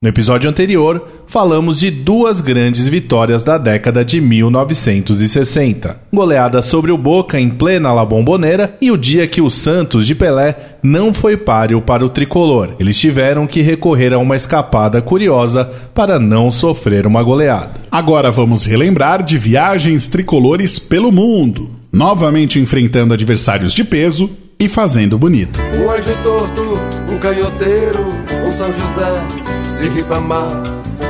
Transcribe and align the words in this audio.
No 0.00 0.08
episódio 0.08 0.48
anterior, 0.48 1.08
falamos 1.26 1.80
de 1.80 1.90
duas 1.90 2.40
grandes 2.40 2.86
vitórias 2.86 3.42
da 3.42 3.58
década 3.58 4.04
de 4.04 4.20
1960. 4.20 6.00
Goleada 6.12 6.62
sobre 6.62 6.92
o 6.92 6.96
Boca 6.96 7.40
em 7.40 7.50
plena 7.50 7.92
La 7.92 8.04
Bombonera 8.04 8.76
e 8.80 8.92
o 8.92 8.96
dia 8.96 9.26
que 9.26 9.40
o 9.40 9.50
Santos 9.50 10.06
de 10.06 10.14
Pelé 10.14 10.76
não 10.84 11.12
foi 11.12 11.36
páreo 11.36 11.82
para 11.82 12.04
o 12.04 12.08
tricolor. 12.08 12.76
Eles 12.78 12.96
tiveram 12.96 13.44
que 13.44 13.60
recorrer 13.60 14.12
a 14.14 14.20
uma 14.20 14.36
escapada 14.36 15.02
curiosa 15.02 15.64
para 15.92 16.20
não 16.20 16.48
sofrer 16.48 17.04
uma 17.04 17.20
goleada. 17.20 17.72
Agora 17.90 18.30
vamos 18.30 18.66
relembrar 18.66 19.24
de 19.24 19.36
viagens 19.36 20.06
tricolores 20.06 20.78
pelo 20.78 21.10
mundo, 21.10 21.72
novamente 21.92 22.60
enfrentando 22.60 23.14
adversários 23.14 23.72
de 23.72 23.82
peso 23.82 24.30
e 24.60 24.68
fazendo 24.68 25.18
bonito. 25.18 25.58
Um 25.74 25.90
anjo 25.90 26.16
torto, 26.22 26.78
um 27.12 27.18
canhoteiro, 27.18 28.06
um 28.46 28.52
São 28.52 28.72
José 28.72 29.57
de 29.80 29.88
Ribamar, 29.88 30.48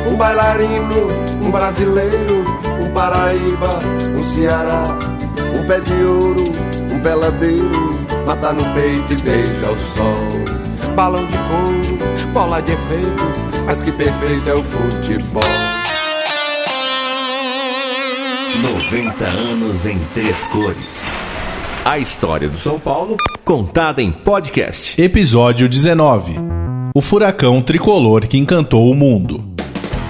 um 0.07 0.17
bailarino, 0.17 1.09
um 1.43 1.51
brasileiro, 1.51 2.45
um 2.81 2.93
Paraíba, 2.93 3.79
um 4.17 4.25
Ceará, 4.25 4.85
um 5.55 5.67
pé 5.67 5.81
de 5.81 6.05
ouro, 6.05 6.53
um 6.93 7.01
peladeiro, 7.01 7.99
mata 8.27 8.53
no 8.53 8.65
peito 8.75 9.13
e 9.13 9.17
beija 9.17 9.71
o 9.71 9.79
sol. 9.79 10.95
Balão 10.95 11.25
de 11.27 11.39
couro, 11.39 12.33
bola 12.33 12.61
de 12.61 12.73
efeito, 12.73 13.25
mas 13.65 13.83
que 13.83 13.93
perfeito 13.93 14.49
é 14.49 14.55
o 14.55 14.63
futebol. 14.63 15.43
90 18.73 19.25
anos 19.25 19.87
em 19.87 19.99
três 20.15 20.45
cores. 20.47 21.11
A 21.85 21.99
história 21.99 22.49
do 22.49 22.57
São 22.57 22.79
Paulo 22.79 23.17
contada 23.45 24.03
em 24.03 24.11
podcast. 24.11 25.01
Episódio 25.01 25.69
19 25.69 26.68
o 26.95 27.01
furacão 27.01 27.61
tricolor 27.61 28.27
que 28.27 28.39
encantou 28.39 28.91
o 28.91 28.95
mundo. 28.95 29.43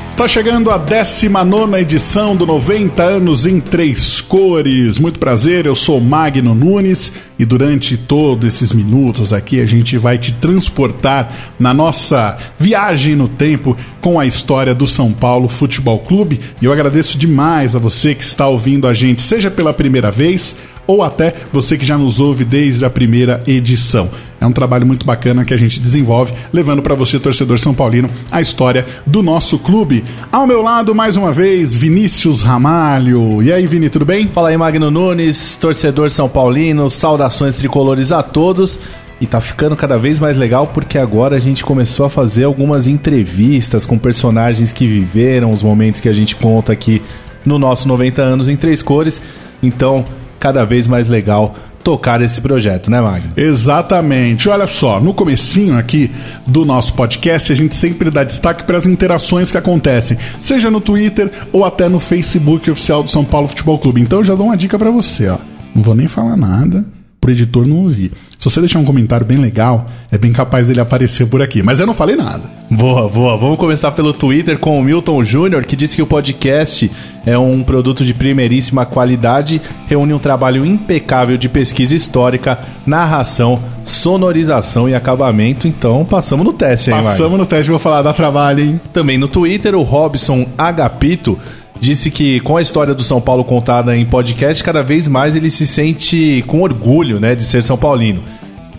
Está 0.08 0.26
chegando 0.26 0.68
a 0.72 0.78
19 0.78 1.76
edição 1.76 2.34
do 2.34 2.44
90 2.44 3.00
anos 3.04 3.46
em 3.46 3.60
três 3.60 4.20
cores. 4.20 4.98
Muito 4.98 5.16
prazer, 5.16 5.64
eu 5.64 5.76
sou 5.76 6.00
Magno 6.00 6.56
Nunes 6.56 7.12
e 7.38 7.44
durante 7.44 7.96
todos 7.96 8.52
esses 8.52 8.72
minutos 8.72 9.32
aqui 9.32 9.60
a 9.60 9.66
gente 9.66 9.96
vai 9.96 10.18
te 10.18 10.32
transportar 10.32 11.32
na 11.56 11.72
nossa 11.72 12.36
viagem 12.58 13.14
no 13.14 13.28
tempo 13.28 13.76
com 14.00 14.18
a 14.18 14.26
história 14.26 14.74
do 14.74 14.88
São 14.88 15.12
Paulo 15.12 15.46
Futebol 15.46 16.00
Clube. 16.00 16.40
E 16.60 16.64
eu 16.64 16.72
agradeço 16.72 17.16
demais 17.16 17.76
a 17.76 17.78
você 17.78 18.12
que 18.12 18.24
está 18.24 18.48
ouvindo 18.48 18.88
a 18.88 18.94
gente, 18.94 19.22
seja 19.22 19.52
pela 19.52 19.72
primeira 19.72 20.10
vez 20.10 20.56
ou 20.84 21.02
até 21.02 21.32
você 21.52 21.78
que 21.78 21.84
já 21.84 21.96
nos 21.96 22.18
ouve 22.18 22.44
desde 22.44 22.84
a 22.84 22.90
primeira 22.90 23.40
edição. 23.46 24.10
É 24.40 24.46
um 24.46 24.52
trabalho 24.52 24.86
muito 24.86 25.04
bacana 25.04 25.44
que 25.44 25.52
a 25.52 25.56
gente 25.56 25.80
desenvolve, 25.80 26.32
levando 26.52 26.80
para 26.80 26.94
você, 26.94 27.18
torcedor 27.18 27.58
São 27.58 27.74
Paulino, 27.74 28.08
a 28.30 28.40
história 28.40 28.86
do 29.04 29.22
nosso 29.22 29.58
clube. 29.58 30.04
Ao 30.30 30.46
meu 30.46 30.62
lado, 30.62 30.94
mais 30.94 31.16
uma 31.16 31.32
vez, 31.32 31.74
Vinícius 31.74 32.40
Ramalho. 32.42 33.42
E 33.42 33.52
aí, 33.52 33.66
Vini, 33.66 33.90
tudo 33.90 34.04
bem? 34.04 34.28
Fala 34.28 34.50
aí, 34.50 34.56
Magno 34.56 34.90
Nunes, 34.90 35.56
torcedor 35.60 36.10
São 36.10 36.28
Paulino, 36.28 36.88
saudações 36.88 37.56
tricolores 37.56 38.12
a 38.12 38.22
todos. 38.22 38.78
E 39.20 39.26
tá 39.26 39.40
ficando 39.40 39.76
cada 39.76 39.98
vez 39.98 40.20
mais 40.20 40.36
legal 40.36 40.68
porque 40.68 40.96
agora 40.96 41.36
a 41.36 41.40
gente 41.40 41.64
começou 41.64 42.06
a 42.06 42.10
fazer 42.10 42.44
algumas 42.44 42.86
entrevistas 42.86 43.84
com 43.84 43.98
personagens 43.98 44.72
que 44.72 44.86
viveram 44.86 45.50
os 45.50 45.60
momentos 45.60 46.00
que 46.00 46.08
a 46.08 46.12
gente 46.12 46.36
conta 46.36 46.72
aqui 46.72 47.02
no 47.44 47.58
nosso 47.58 47.88
90 47.88 48.22
anos 48.22 48.48
em 48.48 48.56
três 48.56 48.80
cores. 48.80 49.20
Então, 49.60 50.04
cada 50.38 50.64
vez 50.64 50.86
mais 50.86 51.08
legal 51.08 51.56
tocar 51.88 52.20
esse 52.20 52.38
projeto, 52.42 52.90
né, 52.90 53.00
Magno? 53.00 53.32
Exatamente. 53.34 54.46
Olha 54.46 54.66
só, 54.66 55.00
no 55.00 55.14
comecinho 55.14 55.78
aqui 55.78 56.10
do 56.46 56.62
nosso 56.62 56.92
podcast, 56.92 57.50
a 57.50 57.56
gente 57.56 57.74
sempre 57.74 58.10
dá 58.10 58.24
destaque 58.24 58.64
para 58.64 58.76
as 58.76 58.84
interações 58.84 59.50
que 59.50 59.56
acontecem, 59.56 60.18
seja 60.38 60.70
no 60.70 60.82
Twitter 60.82 61.32
ou 61.50 61.64
até 61.64 61.88
no 61.88 61.98
Facebook 61.98 62.70
oficial 62.70 63.02
do 63.02 63.10
São 63.10 63.24
Paulo 63.24 63.48
Futebol 63.48 63.78
Clube. 63.78 64.02
Então 64.02 64.18
eu 64.18 64.24
já 64.24 64.34
dou 64.34 64.48
uma 64.48 64.56
dica 64.56 64.78
para 64.78 64.90
você, 64.90 65.28
ó. 65.28 65.38
Não 65.74 65.82
vou 65.82 65.94
nem 65.94 66.06
falar 66.06 66.36
nada 66.36 66.84
pro 67.20 67.30
editor 67.30 67.66
não 67.66 67.78
ouvir. 67.78 68.12
Se 68.38 68.48
você 68.48 68.60
deixar 68.60 68.78
um 68.78 68.84
comentário 68.84 69.26
bem 69.26 69.38
legal, 69.38 69.86
é 70.10 70.16
bem 70.16 70.32
capaz 70.32 70.68
dele 70.68 70.80
aparecer 70.80 71.26
por 71.26 71.42
aqui. 71.42 71.62
Mas 71.62 71.80
eu 71.80 71.86
não 71.86 71.94
falei 71.94 72.14
nada. 72.14 72.42
Boa, 72.70 73.08
boa. 73.08 73.36
Vamos 73.36 73.58
começar 73.58 73.90
pelo 73.90 74.12
Twitter 74.12 74.58
com 74.58 74.78
o 74.78 74.82
Milton 74.82 75.24
Júnior, 75.24 75.64
que 75.64 75.74
disse 75.74 75.96
que 75.96 76.02
o 76.02 76.06
podcast 76.06 76.90
é 77.26 77.36
um 77.36 77.62
produto 77.62 78.04
de 78.04 78.14
primeiríssima 78.14 78.86
qualidade, 78.86 79.60
reúne 79.88 80.14
um 80.14 80.18
trabalho 80.18 80.64
impecável 80.64 81.36
de 81.36 81.48
pesquisa 81.48 81.94
histórica, 81.94 82.58
narração, 82.86 83.60
sonorização 83.84 84.88
e 84.88 84.94
acabamento. 84.94 85.66
Então, 85.66 86.04
passamos 86.04 86.44
no 86.44 86.52
teste, 86.52 86.90
hein, 86.90 86.96
Passamos 87.02 87.38
no 87.38 87.46
teste, 87.46 87.70
vou 87.70 87.78
falar, 87.78 88.02
dá 88.02 88.12
trabalho, 88.12 88.64
hein? 88.64 88.80
Também 88.92 89.18
no 89.18 89.26
Twitter, 89.26 89.74
o 89.74 89.82
Robson 89.82 90.46
Agapito 90.56 91.38
disse 91.80 92.10
que 92.10 92.40
com 92.40 92.56
a 92.56 92.62
história 92.62 92.94
do 92.94 93.04
São 93.04 93.20
Paulo 93.20 93.44
contada 93.44 93.96
em 93.96 94.04
podcast, 94.04 94.62
cada 94.62 94.82
vez 94.82 95.06
mais 95.06 95.36
ele 95.36 95.50
se 95.50 95.66
sente 95.66 96.42
com 96.46 96.62
orgulho, 96.62 97.20
né, 97.20 97.34
de 97.34 97.44
ser 97.44 97.62
São 97.62 97.76
Paulino. 97.76 98.22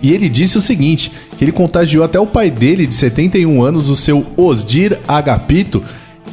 E 0.02 0.14
ele 0.14 0.30
disse 0.30 0.58
o 0.58 0.62
seguinte, 0.62 1.12
que 1.38 1.44
ele 1.44 1.52
contagiou 1.52 2.04
até 2.04 2.20
o 2.20 2.26
pai 2.26 2.50
dele 2.50 2.88
de 2.88 2.94
71 2.94 3.62
anos, 3.62 3.90
o 3.90 3.96
seu 3.96 4.26
Osdir 4.38 4.98
Agapito, 5.08 5.84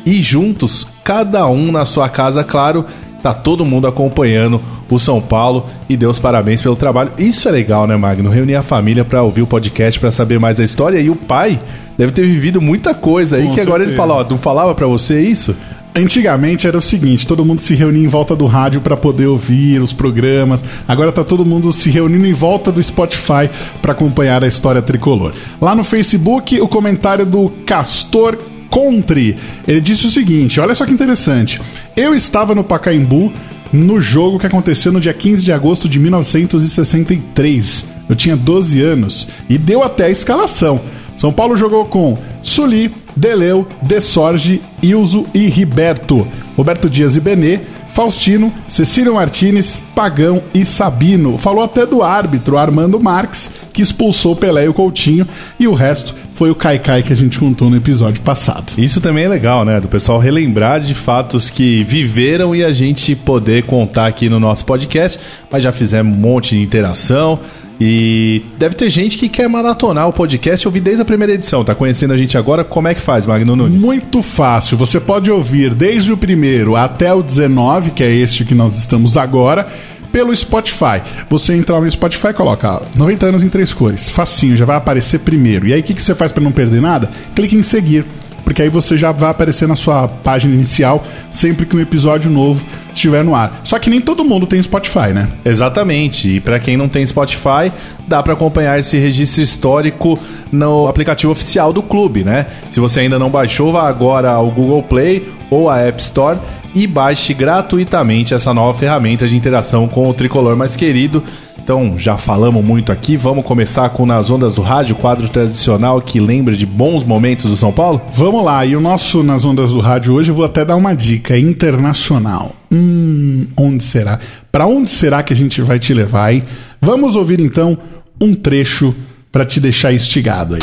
e 0.05 0.23
juntos, 0.23 0.87
cada 1.03 1.49
um 1.49 1.73
na 1.73 1.85
sua 1.85 2.09
casa, 2.09 2.45
claro, 2.45 2.85
tá 3.23 3.35
todo 3.35 3.67
mundo 3.67 3.89
acompanhando 3.89 4.61
o 4.89 5.01
São 5.01 5.21
Paulo 5.21 5.67
e 5.89 5.97
Deus 5.97 6.19
parabéns 6.19 6.63
pelo 6.63 6.77
trabalho. 6.77 7.11
Isso 7.19 7.49
é 7.49 7.51
legal, 7.51 7.89
né, 7.89 7.97
Magno? 7.97 8.31
Reunir 8.31 8.55
a 8.55 8.63
família 8.63 9.05
para 9.05 9.23
ouvir 9.23 9.43
o 9.43 9.47
podcast, 9.49 9.99
para 9.99 10.13
saber 10.13 10.39
mais 10.39 10.61
a 10.61 10.65
história 10.65 11.01
e 11.01 11.11
o 11.11 11.17
pai 11.17 11.59
deve 11.99 12.13
ter 12.13 12.23
vivido 12.23 12.61
muita 12.61 12.95
coisa 12.95 13.37
aí 13.37 13.49
Com 13.49 13.55
que 13.55 13.61
agora 13.61 13.83
ele 13.83 13.97
fala, 13.97 14.15
ó, 14.15 14.25
não 14.29 14.39
falava 14.39 14.77
para 14.77 14.87
você 14.87 15.21
isso? 15.21 15.57
Antigamente 15.97 16.67
era 16.67 16.77
o 16.77 16.83
seguinte, 16.83 17.27
todo 17.27 17.43
mundo 17.43 17.63
se 17.63 17.75
reunia 17.75 18.05
em 18.05 18.07
volta 18.07 18.37
do 18.37 18.45
rádio 18.45 18.83
para 18.83 18.99
poder 18.99 19.29
ouvir 19.29 19.81
os 19.81 19.95
programas. 19.95 20.63
Agora 20.87 21.11
tá 21.11 21.25
todo 21.25 21.43
mundo 21.43 21.73
se 21.73 21.89
reunindo 21.89 22.27
em 22.27 22.35
volta 22.35 22.71
do 22.71 22.83
Spotify 22.83 23.49
para 23.81 23.93
acompanhar 23.93 24.45
a 24.45 24.47
história 24.47 24.83
tricolor. 24.83 25.33
Lá 25.59 25.75
no 25.75 25.83
Facebook, 25.83 26.61
o 26.61 26.69
comentário 26.69 27.25
do 27.25 27.49
Castor 27.65 28.37
Contri. 28.69 29.39
Ele 29.67 29.81
disse 29.81 30.07
o 30.07 30.11
seguinte: 30.11 30.61
olha 30.61 30.75
só 30.75 30.85
que 30.85 30.93
interessante. 30.93 31.63
Eu 31.97 32.15
estava 32.15 32.55
no 32.55 32.63
Pacaembu 32.63 33.33
no 33.73 33.99
jogo 33.99 34.39
que 34.39 34.47
aconteceu 34.47 34.93
no 34.93 35.01
dia 35.01 35.15
15 35.15 35.47
de 35.47 35.53
agosto 35.53 35.89
de 35.89 35.99
1963. 35.99 37.87
Eu 38.07 38.15
tinha 38.15 38.37
12 38.37 38.83
anos 38.83 39.29
e 39.49 39.57
deu 39.57 39.83
até 39.83 40.05
a 40.05 40.11
escalação. 40.11 40.79
São 41.17 41.33
Paulo 41.33 41.57
jogou 41.57 41.87
com 41.87 42.19
Suli, 42.43 42.93
Deleu, 43.17 43.67
Desorge, 43.81 44.61
Ilso 44.83 45.27
e 45.33 45.47
Riberto, 45.47 46.27
Roberto 46.57 46.89
Dias 46.91 47.17
e 47.17 47.21
Benê, 47.21 47.61
Faustino, 47.97 48.53
Cecília 48.69 49.11
Martinez, 49.11 49.81
Pagão 49.95 50.43
e 50.53 50.67
Sabino. 50.67 51.39
Falou 51.39 51.65
até 51.65 51.87
do 51.87 52.03
árbitro 52.03 52.59
Armando 52.59 53.01
Marques, 53.01 53.51
que 53.73 53.81
expulsou 53.81 54.37
Pelé 54.37 54.67
e 54.67 54.69
o 54.69 54.75
Coutinho, 54.75 55.27
e 55.59 55.67
o 55.67 55.73
resto 55.73 56.15
foi 56.35 56.51
o 56.51 56.55
Caicai 56.55 57.03
que 57.03 57.11
a 57.11 57.17
gente 57.17 57.39
contou 57.39 57.71
no 57.71 57.77
episódio 57.77 58.21
passado. 58.21 58.75
Isso 58.77 59.01
também 59.01 59.25
é 59.25 59.29
legal, 59.29 59.65
né? 59.65 59.81
Do 59.81 59.89
pessoal 59.89 60.19
relembrar 60.19 60.83
de 60.83 60.95
fatos 60.95 61.49
que 61.49 61.83
viveram 61.85 62.55
e 62.55 62.63
a 62.63 62.71
gente 62.71 63.17
poder 63.17 63.63
contar 63.63 64.07
aqui 64.07 64.29
no 64.29 64.39
nosso 64.39 64.67
podcast. 64.67 65.19
Mas 65.51 65.65
já 65.65 65.73
fizemos 65.73 66.15
um 66.15 66.21
monte 66.21 66.55
de 66.55 66.61
interação. 66.61 67.39
E 67.81 68.43
deve 68.59 68.75
ter 68.75 68.89
gente 68.89 69.19
que 69.19 69.29
quer 69.29 69.49
maratonar 69.49 70.09
o 70.09 70.13
podcast 70.13 70.65
e 70.65 70.69
ouvir 70.69 70.81
desde 70.81 71.03
a 71.03 71.05
primeira 71.05 71.35
edição. 71.35 71.65
Tá 71.65 71.75
conhecendo 71.75 72.13
a 72.13 72.17
gente 72.17 72.39
agora? 72.39 72.65
Como 72.65 72.89
é 72.89 72.95
que 72.95 73.01
faz, 73.01 73.27
Magno 73.27 73.55
Nunes? 73.55 73.81
Muito 73.81 74.23
fácil. 74.23 74.79
Você 74.79 74.99
pode 74.99 75.31
ouvir 75.31 75.75
desde 75.75 76.13
o 76.13 76.17
primeiro 76.17 76.75
até 76.75 77.13
o 77.13 77.23
19, 77.23 77.91
que 77.91 78.03
é 78.03 78.11
este 78.11 78.45
que 78.45 78.55
nós 78.55 78.79
estamos 78.79 79.17
agora, 79.17 79.67
pelo 80.11 80.35
Spotify. 80.35 81.03
Você 81.29 81.55
entra 81.55 81.79
no 81.79 81.91
Spotify 81.91 82.29
e 82.29 82.33
coloca 82.33 82.81
90 82.97 83.27
anos 83.27 83.43
em 83.43 83.49
três 83.49 83.75
cores. 83.75 84.09
Facinho, 84.09 84.57
já 84.57 84.65
vai 84.65 84.77
aparecer 84.77 85.21
primeiro. 85.21 85.67
E 85.67 85.75
aí 85.75 85.81
o 85.81 85.83
que, 85.83 85.93
que 85.93 86.03
você 86.03 86.15
faz 86.15 86.33
para 86.33 86.43
não 86.43 86.53
perder 86.53 86.81
nada? 86.81 87.11
Clique 87.35 87.55
em 87.55 87.63
seguir 87.63 88.07
porque 88.47 88.63
aí 88.63 88.69
você 88.69 88.97
já 88.97 89.11
vai 89.11 89.31
aparecer 89.31 89.67
na 89.67 89.75
sua 89.75 90.07
página 90.07 90.55
inicial 90.55 91.05
sempre 91.33 91.67
que 91.67 91.77
um 91.77 91.81
episódio 91.81 92.31
novo 92.31 92.65
estiver 92.93 93.25
no 93.25 93.35
ar. 93.35 93.61
Só 93.65 93.77
que 93.77 93.91
nem 93.91 94.01
todo 94.01 94.25
mundo 94.25 94.47
tem 94.47 94.63
Spotify, 94.63 95.13
né? 95.13 95.29
Exatamente. 95.45 96.37
E 96.37 96.41
para 96.41 96.61
quem 96.61 96.77
não 96.77 96.89
tem 96.89 97.05
Spotify, 97.05 97.73
dá 98.07 98.23
para 98.23 98.35
acompanhar 98.35 98.79
esse 98.79 98.97
registro 98.99 99.43
histórico 99.43 100.17
no 100.53 100.87
aplicativo 100.87 101.33
oficial 101.33 101.73
do 101.73 101.83
clube, 101.83 102.23
né? 102.23 102.47
Se 102.71 102.79
você 102.79 103.01
ainda 103.01 103.19
não 103.19 103.31
baixou, 103.31 103.73
vá 103.73 103.89
agora 103.89 104.31
ao 104.31 104.49
Google 104.49 104.85
Play 104.85 105.29
ou 105.51 105.69
à 105.69 105.81
App 105.81 106.01
Store 106.01 106.39
e 106.73 106.87
baixe 106.87 107.35
gratuitamente 107.35 108.33
essa 108.33 108.55
nova 108.55 108.79
ferramenta 108.79 109.27
de 109.27 109.37
interação 109.37 109.89
com 109.89 110.09
o 110.09 110.15
tricolor 110.15 110.55
mais 110.55 110.77
querido 110.77 111.21
então, 111.67 111.99
já 111.99 112.17
falamos 112.17 112.65
muito 112.65 112.93
aqui, 112.93 113.17
vamos 113.17 113.45
começar 113.45 113.89
com 113.89 114.07
Nas 114.07 114.31
Ondas 114.31 114.55
do 114.55 114.63
Rádio, 114.63 114.95
quadro 114.95 115.29
tradicional 115.29 116.01
que 116.01 116.21
lembra 116.21 116.55
de 116.55 116.65
bons 116.65 117.03
momentos 117.03 117.51
do 117.51 117.57
São 117.57 117.73
Paulo? 117.73 118.01
Vamos 118.13 118.45
lá, 118.45 118.65
e 118.65 118.77
o 118.77 118.81
nosso 118.81 119.25
Nas 119.25 119.45
Ondas 119.45 119.71
do 119.71 119.81
Rádio 119.81 120.15
hoje 120.15 120.31
eu 120.31 120.35
vou 120.37 120.45
até 120.45 120.65
dar 120.65 120.77
uma 120.77 120.95
dica 120.95 121.37
internacional. 121.37 122.55
Hum, 122.71 123.49
onde 123.57 123.83
será? 123.83 124.21
Para 124.53 124.69
onde 124.69 124.93
será 124.93 125.25
que 125.25 125.33
a 125.33 125.37
gente 125.37 125.61
vai 125.61 125.81
te 125.81 125.93
levar, 125.93 126.33
hein? 126.33 126.45
Vamos 126.81 127.17
ouvir 127.17 127.41
então 127.41 127.77
um 128.21 128.33
trecho 128.33 128.95
para 129.33 129.45
te 129.45 129.59
deixar 129.59 129.93
instigado 129.93 130.55
aí. 130.55 130.61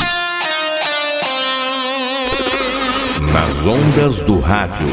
Nas 3.33 3.67
ondas 3.67 4.21
do 4.21 4.39
rádio. 4.39 4.87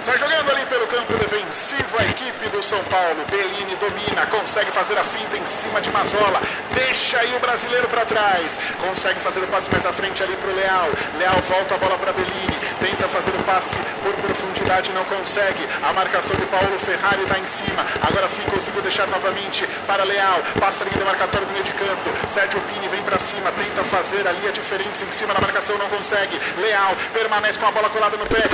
Sai 0.00 0.18
jogando 0.18 0.50
ali 0.50 0.64
pelo 0.70 0.86
campo 0.86 1.12
defensivo 1.12 1.98
a 1.98 2.04
equipe 2.04 2.56
do 2.56 2.62
São 2.62 2.80
Paulo. 2.84 3.20
Bellini 3.30 3.74
domina, 3.78 4.26
consegue 4.54 4.70
fazer 4.70 4.96
a 4.96 5.02
finta 5.02 5.36
em 5.36 5.44
cima 5.46 5.80
de 5.80 5.90
Mazola. 5.90 6.40
Deixa 6.72 7.18
aí 7.18 7.34
o 7.34 7.40
brasileiro 7.40 7.88
para 7.88 8.06
trás. 8.06 8.56
Consegue 8.86 9.18
fazer 9.18 9.40
o 9.40 9.48
passe 9.48 9.68
mais 9.68 9.84
à 9.84 9.92
frente 9.92 10.22
ali 10.22 10.36
para 10.36 10.48
o 10.48 10.54
Leal. 10.54 10.88
Leal 11.18 11.42
volta 11.42 11.74
a 11.74 11.78
bola 11.78 11.98
para 11.98 12.12
Bellini. 12.12 12.54
Tenta 12.78 13.08
fazer 13.08 13.32
o 13.32 13.42
passe 13.42 13.76
por 14.00 14.12
profundidade, 14.22 14.92
não 14.92 15.04
consegue. 15.06 15.58
A 15.82 15.92
marcação 15.92 16.36
de 16.36 16.46
Paulo 16.46 16.78
Ferrari 16.78 17.22
está 17.22 17.36
em 17.36 17.46
cima. 17.46 17.84
Agora 18.00 18.28
sim 18.28 18.42
conseguiu 18.42 18.80
deixar 18.80 19.08
novamente 19.08 19.66
para 19.88 20.04
Leal. 20.04 20.38
Passa 20.60 20.84
a 20.84 20.86
linha 20.86 20.98
demarcatória 20.98 21.48
do 21.48 21.52
meio 21.52 21.64
de 21.64 21.72
campo. 21.72 22.28
Sérgio 22.28 22.60
Pini 22.60 22.86
vem 22.86 23.02
para 23.02 23.18
cima. 23.18 23.50
Tenta 23.50 23.82
fazer 23.82 24.24
ali 24.24 24.46
a 24.46 24.52
diferença 24.52 25.04
em 25.04 25.10
cima 25.10 25.34
da 25.34 25.40
marcação, 25.40 25.76
não 25.78 25.88
consegue. 25.88 26.38
Leal 26.62 26.94
permanece 27.12 27.58
com 27.58 27.66
a 27.66 27.72
bola 27.72 27.90
colada 27.90 28.16
no 28.16 28.26
pé. 28.26 28.44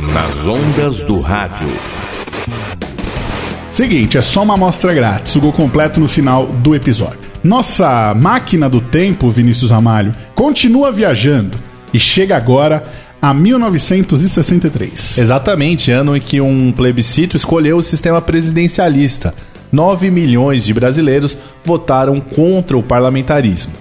Nas 0.00 0.46
ondas 0.46 1.02
do 1.02 1.20
rádio. 1.20 1.68
Seguinte, 3.76 4.16
é 4.16 4.22
só 4.22 4.42
uma 4.42 4.54
amostra 4.54 4.94
grátis, 4.94 5.36
o 5.36 5.40
gol 5.42 5.52
completo 5.52 6.00
no 6.00 6.08
final 6.08 6.46
do 6.46 6.74
episódio. 6.74 7.18
Nossa 7.44 8.14
máquina 8.14 8.70
do 8.70 8.80
tempo, 8.80 9.28
Vinícius 9.28 9.70
Ramalho, 9.70 10.14
continua 10.34 10.90
viajando 10.90 11.58
e 11.92 12.00
chega 12.00 12.38
agora 12.38 12.86
a 13.20 13.34
1963. 13.34 15.18
Exatamente, 15.18 15.90
ano 15.90 16.16
em 16.16 16.20
que 16.22 16.40
um 16.40 16.72
plebiscito 16.72 17.36
escolheu 17.36 17.76
o 17.76 17.82
sistema 17.82 18.22
presidencialista. 18.22 19.34
9 19.70 20.10
milhões 20.10 20.64
de 20.64 20.72
brasileiros 20.72 21.36
votaram 21.62 22.18
contra 22.18 22.78
o 22.78 22.82
parlamentarismo. 22.82 23.74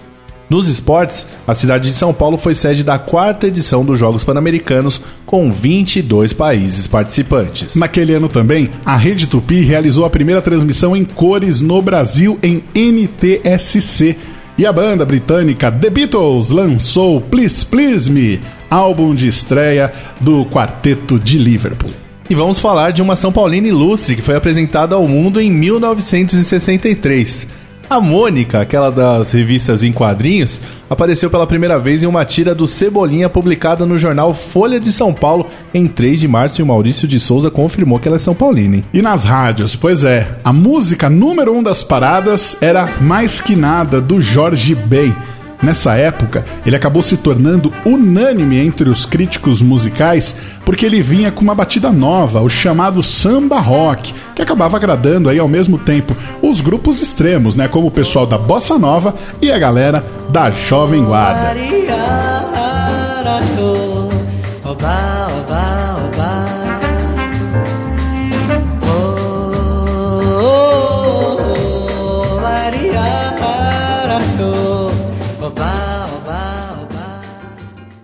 Nos 0.49 0.67
esportes, 0.67 1.25
a 1.47 1.55
cidade 1.55 1.89
de 1.89 1.95
São 1.95 2.13
Paulo 2.13 2.37
foi 2.37 2.53
sede 2.53 2.83
da 2.83 2.99
quarta 2.99 3.47
edição 3.47 3.83
dos 3.83 3.97
Jogos 3.97 4.23
Pan-Americanos, 4.23 5.01
com 5.25 5.51
22 5.51 6.33
países 6.33 6.85
participantes. 6.85 7.75
Naquele 7.75 8.13
ano 8.13 8.29
também, 8.29 8.69
a 8.85 8.95
Rede 8.95 9.25
Tupi 9.25 9.61
realizou 9.61 10.05
a 10.05 10.09
primeira 10.09 10.41
transmissão 10.41 10.95
em 10.95 11.03
cores 11.03 11.61
no 11.61 11.81
Brasil 11.81 12.37
em 12.43 12.63
NTSC. 12.75 14.15
E 14.57 14.65
a 14.65 14.71
banda 14.71 15.03
britânica 15.03 15.69
The 15.69 15.89
Beatles 15.89 16.49
lançou 16.49 17.19
Please 17.19 17.65
Please 17.65 18.09
Me, 18.09 18.39
álbum 18.69 19.13
de 19.13 19.27
estreia 19.27 19.91
do 20.21 20.45
quarteto 20.45 21.19
de 21.19 21.37
Liverpool. 21.37 21.91
E 22.29 22.35
vamos 22.35 22.59
falar 22.59 22.91
de 22.91 23.01
uma 23.01 23.15
São 23.15 23.31
Paulina 23.31 23.67
ilustre 23.67 24.15
que 24.15 24.21
foi 24.21 24.35
apresentada 24.35 24.93
ao 24.95 25.07
mundo 25.07 25.41
em 25.41 25.51
1963. 25.51 27.64
A 27.89 28.01
Mônica, 28.01 28.59
aquela 28.59 28.89
das 28.89 29.31
revistas 29.31 29.83
em 29.83 29.93
quadrinhos, 29.93 30.59
apareceu 30.89 31.29
pela 31.29 31.45
primeira 31.45 31.77
vez 31.77 32.01
em 32.01 32.07
uma 32.07 32.25
tira 32.25 32.55
do 32.55 32.67
Cebolinha 32.67 33.29
publicada 33.29 33.85
no 33.85 33.97
jornal 33.97 34.33
Folha 34.33 34.79
de 34.79 34.91
São 34.91 35.13
Paulo 35.13 35.47
em 35.73 35.87
3 35.87 36.21
de 36.21 36.27
março 36.27 36.59
e 36.59 36.63
o 36.63 36.65
Maurício 36.65 37.07
de 37.07 37.19
Souza 37.19 37.51
confirmou 37.51 37.99
que 37.99 38.07
ela 38.07 38.17
é 38.17 38.19
São 38.19 38.33
Paulina. 38.33 38.77
Hein? 38.77 38.83
E 38.93 39.01
nas 39.01 39.23
rádios, 39.23 39.75
pois 39.75 40.03
é, 40.03 40.27
a 40.43 40.51
música 40.51 41.09
número 41.09 41.53
um 41.53 41.61
das 41.61 41.83
paradas 41.83 42.57
era 42.59 42.89
Mais 43.01 43.39
Que 43.39 43.55
Nada, 43.55 44.01
do 44.01 44.19
Jorge 44.19 44.73
Ben. 44.73 45.13
Nessa 45.61 45.95
época, 45.95 46.45
ele 46.65 46.75
acabou 46.75 47.01
se 47.01 47.17
tornando 47.17 47.73
unânime 47.85 48.57
entre 48.57 48.89
os 48.89 49.05
críticos 49.05 49.61
musicais 49.61 50.35
porque 50.63 50.85
ele 50.85 51.01
vinha 51.01 51.31
com 51.31 51.41
uma 51.41 51.55
batida 51.55 51.91
nova, 51.91 52.41
o 52.41 52.49
chamado 52.49 53.01
samba 53.01 53.59
rock, 53.59 54.13
que 54.35 54.41
acabava 54.41 54.77
agradando 54.77 55.29
aí 55.29 55.39
ao 55.39 55.47
mesmo 55.47 55.77
tempo 55.77 56.15
os 56.41 56.59
grupos 56.61 57.01
extremos, 57.01 57.55
né, 57.55 57.67
como 57.67 57.87
o 57.87 57.91
pessoal 57.91 58.25
da 58.25 58.37
bossa 58.37 58.77
nova 58.77 59.15
e 59.41 59.51
a 59.51 59.57
galera 59.57 60.03
da 60.29 60.51
jovem 60.51 61.03
guarda. 61.03 61.55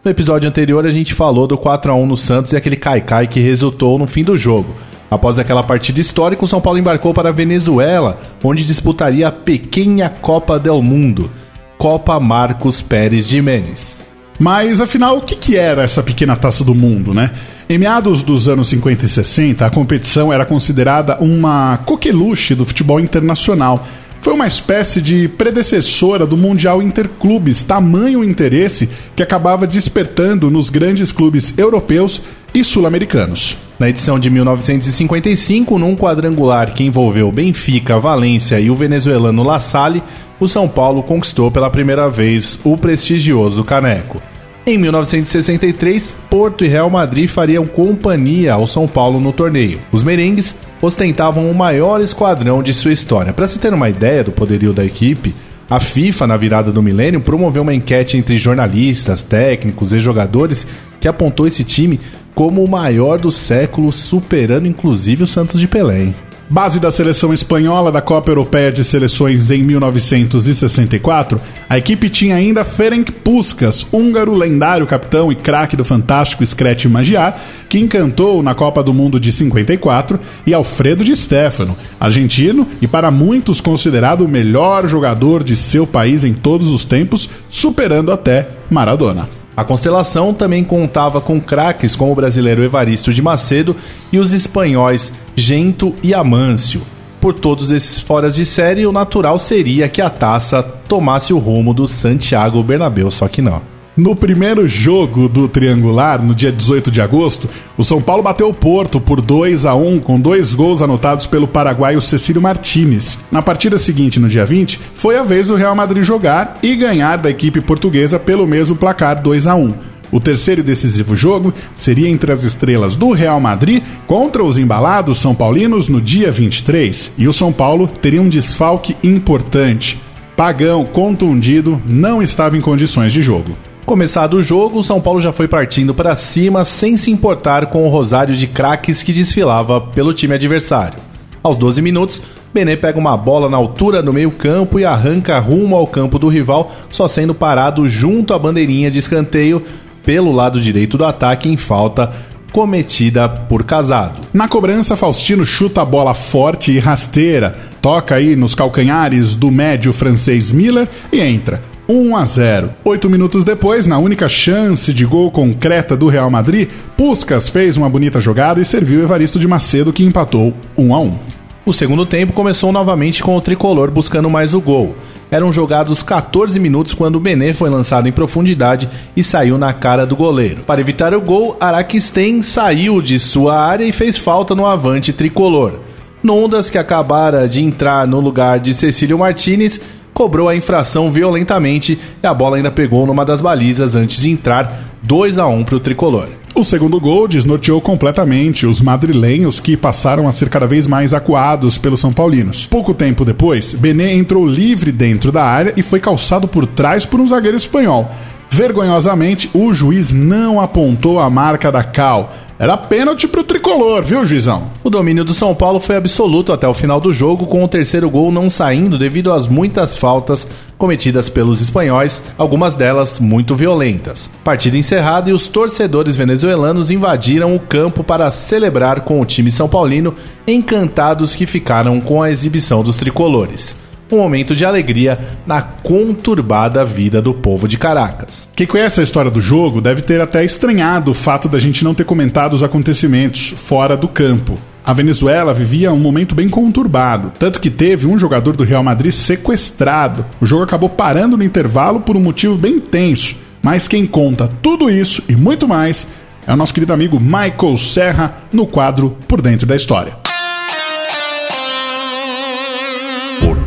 No 0.04 0.10
episódio 0.10 0.50
anterior 0.50 0.84
a 0.84 0.90
gente 0.90 1.14
falou 1.14 1.46
do 1.46 1.56
4 1.56 1.92
a 1.92 1.96
1 1.96 2.08
no 2.08 2.18
Santos 2.18 2.52
e 2.52 2.56
aquele 2.56 2.76
caicai 2.76 3.28
que 3.28 3.40
resultou 3.40 4.00
no 4.00 4.08
fim 4.08 4.24
do 4.24 4.36
jogo. 4.36 4.76
Após 5.12 5.38
aquela 5.38 5.62
partida 5.62 6.00
histórica, 6.00 6.44
o 6.44 6.48
São 6.48 6.60
Paulo 6.60 6.80
embarcou 6.80 7.14
para 7.14 7.30
a 7.30 7.32
Venezuela, 7.32 8.20
onde 8.44 8.66
disputaria 8.66 9.28
a 9.28 9.32
pequena 9.32 10.10
Copa 10.10 10.58
del 10.58 10.82
Mundo, 10.82 11.30
Copa 11.78 12.20
Marcos 12.20 12.82
Pérez 12.82 13.28
de 13.28 13.40
Menes. 13.44 14.00
Mas 14.40 14.82
afinal, 14.82 15.18
o 15.18 15.22
que, 15.22 15.36
que 15.36 15.56
era 15.56 15.84
essa 15.84 16.02
pequena 16.02 16.36
taça 16.36 16.64
do 16.64 16.74
mundo, 16.74 17.14
né? 17.14 17.30
Em 17.70 17.78
meados 17.78 18.24
dos 18.24 18.48
anos 18.48 18.70
50 18.70 19.06
e 19.06 19.10
60, 19.10 19.68
a 19.68 19.70
competição 19.70 20.34
era 20.34 20.48
considerada 20.48 21.18
uma 21.20 21.78
coqueluche 21.86 22.56
do 22.56 22.66
futebol 22.66 23.00
internacional 23.00 23.86
foi 24.22 24.34
uma 24.34 24.46
espécie 24.46 25.02
de 25.02 25.28
predecessora 25.28 26.28
do 26.28 26.38
Mundial 26.38 26.82
Interclubes, 26.82 27.64
tamanho 27.64 28.24
interesse 28.24 28.88
que 29.16 29.24
acabava 29.24 29.66
despertando 29.66 30.52
nos 30.52 30.70
grandes 30.70 31.12
clubes 31.12 31.58
europeus 31.58 32.22
e 32.54 32.64
sul-americanos. 32.64 33.58
Na 33.80 33.90
edição 33.90 34.20
de 34.20 34.30
1955, 34.30 35.80
num 35.80 35.96
quadrangular 35.96 36.74
que 36.76 36.84
envolveu 36.84 37.32
Benfica, 37.32 37.98
Valência 37.98 38.60
e 38.60 38.70
o 38.70 38.76
venezuelano 38.76 39.42
La 39.42 39.60
Salle, 39.60 40.04
o 40.40 40.48
São 40.48 40.68
Paulo 40.68 41.02
conquistou 41.02 41.50
pela 41.50 41.70
primeira 41.70 42.08
vez 42.08 42.60
o 42.64 42.78
prestigioso 42.78 43.64
caneco. 43.64 44.22
Em 44.68 44.78
1963, 44.78 46.14
Porto 46.30 46.64
e 46.64 46.68
Real 46.68 46.92
Madrid 46.92 47.28
fariam 47.28 47.66
companhia 47.66 48.54
ao 48.54 48.68
São 48.68 48.88
Paulo 48.88 49.20
no 49.20 49.34
torneio. 49.34 49.80
Os 49.92 50.04
merengues 50.04 50.54
ostentavam 50.82 51.50
o 51.50 51.56
maior 51.56 52.02
esquadrão 52.02 52.64
de 52.64 52.74
sua 52.74 52.92
história. 52.92 53.34
Para 53.34 53.48
se 53.48 53.60
ter 53.60 53.74
uma 53.74 53.90
ideia 53.90 54.24
do 54.24 54.32
poderio 54.32 54.74
da 54.74 54.84
equipe, 54.84 55.36
a 55.70 55.80
FIFA, 55.80 56.28
na 56.28 56.36
virada 56.36 56.72
do 56.72 56.82
milênio, 56.82 57.22
promoveu 57.22 57.64
uma 57.64 57.74
enquete 57.74 58.18
entre 58.18 58.38
jornalistas, 58.40 59.24
técnicos 59.24 59.94
e 59.94 60.00
jogadores 60.00 60.68
que 61.00 61.08
apontou 61.08 61.48
esse 61.48 61.64
time 61.64 62.00
como 62.36 62.64
o 62.64 62.70
maior 62.70 63.20
do 63.20 63.32
século, 63.32 63.92
superando 63.92 64.68
inclusive 64.68 65.24
o 65.24 65.28
Santos 65.28 65.60
de 65.60 65.68
Pelé. 65.68 66.04
Hein? 66.04 66.16
Base 66.52 66.82
da 66.82 66.92
seleção 66.92 67.34
espanhola 67.34 67.94
da 67.94 68.02
Copa 68.02 68.30
Europeia 68.30 68.74
de 68.74 68.84
Seleções 68.84 69.50
em 69.52 69.64
1964, 69.64 71.40
a 71.70 71.78
equipe 71.78 72.10
tinha 72.10 72.36
ainda 72.36 72.66
Ferenc 72.66 73.10
Puskas, 73.10 73.88
húngaro 73.90 74.34
lendário 74.34 74.86
capitão 74.86 75.32
e 75.32 75.36
craque 75.38 75.78
do 75.78 75.86
fantástico 75.86 76.46
Scratch 76.46 76.88
Magiar, 76.88 77.40
que 77.70 77.80
encantou 77.80 78.44
na 78.44 78.54
Copa 78.54 78.84
do 78.84 78.94
Mundo 78.94 79.18
de 79.18 79.32
54, 79.32 80.20
e 80.46 80.54
Alfredo 80.54 81.06
Di 81.06 81.16
Stefano, 81.16 81.78
argentino 81.98 82.68
e 82.82 82.88
para 82.88 83.10
muitos 83.10 83.62
considerado 83.62 84.26
o 84.26 84.28
melhor 84.28 84.86
jogador 84.90 85.46
de 85.46 85.56
seu 85.56 85.88
país 85.88 86.26
em 86.26 86.34
todos 86.34 86.68
os 86.68 86.84
tempos, 86.84 87.30
superando 87.48 88.12
até 88.12 88.50
Maradona. 88.70 89.41
A 89.62 89.64
constelação 89.64 90.34
também 90.34 90.64
contava 90.64 91.22
com 91.22 91.40
craques 91.40 91.96
como 91.96 92.12
o 92.12 92.16
brasileiro 92.16 92.64
Evaristo 92.64 93.14
de 93.14 93.22
Macedo 93.22 93.76
e 94.12 94.18
os 94.18 94.34
espanhóis 94.34 95.14
Gento 95.36 95.94
e 96.02 96.16
Amâncio. 96.16 96.82
Por 97.20 97.36
todos 97.36 97.70
esses 97.70 98.00
foras 98.00 98.34
de 98.34 98.44
série, 98.44 98.88
o 98.88 98.92
natural 98.92 99.38
seria 99.38 99.88
que 99.88 100.02
a 100.02 100.10
taça 100.10 100.64
tomasse 100.64 101.32
o 101.32 101.38
rumo 101.38 101.76
do 101.76 101.88
Santiago 101.88 102.64
Bernabéu, 102.64 103.12
só 103.12 103.28
que 103.28 103.40
não. 103.40 103.62
No 104.02 104.16
primeiro 104.16 104.68
jogo 104.68 105.30
do 105.30 105.48
triangular, 105.48 106.24
no 106.24 106.34
dia 106.34 106.52
18 106.52 106.90
de 106.90 107.00
agosto, 107.00 107.48
o 107.78 107.84
São 107.84 108.02
Paulo 108.02 108.24
bateu 108.24 108.50
o 108.50 108.54
Porto 108.54 109.00
por 109.00 109.22
2 109.22 109.64
a 109.64 109.76
1 109.76 110.00
com 110.00 110.20
dois 110.20 110.56
gols 110.56 110.82
anotados 110.82 111.28
pelo 111.28 111.48
paraguaio 111.48 112.02
Cecílio 112.02 112.42
Martinez. 112.42 113.20
Na 113.32 113.44
partida 113.44 113.78
seguinte, 113.78 114.20
no 114.20 114.28
dia 114.28 114.44
20, 114.44 114.80
foi 114.96 115.18
a 115.18 115.22
vez 115.22 115.46
do 115.46 115.56
Real 115.56 115.76
Madrid 115.76 116.02
jogar 116.02 116.58
e 116.64 116.76
ganhar 116.76 117.20
da 117.20 117.30
equipe 117.30 117.62
portuguesa 117.62 118.18
pelo 118.18 118.48
mesmo 118.48 118.76
placar 118.76 119.22
2 119.22 119.46
a 119.46 119.54
1. 119.54 119.72
O 120.12 120.20
terceiro 120.20 120.62
e 120.62 120.64
decisivo 120.64 121.16
jogo 121.16 121.54
seria 121.76 122.10
entre 122.10 122.32
as 122.32 122.42
estrelas 122.42 122.96
do 122.96 123.12
Real 123.12 123.40
Madrid 123.40 123.84
contra 124.08 124.44
os 124.44 124.58
embalados 124.58 125.20
São 125.20 125.36
Paulinos 125.36 125.88
no 125.88 126.02
dia 126.02 126.32
23, 126.32 127.12
e 127.20 127.28
o 127.28 127.34
São 127.34 127.54
Paulo 127.54 127.86
teria 127.86 128.20
um 128.20 128.30
desfalque 128.30 128.98
importante. 129.04 130.02
Pagão, 130.36 130.88
contundido, 130.88 131.80
não 131.88 132.20
estava 132.20 132.58
em 132.58 132.62
condições 132.62 133.14
de 133.14 133.22
jogo. 133.22 133.56
Começado 133.86 134.36
o 134.36 134.44
jogo, 134.44 134.80
o 134.80 134.84
São 134.84 135.02
Paulo 135.02 135.20
já 135.20 135.34
foi 135.34 135.48
partindo 135.48 135.94
para 135.94 136.16
cima 136.16 136.64
sem 136.64 136.96
se 136.98 137.10
importar 137.10 137.66
com 137.68 137.84
o 137.84 137.90
rosário 137.90 138.36
de 138.36 138.48
craques 138.48 139.02
que 139.02 139.12
desfilava 139.12 139.82
pelo 139.82 140.14
time 140.14 140.36
adversário. 140.36 141.00
Aos 141.44 141.58
12 141.58 141.82
minutos, 141.82 142.22
Bené 142.54 142.76
pega 142.76 143.00
uma 143.00 143.18
bola 143.18 143.50
na 143.50 143.58
altura 143.58 144.04
do 144.04 144.14
meio-campo 144.14 144.80
e 144.80 144.86
arranca 144.86 145.40
rumo 145.40 145.76
ao 145.76 145.88
campo 145.88 146.20
do 146.20 146.28
rival, 146.28 146.72
só 146.90 147.08
sendo 147.08 147.34
parado 147.34 147.90
junto 147.90 148.34
à 148.34 148.40
bandeirinha 148.40 148.92
de 148.92 149.00
escanteio 149.00 149.66
pelo 150.06 150.32
lado 150.32 150.62
direito 150.62 150.98
do 150.98 151.06
ataque 151.06 151.50
em 151.50 151.58
falta 151.58 152.12
cometida 152.52 153.30
por 153.30 153.64
Casado. 153.64 154.20
Na 154.34 154.48
cobrança, 154.48 154.98
Faustino 154.98 155.46
chuta 155.46 155.82
a 155.82 155.86
bola 155.86 156.14
forte 156.14 156.72
e 156.72 156.80
rasteira, 156.80 157.56
toca 157.82 158.16
aí 158.16 158.36
nos 158.36 158.54
calcanhares 158.54 159.36
do 159.36 159.50
médio 159.50 159.94
francês 159.94 160.52
Miller 160.52 160.88
e 161.12 161.20
entra. 161.22 161.71
1 161.88 162.16
a 162.16 162.26
0. 162.26 162.70
Oito 162.86 163.10
minutos 163.10 163.44
depois, 163.44 163.86
na 163.86 163.98
única 163.98 164.30
chance 164.30 164.94
de 164.94 165.06
gol 165.06 165.32
concreta 165.32 165.96
do 165.96 166.08
Real 166.08 166.30
Madrid, 166.30 166.70
Puskas 166.96 167.50
fez 167.50 167.78
uma 167.78 167.90
bonita 167.90 168.20
jogada 168.20 168.62
e 168.62 168.66
serviu 168.66 169.02
Evaristo 169.02 169.40
de 169.40 169.48
Macedo, 169.48 169.92
que 169.92 170.04
empatou 170.04 170.54
1 170.78 170.96
a 170.96 171.00
1. 171.00 171.20
O 171.66 171.74
segundo 171.74 172.06
tempo 172.06 172.34
começou 172.34 172.72
novamente 172.72 173.22
com 173.22 173.36
o 173.36 173.42
tricolor 173.42 173.92
buscando 173.92 174.30
mais 174.30 174.54
o 174.54 174.62
gol. 174.62 174.96
Eram 175.30 175.52
jogados 175.52 176.04
14 176.04 176.60
minutos 176.60 176.94
quando 176.94 177.16
o 177.16 177.20
Bené 177.20 177.54
foi 177.54 177.70
lançado 177.70 178.08
em 178.08 178.12
profundidade 178.12 178.90
e 179.16 179.24
saiu 179.24 179.58
na 179.58 179.72
cara 179.72 180.06
do 180.06 180.16
goleiro. 180.16 180.64
Para 180.64 180.82
evitar 180.82 181.14
o 181.14 181.22
gol, 181.22 181.56
Araquistém 181.60 182.42
saiu 182.42 183.02
de 183.02 183.18
sua 183.18 183.58
área 183.58 183.86
e 183.86 183.94
fez 183.94 184.18
falta 184.18 184.54
no 184.54 184.66
avante 184.66 185.14
tricolor. 185.14 185.80
Nondas, 186.22 186.70
que 186.70 186.78
acabara 186.78 187.48
de 187.48 187.62
entrar 187.62 188.06
no 188.06 188.20
lugar 188.20 188.60
de 188.60 188.74
Cecílio 188.74 189.18
Martinez, 189.18 189.80
cobrou 190.14 190.50
a 190.50 190.56
infração 190.56 191.10
violentamente 191.10 192.00
e 192.22 192.28
a 192.28 192.34
bola 192.34 192.58
ainda 192.58 192.72
pegou 192.72 193.06
numa 193.06 193.26
das 193.26 193.42
balizas 193.42 193.96
antes 193.96 194.22
de 194.22 194.30
entrar 194.30 194.92
2 195.04 195.38
a 195.38 195.48
1 195.48 195.64
para 195.64 195.76
o 195.76 195.80
tricolor. 195.80 196.28
O 196.54 196.66
segundo 196.66 197.00
gol 197.00 197.30
desnorteou 197.30 197.80
completamente 197.80 198.66
os 198.66 198.82
madrilenhos 198.82 199.60
que 199.60 199.78
passaram 199.78 200.28
a 200.28 200.34
ser 200.34 200.50
cada 200.50 200.68
vez 200.68 200.86
mais 200.86 201.14
acuados 201.14 201.78
pelos 201.78 202.02
São 202.02 202.12
Paulinos. 202.12 202.66
Pouco 202.66 202.94
tempo 202.94 203.24
depois, 203.24 203.74
Bené 203.74 204.14
entrou 204.14 204.46
livre 204.46 204.92
dentro 204.92 205.32
da 205.32 205.44
área 205.44 205.74
e 205.78 205.82
foi 205.82 206.02
calçado 206.02 206.50
por 206.50 206.68
trás 206.68 207.06
por 207.06 207.22
um 207.22 207.28
zagueiro 207.28 207.56
espanhol. 207.56 208.12
Vergonhosamente, 208.54 209.50
o 209.54 209.74
juiz 209.74 210.12
não 210.12 210.60
apontou 210.60 211.22
a 211.22 211.30
marca 211.30 211.72
da 211.72 211.86
Cal. 211.86 212.34
Era 212.60 212.76
pênalti 212.76 213.26
pro 213.26 213.46
tricolor, 213.46 214.04
viu, 214.04 214.26
juizão? 214.26 214.70
O 214.84 214.90
domínio 214.90 215.24
do 215.24 215.34
São 215.34 215.56
Paulo 215.56 215.80
foi 215.80 215.96
absoluto 215.96 216.52
até 216.52 216.68
o 216.68 216.74
final 216.74 217.00
do 217.00 217.14
jogo, 217.14 217.48
com 217.48 217.64
o 217.64 217.68
terceiro 217.68 218.10
gol 218.10 218.30
não 218.30 218.50
saindo 218.50 218.98
devido 218.98 219.32
às 219.32 219.48
muitas 219.48 219.96
faltas 219.96 220.46
cometidas 220.78 221.30
pelos 221.30 221.62
espanhóis, 221.62 222.22
algumas 222.38 222.76
delas 222.76 223.22
muito 223.22 223.56
violentas. 223.56 224.30
Partida 224.44 224.78
encerrada 224.78 225.30
e 225.30 225.34
os 225.34 225.48
torcedores 225.48 226.18
venezuelanos 226.18 226.92
invadiram 226.92 227.56
o 227.56 227.60
campo 227.60 228.04
para 228.04 228.30
celebrar 228.32 229.02
com 229.02 229.22
o 229.22 229.26
time 229.26 229.50
são 229.50 229.70
paulino, 229.70 230.14
encantados 230.46 231.34
que 231.34 231.46
ficaram 231.46 232.02
com 232.02 232.22
a 232.22 232.30
exibição 232.30 232.84
dos 232.84 232.98
tricolores 232.98 233.80
um 234.12 234.18
momento 234.18 234.56
de 234.56 234.66
alegria 234.66 235.20
na 235.46 235.62
conturbada 235.62 236.84
vida 236.84 237.22
do 237.22 237.34
povo 237.34 237.68
de 237.68 237.78
Caracas. 237.78 238.50
Quem 238.56 238.68
conhece 238.68 239.00
a 239.00 239.04
história 239.04 239.32
do 239.32 239.42
jogo 239.42 239.82
deve 239.82 240.02
ter 240.02 240.20
até 240.22 240.44
estranhado 240.44 241.12
o 241.12 241.16
fato 241.16 241.48
da 241.48 241.60
gente 241.60 241.84
não 241.84 241.94
ter 241.94 242.04
comentado 242.04 242.54
os 242.54 242.64
acontecimentos 242.64 243.54
fora 243.58 243.96
do 243.96 244.08
campo. 244.08 244.58
A 244.84 244.94
Venezuela 244.94 245.54
vivia 245.54 245.94
um 245.94 246.00
momento 246.00 246.34
bem 246.34 246.50
conturbado, 246.50 247.32
tanto 247.38 247.60
que 247.60 247.70
teve 247.70 248.08
um 248.08 248.18
jogador 248.18 248.56
do 248.56 248.64
Real 248.64 248.84
Madrid 248.84 249.12
sequestrado. 249.12 250.26
O 250.42 250.46
jogo 250.46 250.64
acabou 250.64 250.90
parando 250.90 251.38
no 251.38 251.44
intervalo 251.44 252.00
por 252.00 252.18
um 252.18 252.22
motivo 252.22 252.58
bem 252.58 252.80
tenso, 252.80 253.36
mas 253.62 253.88
quem 253.88 254.08
conta 254.08 254.50
tudo 254.62 254.90
isso 254.90 255.24
e 255.30 255.36
muito 255.36 255.68
mais 255.68 256.08
é 256.48 256.54
o 256.54 256.58
nosso 256.58 256.74
querido 256.74 256.94
amigo 256.94 257.20
Michael 257.20 257.78
Serra 257.78 258.38
no 258.52 258.66
quadro 258.66 259.16
Por 259.28 259.42
Dentro 259.42 259.68
da 259.68 259.76
História. 259.76 260.21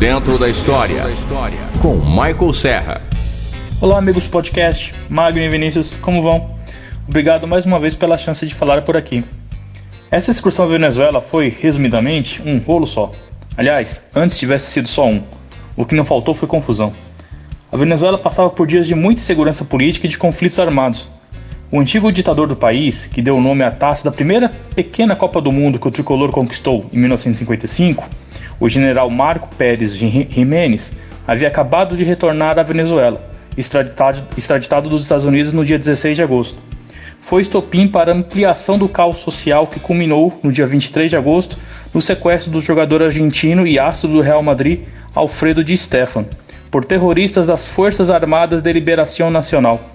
Dentro 0.05 0.39
da 0.39 0.51
História, 0.51 1.03
com 1.81 1.95
Michael 1.95 2.53
Serra. 2.53 3.01
Olá, 3.81 3.97
amigos 3.97 4.27
podcast, 4.29 4.93
Magno 5.09 5.41
e 5.41 5.49
Vinícius, 5.49 5.97
como 5.97 6.21
vão? 6.21 6.51
Obrigado 7.09 7.49
mais 7.49 7.65
uma 7.65 7.79
vez 7.81 7.95
pela 7.95 8.19
chance 8.19 8.45
de 8.45 8.55
falar 8.55 8.83
por 8.83 8.99
aqui. 8.99 9.25
Essa 10.11 10.31
excursão 10.31 10.67
à 10.67 10.69
Venezuela 10.69 11.23
foi, 11.23 11.49
resumidamente, 11.49 12.43
um 12.45 12.59
rolo 12.59 12.87
só. 12.87 13.13
Aliás, 13.57 14.03
antes 14.15 14.37
tivesse 14.37 14.71
sido 14.71 14.91
só 14.91 15.07
um. 15.07 15.23
O 15.75 15.87
que 15.87 15.95
não 15.95 16.05
faltou 16.05 16.35
foi 16.35 16.47
confusão. 16.47 16.93
A 17.73 17.77
Venezuela 17.79 18.19
passava 18.19 18.51
por 18.51 18.67
dias 18.67 18.87
de 18.87 18.95
muita 18.95 19.23
insegurança 19.23 19.65
política 19.65 20.07
e 20.07 20.11
de 20.11 20.19
conflitos 20.19 20.61
armados. 20.61 21.09
O 21.73 21.81
antigo 21.81 22.13
ditador 22.13 22.47
do 22.47 22.55
país, 22.55 23.07
que 23.07 23.23
deu 23.23 23.39
o 23.39 23.41
nome 23.41 23.65
à 23.65 23.71
taça 23.71 24.05
da 24.05 24.13
primeira 24.13 24.53
pequena 24.75 25.17
Copa 25.17 25.41
do 25.41 25.51
Mundo 25.51 25.79
que 25.79 25.89
o 25.89 25.91
tricolor 25.91 26.31
conquistou 26.31 26.85
em 26.93 26.99
1955, 26.99 28.07
o 28.61 28.69
general 28.69 29.11
Marco 29.11 29.49
Pérez 29.57 29.97
Jiménez 29.97 30.93
havia 31.27 31.49
acabado 31.49 31.97
de 31.97 32.05
retornar 32.05 32.59
à 32.59 32.63
Venezuela, 32.63 33.23
extraditado, 33.57 34.23
extraditado 34.37 34.89
dos 34.89 35.03
Estados 35.03 35.25
Unidos 35.25 35.53
no 35.53 35.65
dia 35.65 35.79
16 35.79 36.17
de 36.17 36.23
agosto. 36.23 36.59
Foi 37.21 37.41
estopim 37.41 37.89
para 37.89 38.13
a 38.13 38.15
ampliação 38.15 38.77
do 38.77 38.89
caos 38.89 39.19
social 39.19 39.67
que 39.67 39.81
culminou 39.81 40.39
no 40.43 40.53
dia 40.53 40.67
23 40.67 41.11
de 41.11 41.17
agosto 41.17 41.59
no 41.93 42.03
sequestro 42.03 42.51
do 42.51 42.61
jogador 42.61 43.03
argentino 43.03 43.67
e 43.67 43.79
astro 43.79 44.09
do 44.11 44.21
Real 44.21 44.43
Madrid, 44.43 44.81
Alfredo 45.15 45.65
Di 45.65 45.77
Stefano, 45.77 46.29
por 46.71 46.85
terroristas 46.85 47.47
das 47.47 47.67
Forças 47.67 48.11
Armadas 48.11 48.61
de 48.61 48.73
Liberação 48.73 49.31
Nacional 49.31 49.94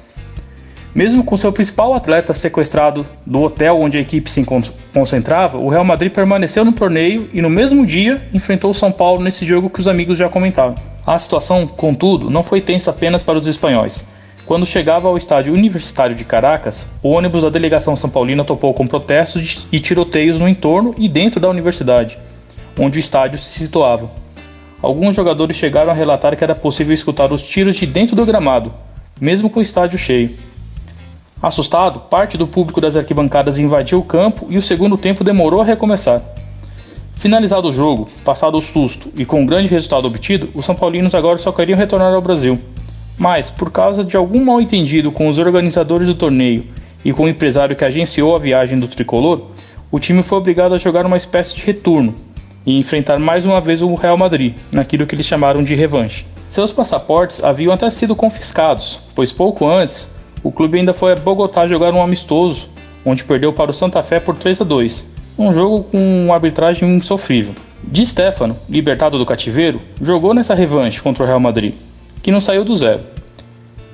mesmo 0.94 1.24
com 1.24 1.38
seu 1.38 1.52
principal 1.52 1.94
atleta 1.94 2.34
sequestrado 2.34 3.06
do 3.26 3.42
hotel 3.42 3.80
onde 3.80 3.98
a 3.98 4.02
equipe 4.02 4.30
se 4.30 4.46
concentrava, 4.94 5.58
o 5.58 5.70
Real 5.70 5.84
Madrid 5.84 6.12
permaneceu 6.12 6.66
no 6.66 6.72
torneio 6.72 7.30
e 7.34 7.42
no 7.42 7.50
mesmo 7.50 7.86
dia 7.86 8.28
enfrentou 8.34 8.72
o 8.72 8.74
São 8.74 8.92
Paulo 8.92 9.22
nesse 9.22 9.46
jogo 9.46 9.70
que 9.70 9.80
os 9.80 9.88
amigos 9.88 10.18
já 10.18 10.28
comentavam. 10.28 10.76
A 11.06 11.18
situação, 11.18 11.66
contudo, 11.68 12.30
não 12.30 12.44
foi 12.44 12.62
tensa 12.62 12.92
apenas 12.92 13.24
para 13.24 13.38
os 13.38 13.48
espanhóis. 13.48 14.04
Quando 14.46 14.66
chegava 14.66 15.08
ao 15.08 15.16
estádio 15.16 15.54
universitário 15.54 16.16
de 16.16 16.24
Caracas, 16.24 16.88
o 17.04 17.10
ônibus 17.10 17.44
da 17.44 17.50
delegação 17.50 17.96
São 17.96 18.10
Paulina 18.10 18.44
topou 18.44 18.74
com 18.74 18.88
protestos 18.88 19.68
e 19.72 19.80
tiroteios 19.80 20.40
no 20.40 20.48
entorno 20.48 20.96
e 20.98 21.08
dentro 21.08 21.40
da 21.40 21.48
universidade, 21.48 22.18
onde 22.80 22.98
o 22.98 23.00
estádio 23.00 23.38
se 23.38 23.60
situava. 23.60 24.10
Alguns 24.82 25.14
jogadores 25.14 25.56
chegaram 25.56 25.92
a 25.92 25.94
relatar 25.94 26.36
que 26.36 26.44
era 26.44 26.56
possível 26.56 26.94
escutar 26.94 27.32
os 27.32 27.44
tiros 27.44 27.76
de 27.76 27.86
dentro 27.86 28.16
do 28.16 28.26
gramado, 28.26 28.74
mesmo 29.22 29.52
com 29.52 29.60
o 29.60 29.64
estádio 29.64 30.00
cheio. 30.00 30.49
Assustado, 31.42 32.02
parte 32.02 32.38
do 32.38 32.46
público 32.46 32.82
das 32.82 32.98
arquibancadas 32.98 33.58
invadiu 33.58 34.00
o 34.00 34.04
campo 34.04 34.46
e 34.50 34.58
o 34.58 34.62
segundo 34.62 34.98
tempo 34.98 35.24
demorou 35.24 35.62
a 35.62 35.66
recomeçar. 35.66 36.22
Finalizado 37.16 37.70
o 37.70 37.74
jogo, 37.74 38.10
passado 38.26 38.58
o 38.58 38.62
susto 38.62 39.10
e 39.16 39.26
com 39.26 39.42
o 39.42 39.46
grande 39.46 39.70
resultado 39.70 40.06
obtido, 40.06 40.50
os 40.54 40.66
São 40.66 40.76
Paulinos 40.76 41.16
agora 41.16 41.38
só 41.38 41.54
queriam 41.54 41.78
retornar 41.78 42.14
ao 42.14 42.22
Brasil. 42.22 42.60
Mas, 43.18 43.50
por 43.50 43.72
causa 43.72 44.04
de 44.04 44.18
algum 44.18 44.44
mal 44.44 44.60
entendido 44.60 45.14
com 45.14 45.30
os 45.30 45.38
organizadores 45.38 46.08
do 46.08 46.14
torneio 46.14 46.66
e 47.06 47.14
com 47.14 47.24
o 47.24 47.30
empresário 47.30 47.76
que 47.76 47.86
agenciou 47.86 48.36
a 48.36 48.40
viagem 48.40 48.78
do 48.78 48.88
tricolor, 48.90 49.44
o 49.90 49.98
time 49.98 50.22
foi 50.24 50.38
obrigado 50.38 50.74
a 50.74 50.78
jogar 50.78 51.06
uma 51.06 51.18
espécie 51.18 51.56
de 51.56 51.66
retorno 51.66 52.16
e 52.66 52.78
enfrentar 52.78 53.18
mais 53.18 53.46
uma 53.46 53.62
vez 53.62 53.82
o 53.82 53.96
Real 53.96 54.18
Madrid, 54.18 54.56
naquilo 54.74 55.08
que 55.08 55.16
eles 55.16 55.26
chamaram 55.26 55.64
de 55.64 55.74
revanche. 55.74 56.26
Seus 56.50 56.74
passaportes 56.74 57.42
haviam 57.42 57.72
até 57.72 57.90
sido 57.90 58.14
confiscados, 58.14 59.00
pois 59.16 59.32
pouco 59.32 59.66
antes 59.66 60.10
o 60.44 60.52
clube 60.52 60.78
ainda 60.78 60.94
foi 60.94 61.12
a 61.12 61.16
Bogotá 61.16 61.68
jogar 61.68 61.94
um 61.94 62.02
amistoso, 62.02 62.70
onde 63.06 63.24
perdeu 63.24 63.52
para 63.52 63.72
o 63.72 63.74
Santa 63.74 64.02
Fé 64.02 64.20
por 64.20 64.36
3 64.36 64.62
a 64.62 64.64
2, 64.64 65.06
um 65.38 65.54
jogo 65.54 65.84
com 65.84 66.26
uma 66.26 66.34
arbitragem 66.34 66.90
insofrível. 66.96 67.54
Di 67.84 68.06
Stefano, 68.06 68.58
libertado 68.70 69.18
do 69.18 69.26
cativeiro, 69.26 69.82
jogou 70.02 70.34
nessa 70.34 70.54
revanche 70.54 71.02
contra 71.02 71.24
o 71.24 71.28
Real 71.28 71.40
Madrid, 71.40 71.74
que 72.22 72.32
não 72.32 72.42
saiu 72.42 72.64
do 72.64 72.76
zero. 72.76 73.02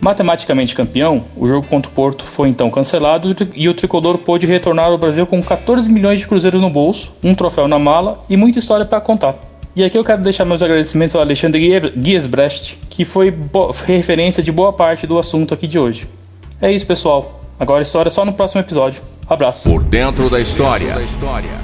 Matematicamente 0.01 0.75
campeão, 0.75 1.23
o 1.35 1.47
jogo 1.47 1.65
contra 1.67 1.89
o 1.89 1.93
Porto 1.93 2.25
foi 2.25 2.49
então 2.49 2.69
cancelado 2.69 3.35
e 3.55 3.69
o 3.69 3.73
tricolor 3.73 4.17
pôde 4.19 4.45
retornar 4.45 4.87
ao 4.87 4.97
Brasil 4.97 5.25
com 5.25 5.41
14 5.41 5.91
milhões 5.91 6.19
de 6.19 6.27
cruzeiros 6.27 6.61
no 6.61 6.69
bolso, 6.69 7.11
um 7.23 7.33
troféu 7.33 7.67
na 7.67 7.79
mala 7.79 8.21
e 8.29 8.35
muita 8.35 8.59
história 8.59 8.85
para 8.85 9.01
contar. 9.01 9.35
E 9.75 9.83
aqui 9.83 9.97
eu 9.97 10.03
quero 10.03 10.21
deixar 10.21 10.45
meus 10.45 10.61
agradecimentos 10.61 11.15
ao 11.15 11.21
Alexandre 11.21 11.93
Giesbrecht, 12.01 12.77
que 12.89 13.03
foi 13.03 13.33
referência 13.85 14.41
de 14.41 14.51
boa 14.51 14.71
parte 14.71 15.05
do 15.05 15.17
assunto 15.17 15.53
aqui 15.53 15.67
de 15.67 15.77
hoje. 15.77 16.07
É 16.61 16.71
isso, 16.71 16.85
pessoal. 16.85 17.41
Agora 17.59 17.79
a 17.79 17.83
história 17.83 18.09
é 18.09 18.11
só 18.11 18.25
no 18.25 18.33
próximo 18.33 18.61
episódio. 18.61 19.01
Abraço. 19.27 19.69
Por 19.69 19.83
dentro 19.83 20.29
da 20.29 20.39
história, 20.39 20.95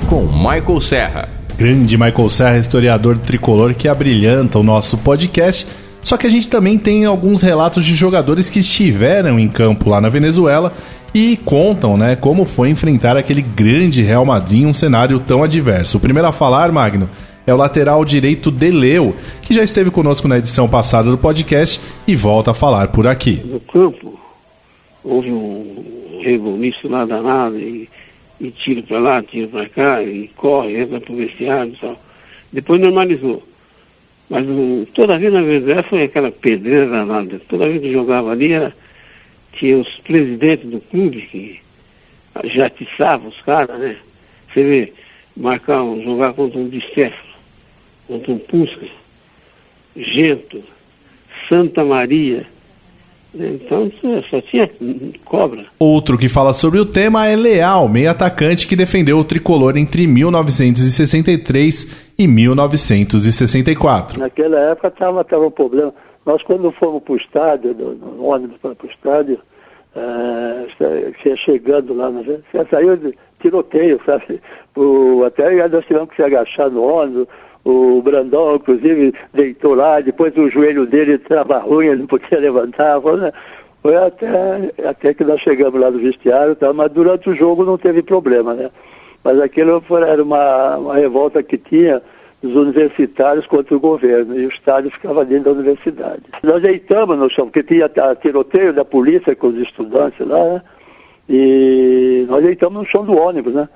com 0.09 0.23
Michael 0.23 0.81
Serra. 0.81 1.29
Grande 1.57 1.97
Michael 1.97 2.29
Serra, 2.29 2.57
historiador 2.57 3.17
tricolor 3.19 3.73
que 3.73 3.87
abrilhanta 3.87 4.57
o 4.57 4.63
nosso 4.63 4.97
podcast. 4.97 5.67
Só 6.01 6.17
que 6.17 6.25
a 6.25 6.29
gente 6.29 6.49
também 6.49 6.77
tem 6.79 7.05
alguns 7.05 7.41
relatos 7.41 7.85
de 7.85 7.93
jogadores 7.93 8.49
que 8.49 8.59
estiveram 8.59 9.39
em 9.39 9.47
campo 9.47 9.89
lá 9.89 10.01
na 10.01 10.09
Venezuela 10.09 10.73
e 11.13 11.37
contam, 11.45 11.95
né, 11.95 12.15
como 12.15 12.45
foi 12.45 12.69
enfrentar 12.69 13.15
aquele 13.15 13.41
grande 13.41 14.01
Real 14.01 14.25
Madrid 14.25 14.63
em 14.63 14.65
um 14.65 14.73
cenário 14.73 15.19
tão 15.19 15.43
adverso. 15.43 15.97
O 15.97 15.99
primeiro 15.99 16.27
a 16.27 16.31
falar, 16.31 16.71
Magno, 16.71 17.09
é 17.45 17.53
o 17.53 17.57
lateral 17.57 18.03
direito 18.03 18.49
Deleu, 18.49 19.15
que 19.41 19.53
já 19.53 19.63
esteve 19.63 19.91
conosco 19.91 20.27
na 20.27 20.37
edição 20.37 20.67
passada 20.67 21.11
do 21.11 21.17
podcast 21.17 21.79
e 22.07 22.15
volta 22.15 22.51
a 22.51 22.53
falar 22.55 22.87
por 22.87 23.05
aqui. 23.05 23.41
No 23.45 23.59
campo, 23.59 24.19
houve 25.03 25.31
um 25.31 26.19
rebuliço 26.23 26.87
lá 26.87 27.05
danado 27.05 27.59
e, 27.59 27.89
e 28.39 28.51
tiro 28.51 28.83
para 28.83 28.99
lá, 28.99 29.23
tiro 29.23 29.47
para 29.47 29.69
cá, 29.69 30.03
e 30.03 30.27
corre, 30.35 30.79
entra 30.79 30.99
para 30.99 31.13
o 31.13 31.15
vestiário 31.15 31.73
e 31.73 31.77
tal. 31.77 32.01
Depois 32.51 32.81
normalizou. 32.81 33.43
Mas 34.29 34.47
um, 34.47 34.85
toda 34.93 35.17
vida 35.17 35.41
na 35.41 35.45
verdade 35.45 35.89
foi 35.89 36.03
aquela 36.03 36.31
pedreira 36.31 36.87
danada. 36.87 37.41
Toda 37.49 37.67
vida 37.67 37.81
que 37.81 37.91
jogava 37.91 38.31
ali 38.31 38.53
era, 38.53 38.73
tinha 39.53 39.77
os 39.77 39.89
presidentes 39.99 40.69
do 40.69 40.79
clube 40.79 41.21
que 41.21 41.59
já 42.45 42.67
atiçavam 42.67 43.27
os 43.29 43.41
caras, 43.41 43.77
né? 43.77 43.97
Você 44.47 44.63
vê, 44.63 44.93
marcar, 45.35 45.83
um, 45.83 46.01
jogar 46.03 46.33
contra 46.33 46.59
um 46.59 46.67
Bicéfalo, 46.67 47.33
contra 48.07 48.31
um 48.31 48.37
Pusca, 48.37 48.87
Gento, 49.95 50.63
Santa 51.49 51.83
Maria. 51.83 52.45
Então 53.33 53.89
só 54.29 54.41
tinha 54.41 54.69
cobra. 55.23 55.65
Outro 55.79 56.17
que 56.17 56.27
fala 56.27 56.51
sobre 56.51 56.79
o 56.79 56.85
tema 56.85 57.27
é 57.27 57.35
Leal, 57.35 57.87
meio 57.87 58.11
atacante 58.11 58.67
que 58.67 58.75
defendeu 58.75 59.17
o 59.17 59.23
tricolor 59.23 59.77
entre 59.77 60.05
1963 60.05 62.11
e 62.17 62.27
1964. 62.27 64.19
Naquela 64.19 64.59
época 64.71 64.89
estava 64.89 65.23
tava 65.23 65.47
um 65.47 65.51
problema. 65.51 65.93
Nós 66.25 66.43
quando 66.43 66.71
fomos 66.73 67.01
para 67.03 67.13
o 67.13 67.17
estádio, 67.17 67.73
no, 67.73 67.93
no 67.93 68.25
ônibus 68.25 68.57
para 68.57 68.71
o 68.71 68.89
estádio, 68.89 69.39
uh, 69.95 71.37
chegando 71.37 71.93
lá, 71.93 72.09
né, 72.09 72.39
saiu 72.69 72.97
de 72.97 73.15
tiroteio, 73.39 73.99
sabe? 74.05 74.41
O, 74.75 75.23
até 75.25 75.67
nós 75.69 75.85
tivemos 75.85 76.09
que 76.09 76.17
se 76.17 76.23
agachar 76.23 76.69
no 76.69 76.83
ônibus, 76.83 77.27
o 77.63 78.01
Brandão, 78.01 78.55
inclusive, 78.55 79.13
deitou 79.33 79.75
lá, 79.75 79.99
depois 79.99 80.35
o 80.35 80.49
joelho 80.49 80.85
dele 80.85 81.17
trava 81.17 81.59
ruim, 81.59 81.87
ele 81.87 81.99
não 82.01 82.07
podia 82.07 82.39
levantar. 82.39 82.99
Foi, 83.01 83.17
né? 83.17 83.31
foi 83.81 83.95
até, 83.95 84.71
até 84.87 85.13
que 85.13 85.23
nós 85.23 85.39
chegamos 85.41 85.79
lá 85.79 85.91
no 85.91 85.99
vestiário, 85.99 86.55
tá? 86.55 86.73
mas 86.73 86.91
durante 86.91 87.29
o 87.29 87.35
jogo 87.35 87.63
não 87.63 87.77
teve 87.77 88.01
problema, 88.01 88.53
né? 88.53 88.69
Mas 89.23 89.39
aquilo 89.39 89.81
foi, 89.81 90.01
era 90.01 90.23
uma, 90.23 90.77
uma 90.77 90.95
revolta 90.95 91.43
que 91.43 91.57
tinha 91.57 92.01
dos 92.41 92.55
universitários 92.55 93.45
contra 93.45 93.75
o 93.75 93.79
governo, 93.79 94.39
e 94.39 94.45
o 94.45 94.49
estádio 94.49 94.89
ficava 94.89 95.23
dentro 95.23 95.45
da 95.45 95.59
universidade. 95.59 96.23
Nós 96.41 96.61
deitamos 96.61 97.15
no 97.17 97.29
chão, 97.29 97.45
porque 97.45 97.61
tinha 97.61 97.87
tiroteio 98.19 98.73
da 98.73 98.83
polícia 98.83 99.35
com 99.35 99.47
os 99.47 99.59
estudantes 99.59 100.25
lá, 100.25 100.43
né? 100.45 100.61
E 101.29 102.25
nós 102.27 102.43
deitamos 102.43 102.79
no 102.79 102.85
chão 102.85 103.05
do 103.05 103.15
ônibus, 103.15 103.53
né? 103.53 103.69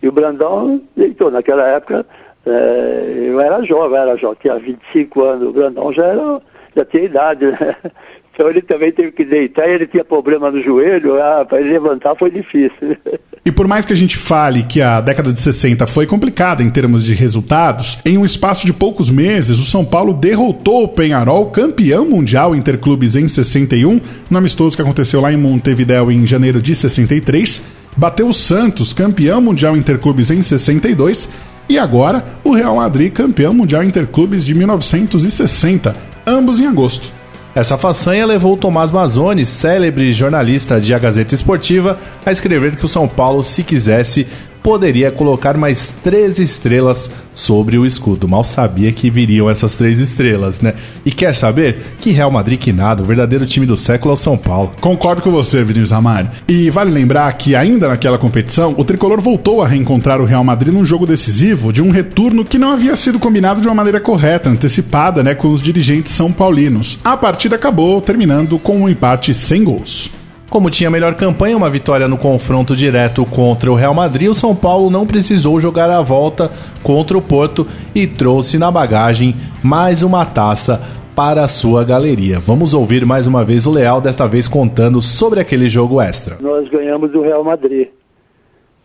E 0.00 0.08
o 0.08 0.12
Brandão 0.12 0.80
deitou. 0.96 1.30
Naquela 1.30 1.66
época, 1.66 2.06
é, 2.46 3.24
eu 3.28 3.40
era 3.40 3.62
jovem, 3.62 3.98
era 3.98 4.16
jovem, 4.16 4.38
tinha 4.40 4.58
25 4.58 5.22
anos, 5.22 5.48
o 5.48 5.52
Brandão 5.52 5.92
já, 5.92 6.04
era, 6.04 6.40
já 6.76 6.84
tinha 6.84 7.04
idade, 7.04 7.46
né? 7.46 7.76
Então 8.34 8.50
ele 8.50 8.62
também 8.62 8.90
teve 8.90 9.12
que 9.12 9.24
deitar 9.24 9.68
ele 9.68 9.86
tinha 9.86 10.04
problema 10.04 10.50
no 10.50 10.60
joelho, 10.60 11.22
ah, 11.22 11.46
para 11.48 11.60
ele 11.60 11.70
levantar 11.70 12.16
foi 12.16 12.30
difícil. 12.30 12.96
E 13.46 13.52
por 13.52 13.68
mais 13.68 13.84
que 13.84 13.92
a 13.92 13.96
gente 13.96 14.16
fale 14.16 14.62
que 14.62 14.80
a 14.80 15.02
década 15.02 15.30
de 15.30 15.38
60 15.38 15.86
foi 15.86 16.06
complicada 16.06 16.62
em 16.62 16.70
termos 16.70 17.04
de 17.04 17.14
resultados, 17.14 17.98
em 18.02 18.16
um 18.16 18.24
espaço 18.24 18.64
de 18.64 18.72
poucos 18.72 19.10
meses, 19.10 19.58
o 19.58 19.66
São 19.66 19.84
Paulo 19.84 20.14
derrotou 20.14 20.84
o 20.84 20.88
Penharol, 20.88 21.50
campeão 21.50 22.06
mundial 22.06 22.54
interclubes 22.54 23.16
em 23.16 23.28
61, 23.28 24.00
no 24.30 24.38
amistoso 24.38 24.74
que 24.74 24.80
aconteceu 24.80 25.20
lá 25.20 25.30
em 25.30 25.36
Montevideo 25.36 26.10
em 26.10 26.26
janeiro 26.26 26.62
de 26.62 26.74
63, 26.74 27.62
bateu 27.94 28.28
o 28.28 28.32
Santos, 28.32 28.94
campeão 28.94 29.42
mundial 29.42 29.76
interclubes 29.76 30.30
em 30.30 30.40
62, 30.40 31.28
e 31.68 31.78
agora 31.78 32.24
o 32.42 32.52
Real 32.52 32.76
Madrid, 32.76 33.12
campeão 33.12 33.54
mundial 33.54 33.82
interclubes 33.82 34.44
de 34.44 34.54
1960, 34.54 35.96
ambos 36.26 36.60
em 36.60 36.66
agosto. 36.66 37.12
Essa 37.54 37.78
façanha 37.78 38.26
levou 38.26 38.56
Tomás 38.56 38.90
Mazzoni, 38.90 39.44
célebre 39.44 40.12
jornalista 40.12 40.80
de 40.80 40.92
A 40.92 40.98
Gazeta 40.98 41.34
Esportiva, 41.34 41.98
a 42.26 42.32
escrever 42.32 42.74
que 42.74 42.84
o 42.84 42.88
São 42.88 43.06
Paulo, 43.06 43.44
se 43.44 43.62
quisesse, 43.62 44.26
poderia 44.64 45.12
colocar 45.12 45.58
mais 45.58 45.92
três 46.02 46.38
estrelas 46.38 47.10
sobre 47.34 47.76
o 47.76 47.84
escudo. 47.84 48.26
Mal 48.26 48.42
sabia 48.42 48.90
que 48.92 49.10
viriam 49.10 49.50
essas 49.50 49.74
três 49.74 50.00
estrelas, 50.00 50.58
né? 50.62 50.72
E 51.04 51.10
quer 51.10 51.34
saber? 51.34 51.76
Que 52.00 52.12
Real 52.12 52.30
Madrid 52.30 52.58
que 52.58 52.72
nada, 52.72 53.02
o 53.02 53.04
verdadeiro 53.04 53.44
time 53.44 53.66
do 53.66 53.76
século 53.76 54.12
é 54.12 54.14
o 54.14 54.16
São 54.16 54.38
Paulo. 54.38 54.72
Concordo 54.80 55.20
com 55.20 55.30
você, 55.30 55.62
Vinícius 55.62 55.92
Amari. 55.92 56.30
E 56.48 56.70
vale 56.70 56.90
lembrar 56.90 57.30
que 57.34 57.54
ainda 57.54 57.88
naquela 57.88 58.16
competição, 58.16 58.74
o 58.78 58.84
tricolor 58.84 59.20
voltou 59.20 59.60
a 59.60 59.68
reencontrar 59.68 60.18
o 60.18 60.24
Real 60.24 60.42
Madrid 60.42 60.72
num 60.72 60.86
jogo 60.86 61.06
decisivo 61.06 61.70
de 61.70 61.82
um 61.82 61.90
retorno 61.90 62.42
que 62.42 62.56
não 62.56 62.70
havia 62.70 62.96
sido 62.96 63.18
combinado 63.18 63.60
de 63.60 63.68
uma 63.68 63.74
maneira 63.74 64.00
correta, 64.00 64.48
antecipada, 64.48 65.22
né, 65.22 65.34
com 65.34 65.52
os 65.52 65.60
dirigentes 65.60 66.12
são 66.12 66.32
paulinos. 66.32 66.98
A 67.04 67.18
partida 67.18 67.56
acabou 67.56 68.00
terminando 68.00 68.58
com 68.58 68.78
um 68.78 68.88
empate 68.88 69.34
sem 69.34 69.62
gols. 69.62 70.13
Como 70.54 70.70
tinha 70.70 70.88
melhor 70.88 71.16
campanha, 71.16 71.56
uma 71.56 71.68
vitória 71.68 72.06
no 72.06 72.16
confronto 72.16 72.76
direto 72.76 73.26
contra 73.26 73.72
o 73.72 73.74
Real 73.74 73.92
Madrid, 73.92 74.30
o 74.30 74.34
São 74.36 74.54
Paulo 74.54 74.88
não 74.88 75.04
precisou 75.04 75.58
jogar 75.58 75.90
a 75.90 76.00
volta 76.00 76.48
contra 76.80 77.18
o 77.18 77.20
Porto 77.20 77.66
e 77.92 78.06
trouxe 78.06 78.56
na 78.56 78.70
bagagem 78.70 79.34
mais 79.64 80.00
uma 80.00 80.24
taça 80.24 80.80
para 81.12 81.42
a 81.42 81.48
sua 81.48 81.82
galeria. 81.82 82.38
Vamos 82.38 82.72
ouvir 82.72 83.04
mais 83.04 83.26
uma 83.26 83.42
vez 83.42 83.66
o 83.66 83.72
Leal, 83.72 84.00
desta 84.00 84.28
vez 84.28 84.46
contando 84.46 85.02
sobre 85.02 85.40
aquele 85.40 85.68
jogo 85.68 86.00
extra. 86.00 86.38
Nós 86.40 86.68
ganhamos 86.68 87.10
do 87.10 87.20
Real 87.20 87.42
Madrid. 87.42 87.88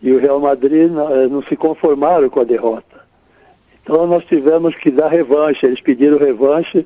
E 0.01 0.11
o 0.11 0.19
Real 0.19 0.39
Madrid 0.39 0.89
eh, 0.89 1.27
não 1.29 1.43
se 1.43 1.55
conformaram 1.55 2.27
com 2.31 2.39
a 2.39 2.45
derrota. 2.45 3.05
Então 3.83 4.07
nós 4.07 4.25
tivemos 4.25 4.73
que 4.73 4.89
dar 4.89 5.09
revanche. 5.09 5.67
Eles 5.67 5.81
pediram 5.81 6.17
revanche 6.17 6.83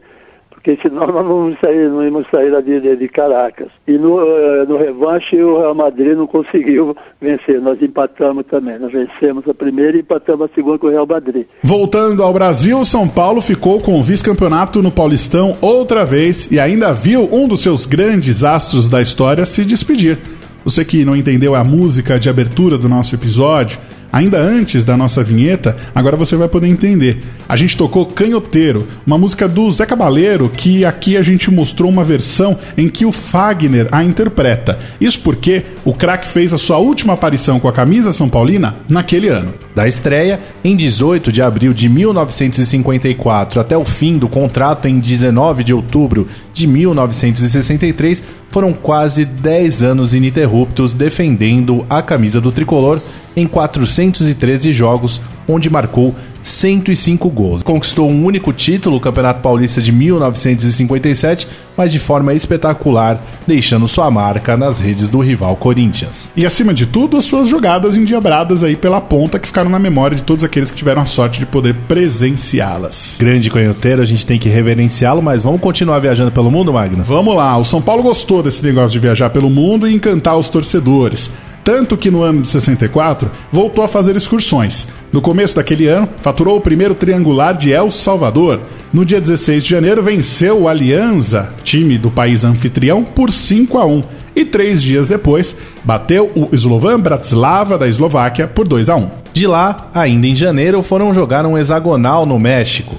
porque 0.64 0.80
senão 0.82 1.06
nós 1.08 1.26
não 1.26 1.58
sair, 1.60 1.90
não 1.90 2.06
íamos 2.06 2.26
sair 2.32 2.64
de, 2.64 2.96
de 2.96 3.08
Caracas. 3.10 3.68
E 3.86 3.98
no, 3.98 4.22
eh, 4.22 4.66
no 4.66 4.78
revanche 4.78 5.36
o 5.44 5.60
Real 5.60 5.76
Madrid 5.76 6.16
não 6.16 6.26
conseguiu 6.26 6.96
vencer, 7.20 7.60
nós 7.60 7.82
empatamos 7.82 8.46
também. 8.50 8.80
Nós 8.80 8.94
vencemos 8.94 9.46
a 9.46 9.54
primeira 9.54 9.98
e 9.98 10.00
empatamos 10.00 10.50
a 10.50 10.56
segunda 10.56 10.80
com 10.80 10.88
o 10.88 10.90
Real 10.90 11.06
Madrid. 11.06 11.46
Voltando 11.62 12.24
ao 12.24 12.34
Brasil, 12.34 12.86
São 12.86 13.10
Paulo 13.10 13.42
ficou 13.42 13.82
com 13.82 14.00
o 14.00 14.02
vice-campeonato 14.02 14.82
no 14.82 14.90
Paulistão 14.90 15.58
outra 15.60 16.06
vez 16.06 16.50
e 16.50 16.58
ainda 16.58 16.94
viu 16.94 17.28
um 17.30 17.46
dos 17.46 17.62
seus 17.62 17.86
grandes 17.86 18.46
astros 18.46 18.88
da 18.88 19.02
história 19.02 19.44
se 19.44 19.66
despedir. 19.66 20.18
Você 20.64 20.86
que 20.86 21.04
não 21.04 21.14
entendeu 21.14 21.56
a 21.56 21.64
música 21.66 22.18
de 22.18 22.30
abertura 22.30 22.78
do 22.78 22.88
nosso 22.88 23.14
episódio, 23.14 23.78
ainda 24.14 24.40
antes 24.40 24.84
da 24.84 24.96
nossa 24.96 25.24
vinheta, 25.24 25.76
agora 25.96 26.16
você 26.16 26.36
vai 26.36 26.48
poder 26.48 26.68
entender. 26.68 27.24
A 27.50 27.56
gente 27.56 27.76
tocou 27.76 28.06
Canhoteiro, 28.06 28.88
uma 29.08 29.18
música 29.18 29.48
do 29.48 29.70
Zé 29.72 29.88
Cabaleiro, 29.88 30.52
que 30.56 30.86
aqui 30.86 31.18
a 31.18 31.24
gente 31.24 31.50
mostrou 31.50 31.90
uma 31.90 32.04
versão 32.04 32.56
em 32.78 32.88
que 32.88 33.08
o 33.08 33.12
Fagner 33.12 33.88
a 33.92 34.04
interpreta. 34.04 34.78
Isso 35.02 35.20
porque 35.20 35.64
o 35.84 35.94
craque 35.94 36.28
fez 36.28 36.54
a 36.54 36.60
sua 36.60 36.78
última 36.78 37.14
aparição 37.14 37.60
com 37.60 37.68
a 37.68 37.74
camisa 37.74 38.14
São 38.14 38.30
Paulina 38.30 38.76
naquele 38.88 39.30
ano. 39.30 39.56
Da 39.76 39.88
estreia, 39.88 40.40
em 40.64 40.76
18 40.76 41.32
de 41.32 41.42
abril 41.42 41.74
de 41.74 41.90
1954 41.90 43.60
até 43.60 43.76
o 43.76 43.84
fim 43.84 44.20
do 44.20 44.30
contrato 44.30 44.88
em 44.88 45.00
19 45.00 45.64
de 45.64 45.74
outubro 45.74 46.28
de 46.54 46.68
1963, 46.68 48.22
foram 48.52 48.72
quase 48.72 49.26
10 49.26 49.82
anos 49.82 50.14
ininterruptos 50.14 50.94
defendendo 50.94 51.84
a 51.90 52.04
camisa 52.04 52.40
do 52.40 52.52
tricolor 52.52 53.02
em 53.36 53.48
413 53.48 54.72
jogos, 54.72 55.20
onde 55.48 55.70
marcou 55.70 56.16
105 56.42 57.30
gols. 57.30 57.64
Conquistou 57.64 58.10
um 58.10 58.26
único 58.26 58.52
título, 58.52 58.98
o 58.98 59.00
Campeonato 59.00 59.42
Paulista 59.42 59.82
de 59.82 59.92
1957, 59.92 61.48
mas 61.76 61.92
de 61.92 62.00
forma 62.00 62.34
espetacular, 62.34 63.20
deixando 63.48 63.88
sua 63.88 64.12
marca 64.12 64.58
nas 64.58 64.80
redes 64.80 65.10
do 65.10 65.20
rival 65.20 65.56
Corinthians. 65.56 66.30
E 66.36 66.46
acima 66.46 66.74
de 66.74 66.86
tudo, 66.86 67.18
as 67.18 67.26
suas 67.26 67.48
jogadas 67.48 67.96
endiabradas 67.98 68.64
aí 68.64 68.76
pela 68.76 69.02
ponta 69.02 69.40
que 69.40 69.48
ficaram 69.48 69.70
na 69.70 69.80
memória 69.80 70.16
de 70.16 70.24
todos 70.24 70.44
aqueles 70.44 70.70
que 70.70 70.78
tiveram 70.78 71.02
a 71.02 71.06
sorte 71.06 71.40
de 71.40 71.46
poder 71.46 71.74
presenciá-las. 71.88 73.18
Grande 73.20 73.50
canhoteiro, 73.50 74.02
a 74.02 74.06
gente 74.06 74.26
tem 74.26 74.38
que 74.38 74.50
reverenciá-lo, 74.50 75.22
mas 75.22 75.42
vamos 75.42 75.62
continuar 75.62 76.00
viajando 76.00 76.32
pelo 76.32 76.52
mundo, 76.52 76.74
Magno? 76.74 77.04
Vamos 77.04 77.36
lá, 77.36 77.58
o 77.58 77.66
São 77.66 77.82
Paulo 77.82 78.04
gostou 78.04 78.44
desse 78.44 78.64
negócio 78.64 78.92
de 78.92 79.00
viajar 79.00 79.30
pelo 79.30 79.50
mundo 79.50 79.88
e 79.88 79.94
encantar 79.94 80.38
os 80.38 80.50
torcedores. 80.50 81.30
Tanto 81.64 81.96
que 81.96 82.12
no 82.12 82.24
ano 82.24 82.42
de 82.42 82.48
64 82.50 83.32
voltou 83.52 83.84
a 83.84 83.88
fazer 83.88 84.16
excursões. 84.16 84.88
No 85.12 85.22
começo 85.22 85.56
daquele 85.56 85.88
ano, 85.88 86.10
faturou 86.20 86.58
o 86.58 86.62
primeiro 86.62 86.94
triangular 86.94 87.56
de 87.56 87.72
El 87.72 87.90
Salvador. 87.90 88.60
No 88.92 89.06
dia 89.06 89.22
16 89.22 89.64
de 89.64 89.70
janeiro, 89.70 90.04
venceu 90.04 90.62
o 90.62 90.68
Alianza, 90.68 91.54
time 91.64 91.98
do 91.98 92.12
país 92.12 92.44
anfitrião, 92.44 93.04
por 93.04 93.32
5 93.32 93.78
a 93.78 93.86
1 93.86 94.04
e 94.36 94.44
três 94.44 94.82
dias 94.82 95.08
depois 95.08 95.56
bateu 95.84 96.32
o 96.36 96.50
Slovan 96.56 97.00
Bratislava 97.00 97.78
da 97.78 97.88
Eslováquia 97.88 98.48
por 98.48 98.68
2 98.68 98.90
a 98.90 98.96
1. 98.96 99.12
De 99.32 99.48
lá, 99.48 99.90
ainda 99.94 100.28
em 100.28 100.36
janeiro, 100.36 100.82
foram 100.84 101.14
jogar 101.14 101.46
um 101.46 101.58
hexagonal 101.58 102.26
no 102.26 102.40
México. 102.40 102.96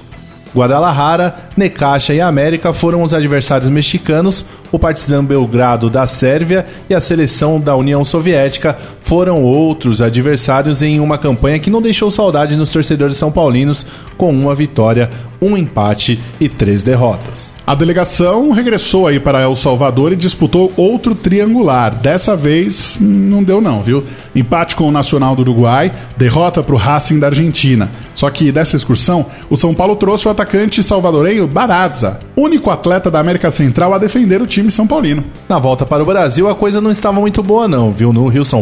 Guadalajara, 0.55 1.35
Necaxa 1.57 2.13
e 2.13 2.21
América 2.21 2.71
foram 2.71 3.03
os 3.03 3.13
adversários 3.13 3.69
mexicanos, 3.69 4.45
o 4.71 4.79
Partizan 4.79 5.25
Belgrado 5.25 5.89
da 5.89 6.07
Sérvia 6.07 6.65
e 6.89 6.95
a 6.95 7.01
seleção 7.01 7.59
da 7.59 7.75
União 7.75 8.05
Soviética 8.05 8.77
foram 9.05 9.43
outros 9.43 10.01
adversários 10.01 10.81
em 10.81 10.99
uma 10.99 11.15
campanha 11.19 11.59
que 11.59 11.69
não 11.69 11.79
deixou 11.79 12.09
saudade 12.09 12.55
nos 12.55 12.71
torcedores 12.71 13.17
são 13.17 13.31
paulinos, 13.31 13.85
com 14.17 14.31
uma 14.31 14.55
vitória, 14.55 15.11
um 15.39 15.55
empate 15.55 16.19
e 16.39 16.49
três 16.49 16.81
derrotas. 16.81 17.53
A 17.67 17.73
delegação 17.73 18.51
regressou 18.51 19.07
aí 19.07 19.19
para 19.19 19.41
El 19.41 19.55
Salvador 19.55 20.13
e 20.13 20.15
disputou 20.15 20.71
outro 20.77 21.15
triangular. 21.15 21.95
Dessa 21.95 22.35
vez 22.35 22.95
não 23.01 23.43
deu 23.43 23.59
não, 23.59 23.81
viu? 23.81 24.03
Empate 24.35 24.75
com 24.75 24.87
o 24.87 24.91
Nacional 24.91 25.35
do 25.35 25.41
Uruguai, 25.41 25.91
derrota 26.15 26.61
para 26.61 26.75
o 26.75 26.77
Racing 26.77 27.17
da 27.17 27.25
Argentina. 27.25 27.89
Só 28.13 28.29
que 28.29 28.51
dessa 28.51 28.75
excursão, 28.75 29.25
o 29.49 29.57
São 29.57 29.73
Paulo 29.73 29.95
trouxe 29.95 30.27
o 30.27 30.31
atacante 30.31 30.83
salvadorenho 30.83 31.47
Barazza, 31.47 32.19
único 32.37 32.69
atleta 32.69 33.09
da 33.09 33.19
América 33.19 33.49
Central 33.49 33.95
a 33.95 33.97
defender 33.97 34.43
o 34.43 34.47
time 34.47 34.69
são 34.69 34.85
paulino. 34.85 35.23
Na 35.49 35.57
volta 35.57 35.87
para 35.87 36.03
o 36.03 36.05
Brasil, 36.05 36.47
a 36.47 36.53
coisa 36.53 36.79
não 36.79 36.91
estava 36.91 37.19
muito 37.19 37.41
boa 37.41 37.67
não, 37.67 37.91
viu? 37.91 38.13
No 38.13 38.27
Rio 38.27 38.45
São 38.45 38.61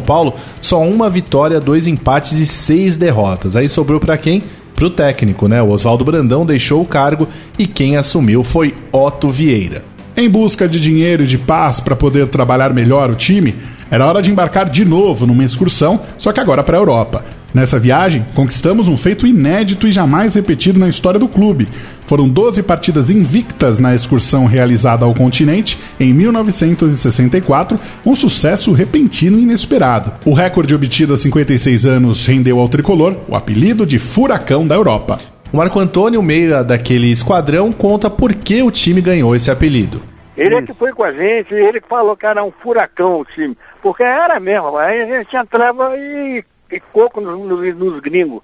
Só 0.61 0.81
uma 0.81 1.09
vitória, 1.09 1.59
dois 1.59 1.87
empates 1.87 2.33
e 2.33 2.45
seis 2.45 2.95
derrotas. 2.95 3.55
Aí 3.55 3.67
sobrou 3.67 3.99
para 3.99 4.17
quem? 4.17 4.43
Pro 4.75 4.89
técnico, 4.89 5.47
né? 5.47 5.61
O 5.61 5.69
Oswaldo 5.69 6.03
Brandão 6.03 6.45
deixou 6.45 6.81
o 6.81 6.85
cargo 6.85 7.27
e 7.57 7.67
quem 7.67 7.95
assumiu 7.95 8.43
foi 8.43 8.75
Otto 8.91 9.29
Vieira. 9.29 9.83
Em 10.15 10.29
busca 10.29 10.67
de 10.67 10.79
dinheiro 10.79 11.23
e 11.23 11.27
de 11.27 11.37
paz 11.37 11.79
para 11.79 11.95
poder 11.95 12.27
trabalhar 12.27 12.73
melhor 12.73 13.09
o 13.09 13.15
time, 13.15 13.55
era 13.89 14.05
hora 14.05 14.21
de 14.21 14.31
embarcar 14.31 14.69
de 14.69 14.85
novo 14.85 15.27
numa 15.27 15.43
excursão, 15.43 15.99
só 16.17 16.31
que 16.31 16.39
agora 16.39 16.63
para 16.63 16.77
a 16.77 16.79
Europa. 16.79 17.25
Nessa 17.53 17.77
viagem, 17.77 18.25
conquistamos 18.33 18.87
um 18.87 18.97
feito 18.97 19.27
inédito 19.27 19.87
e 19.87 19.91
jamais 19.91 20.33
repetido 20.33 20.79
na 20.79 20.89
história 20.89 21.19
do 21.19 21.27
clube. 21.27 21.67
Foram 22.07 22.27
12 22.27 22.63
partidas 22.63 23.11
invictas 23.11 23.77
na 23.77 23.93
excursão 23.93 24.47
realizada 24.47 25.05
ao 25.05 25.13
continente 25.13 25.79
em 25.99 26.11
1964, 26.11 27.79
um 28.03 28.15
sucesso 28.15 28.71
repentino 28.71 29.37
e 29.37 29.43
inesperado. 29.43 30.13
O 30.25 30.33
recorde 30.33 30.73
obtido 30.73 31.13
há 31.13 31.17
56 31.17 31.85
anos 31.85 32.25
rendeu 32.25 32.57
ao 32.57 32.67
tricolor 32.67 33.15
o 33.27 33.35
apelido 33.35 33.85
de 33.85 33.99
Furacão 33.99 34.65
da 34.65 34.73
Europa. 34.73 35.19
O 35.51 35.57
Marco 35.57 35.79
Antônio, 35.79 36.23
meio 36.23 36.63
daquele 36.63 37.11
esquadrão, 37.11 37.71
conta 37.71 38.09
por 38.09 38.33
que 38.33 38.63
o 38.63 38.71
time 38.71 38.99
ganhou 38.99 39.35
esse 39.35 39.51
apelido. 39.51 40.01
Ele 40.35 40.55
é 40.55 40.61
que 40.63 40.73
foi 40.73 40.91
com 40.91 41.03
a 41.03 41.11
gente, 41.11 41.53
ele 41.53 41.79
que 41.79 41.87
falou 41.87 42.17
que 42.17 42.25
era 42.25 42.43
um 42.43 42.51
furacão 42.51 43.19
o 43.19 43.25
time. 43.25 43.55
Porque 43.83 44.01
era 44.01 44.39
mesmo, 44.39 44.75
aí 44.75 45.03
a 45.03 45.05
gente 45.05 45.37
entrava 45.37 45.95
e 45.95 46.43
coco 46.79 47.21
nos, 47.21 47.39
nos, 47.39 47.75
nos 47.75 47.99
gringos. 47.99 48.41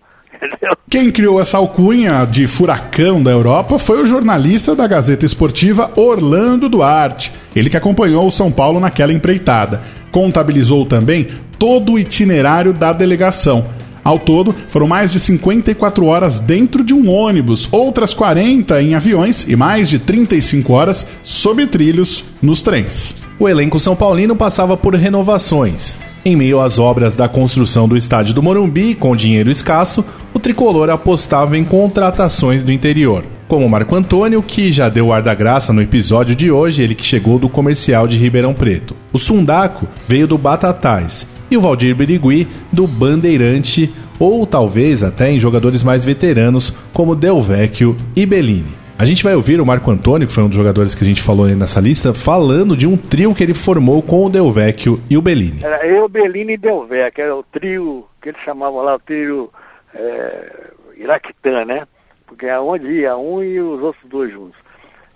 Quem 0.90 1.12
criou 1.12 1.40
essa 1.40 1.58
alcunha 1.58 2.26
de 2.26 2.48
furacão 2.48 3.22
da 3.22 3.32
Europa 3.32 3.78
foi 3.78 4.02
o 4.02 4.06
jornalista 4.06 4.76
da 4.76 4.88
Gazeta 4.88 5.26
Esportiva 5.26 5.92
Orlando 5.96 6.70
Duarte, 6.70 7.32
ele 7.56 7.70
que 7.70 7.78
acompanhou 7.78 8.26
o 8.26 8.32
São 8.32 8.52
Paulo 8.52 8.80
naquela 8.80 9.14
empreitada. 9.14 9.82
Contabilizou 10.12 10.86
também 10.86 11.28
todo 11.58 11.94
o 11.94 12.00
itinerário 12.00 12.74
da 12.74 12.94
delegação. 12.94 13.66
Ao 14.04 14.18
todo, 14.18 14.56
foram 14.70 14.88
mais 14.88 15.12
de 15.12 15.20
54 15.20 16.06
horas 16.06 16.40
dentro 16.40 16.84
de 16.84 16.94
um 16.94 17.12
ônibus, 17.12 17.68
outras 17.72 18.14
40 18.14 18.82
em 18.82 18.96
aviões 18.96 19.46
e 19.48 19.56
mais 19.56 19.90
de 19.90 20.00
35 20.00 20.74
horas 20.74 21.06
sob 21.24 21.68
trilhos 21.68 22.24
nos 22.42 22.62
trens. 22.62 23.14
O 23.38 23.48
elenco 23.48 23.78
São 23.80 23.96
Paulino 23.96 24.36
passava 24.36 24.76
por 24.76 24.96
renovações. 24.96 25.98
Em 26.30 26.36
meio 26.36 26.62
às 26.62 26.78
obras 26.78 27.16
da 27.16 27.28
construção 27.28 27.88
do 27.88 27.98
estádio 27.98 28.36
do 28.36 28.44
Morumbi, 28.44 28.94
com 28.94 29.16
dinheiro 29.16 29.50
escasso, 29.50 30.06
o 30.32 30.40
tricolor 30.40 30.88
apostava 30.92 31.58
em 31.58 31.64
contratações 31.64 32.64
do 32.64 32.72
interior. 32.72 33.26
Como 33.48 33.68
Marco 33.68 33.96
Antônio, 33.96 34.44
que 34.44 34.72
já 34.72 34.90
deu 34.90 35.12
ar 35.12 35.24
da 35.24 35.34
graça 35.34 35.74
no 35.74 35.82
episódio 35.82 36.36
de 36.36 36.52
hoje, 36.52 36.84
ele 36.84 36.94
que 36.94 37.04
chegou 37.04 37.40
do 37.40 37.50
comercial 37.50 38.08
de 38.08 38.20
Ribeirão 38.20 38.54
Preto. 38.54 38.96
O 39.12 39.18
Sundaco 39.18 39.88
veio 40.08 40.28
do 40.28 40.38
Batatais 40.38 41.28
e 41.50 41.58
o 41.58 41.62
Valdir 41.62 41.96
Birigui 41.96 42.48
do 42.72 42.86
Bandeirante, 42.86 43.92
ou 44.20 44.46
talvez 44.46 45.02
até 45.02 45.32
em 45.32 45.40
jogadores 45.40 45.82
mais 45.82 46.06
veteranos 46.06 46.72
como 46.94 47.16
Del 47.16 47.42
Vecchio 47.42 47.98
e 48.16 48.24
Bellini. 48.24 48.79
A 49.00 49.06
gente 49.06 49.24
vai 49.24 49.34
ouvir 49.34 49.62
o 49.62 49.66
Marco 49.66 49.90
Antônio, 49.90 50.28
que 50.28 50.34
foi 50.34 50.44
um 50.44 50.50
dos 50.50 50.58
jogadores 50.58 50.94
que 50.94 51.02
a 51.02 51.08
gente 51.08 51.22
falou 51.22 51.48
nessa 51.48 51.80
lista, 51.80 52.14
falando 52.14 52.76
de 52.76 52.86
um 52.86 52.98
trio 52.98 53.34
que 53.34 53.42
ele 53.42 53.54
formou 53.54 54.02
com 54.02 54.26
o 54.26 54.30
Del 54.30 54.52
Vecchio 54.52 55.02
e 55.10 55.18
o 55.18 55.22
Bellini. 55.22 55.64
Era 55.64 55.88
eu, 55.88 56.10
Bellini 56.10 56.56
e 56.56 56.58
Del 56.58 56.86
Vecchio, 56.86 57.24
era 57.24 57.34
o 57.34 57.42
trio 57.42 58.06
que 58.22 58.28
eles 58.28 58.42
chamavam 58.42 58.84
lá, 58.84 58.96
o 58.96 59.00
trio 59.00 59.50
é, 59.96 60.72
Iraquitã, 60.98 61.64
né? 61.64 61.88
Porque 62.28 62.46
é 62.46 62.60
onde 62.60 62.88
ia 62.88 63.16
um 63.16 63.42
e 63.42 63.62
os 63.62 63.82
outros 63.82 64.04
dois 64.04 64.34
juntos. 64.34 64.60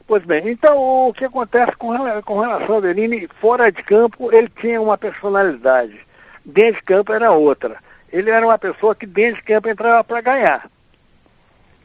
Pois 0.08 0.24
bem, 0.24 0.48
então 0.48 1.10
o 1.10 1.14
que 1.14 1.26
acontece 1.26 1.74
com, 1.76 1.90
com 2.22 2.40
relação 2.40 2.76
ao 2.76 2.82
Bellini, 2.82 3.28
fora 3.42 3.70
de 3.70 3.84
campo 3.84 4.34
ele 4.34 4.48
tinha 4.62 4.82
uma 4.82 4.98
personalidade, 4.98 6.00
dentro 6.46 6.76
de 6.76 6.84
campo 6.84 7.12
era 7.12 7.34
outra. 7.34 7.76
Ele 8.14 8.30
era 8.30 8.46
uma 8.46 8.58
pessoa 8.58 8.96
que 8.96 9.06
dentro 9.06 9.42
de 9.42 9.44
campo 9.44 9.68
entrava 9.68 10.06
para 10.06 10.22
ganhar. 10.22 10.70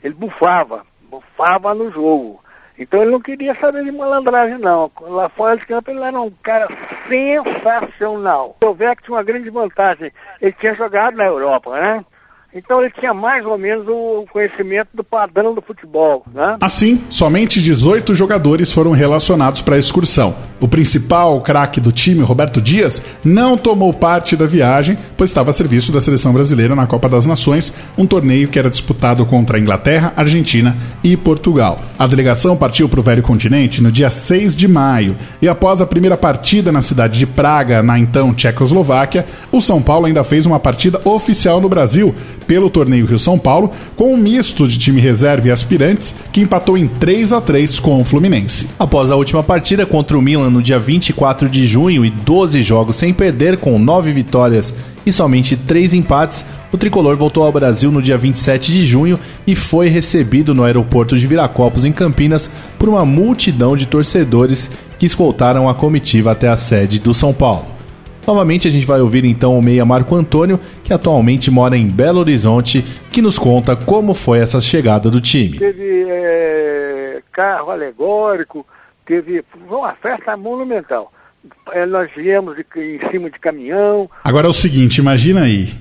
Ele 0.01 0.15
bufava, 0.15 0.87
bufava 1.11 1.75
no 1.75 1.93
jogo. 1.93 2.41
Então 2.79 3.03
ele 3.03 3.11
não 3.11 3.21
queria 3.21 3.55
saber 3.57 3.85
de 3.85 3.91
malandragem, 3.91 4.59
não. 4.59 4.91
Lá 5.01 5.29
fora 5.29 5.57
de 5.57 5.67
campo 5.67 5.91
ele 5.91 6.01
era 6.01 6.21
um 6.21 6.31
cara 6.43 6.69
sensacional. 7.09 8.57
O 8.63 8.73
Vec 8.73 9.03
tinha 9.03 9.17
uma 9.17 9.23
grande 9.25 9.51
vantagem. 9.51 10.13
Ele 10.41 10.53
tinha 10.53 10.75
jogado 10.75 11.17
na 11.17 11.25
Europa, 11.25 11.73
né? 11.73 12.05
Então 12.59 12.81
ele 12.83 12.91
tinha 12.91 13.15
mais 13.15 13.45
ou 13.47 13.57
menos 13.57 13.87
o 13.89 14.27
conhecimento 14.33 14.89
do 14.93 15.05
padrão 15.05 15.55
do 15.55 15.63
futebol. 15.63 16.25
Né? 16.35 16.57
Assim, 16.61 17.01
somente 17.09 17.63
18 17.63 18.15
jogadores 18.15 18.73
foram 18.73 18.91
relacionados 18.91 19.63
para 19.63 19.77
a 19.77 19.79
excursão. 19.79 20.35
O 20.61 20.67
principal 20.67 21.41
craque 21.41 21.81
do 21.81 21.93
time, 21.93 22.21
Roberto 22.23 22.61
Dias, 22.61 23.01
não 23.25 23.57
tomou 23.57 23.95
parte 23.95 24.35
da 24.35 24.45
viagem, 24.45 24.99
pois 25.17 25.31
estava 25.31 25.51
a 25.51 25.53
serviço 25.53 25.93
da 25.93 26.01
seleção 26.01 26.33
brasileira 26.33 26.75
na 26.75 26.87
Copa 26.87 27.09
das 27.09 27.25
Nações, 27.25 27.73
um 27.97 28.05
torneio 28.05 28.49
que 28.49 28.59
era 28.59 28.69
disputado 28.69 29.25
contra 29.25 29.57
a 29.57 29.61
Inglaterra, 29.61 30.13
Argentina 30.17 30.77
e 31.05 31.17
Portugal. 31.17 31.81
A 31.97 32.09
delegação 32.09 32.57
partiu 32.57 32.89
para 32.89 32.99
o 32.99 33.03
velho 33.05 33.23
continente 33.23 33.81
no 33.81 33.93
dia 33.93 34.11
6 34.11 34.57
de 34.57 34.67
maio 34.67 35.17
e 35.41 35.49
após 35.49 35.81
a 35.81 35.87
primeira 35.87 36.17
partida 36.17 36.73
na 36.73 36.83
cidade 36.83 37.19
de 37.19 37.27
Praga, 37.27 37.81
na 37.81 37.97
então 37.99 38.35
Tchecoslováquia, 38.35 39.27
o 39.53 39.61
São 39.61 39.81
Paulo 39.81 40.07
ainda 40.07 40.25
fez 40.25 40.45
uma 40.45 40.59
partida 40.59 41.01
oficial 41.05 41.61
no 41.61 41.69
Brasil 41.69 42.13
pelo 42.49 42.71
torneio 42.71 43.07
Rio-São 43.07 43.39
Paulo, 43.39 43.71
com 43.95 44.15
um 44.15 44.17
misto 44.17 44.67
de 44.67 44.79
time 44.79 45.01
reserva 45.01 45.47
e 45.47 45.51
aspirantes, 45.51 46.15
que 46.33 46.41
empatou 46.41 46.77
em 46.79 46.89
3 46.89 47.35
a 47.35 47.41
3 47.41 47.79
com 47.79 48.01
o 48.01 48.05
Fluminense. 48.05 48.67
Após 48.79 49.11
a 49.11 49.17
última 49.17 49.43
partida 49.43 49.85
contra 49.85 50.19
o 50.19 50.23
Milan 50.23 50.49
no 50.49 50.63
dia 50.63 50.79
24 50.79 51.49
de 51.49 51.67
junho 51.67 52.05
e 52.05 52.11
12 52.11 52.63
jogos 52.63 52.97
sem 52.97 53.13
perder, 53.13 53.59
com 53.59 53.79
9 53.79 54.11
vitórias 54.11 54.75
e 55.05 55.13
somente 55.13 55.57
3 55.57 55.93
empates, 55.93 56.45
o 56.73 56.79
tricolor 56.79 57.17
voltou 57.17 57.45
ao 57.45 57.53
Brasil 57.53 57.93
no 57.93 58.03
dia 58.03 58.17
27 58.17 58.73
de 58.73 58.85
junho 58.85 59.19
e 59.47 59.55
foi 59.55 59.89
recebido 59.89 60.55
no 60.55 60.65
aeroporto 60.65 61.19
de 61.19 61.27
Viracopos, 61.27 61.85
em 61.85 61.93
Campinas, 61.93 62.51
por 62.79 62.89
uma 62.89 63.05
multidão 63.05 63.77
de 63.77 63.87
torcedores 63.87 64.71
que 64.99 65.07
escoltaram 65.07 65.69
a 65.69 65.75
comitiva 65.75 66.33
até 66.33 66.49
a 66.49 66.57
sede 66.57 66.99
do 66.99 67.13
São 67.13 67.33
Paulo. 67.33 67.78
Novamente 68.29 68.69
a 68.69 68.71
gente 68.71 68.85
vai 68.85 69.01
ouvir 69.01 69.25
então 69.25 69.59
o 69.59 69.63
meia 69.63 69.87
Marco 69.87 70.15
Antônio, 70.15 70.61
que 70.85 70.93
atualmente 70.93 71.51
mora 71.51 71.79
em 71.79 71.89
Belo 71.89 72.21
Horizonte, 72.21 72.85
que 73.11 73.23
nos 73.23 73.39
conta 73.39 73.75
como 73.75 74.13
foi 74.13 74.41
essa 74.41 74.61
chegada 74.61 75.11
do 75.11 75.19
time. 75.19 75.59
Teve 75.59 76.05
é, 76.07 77.23
carro 77.33 77.71
alegórico, 77.71 78.67
teve 79.07 79.43
uma 79.67 79.95
festa 79.95 80.37
monumental. 80.37 81.11
É, 81.73 81.87
nós 81.87 82.11
viemos 82.15 82.55
de, 82.55 82.67
em 82.77 83.11
cima 83.11 83.31
de 83.31 83.39
caminhão. 83.39 84.11
Agora 84.23 84.47
é 84.47 84.51
o 84.51 84.53
seguinte, 84.53 84.99
imagina 84.99 85.45
aí. 85.45 85.73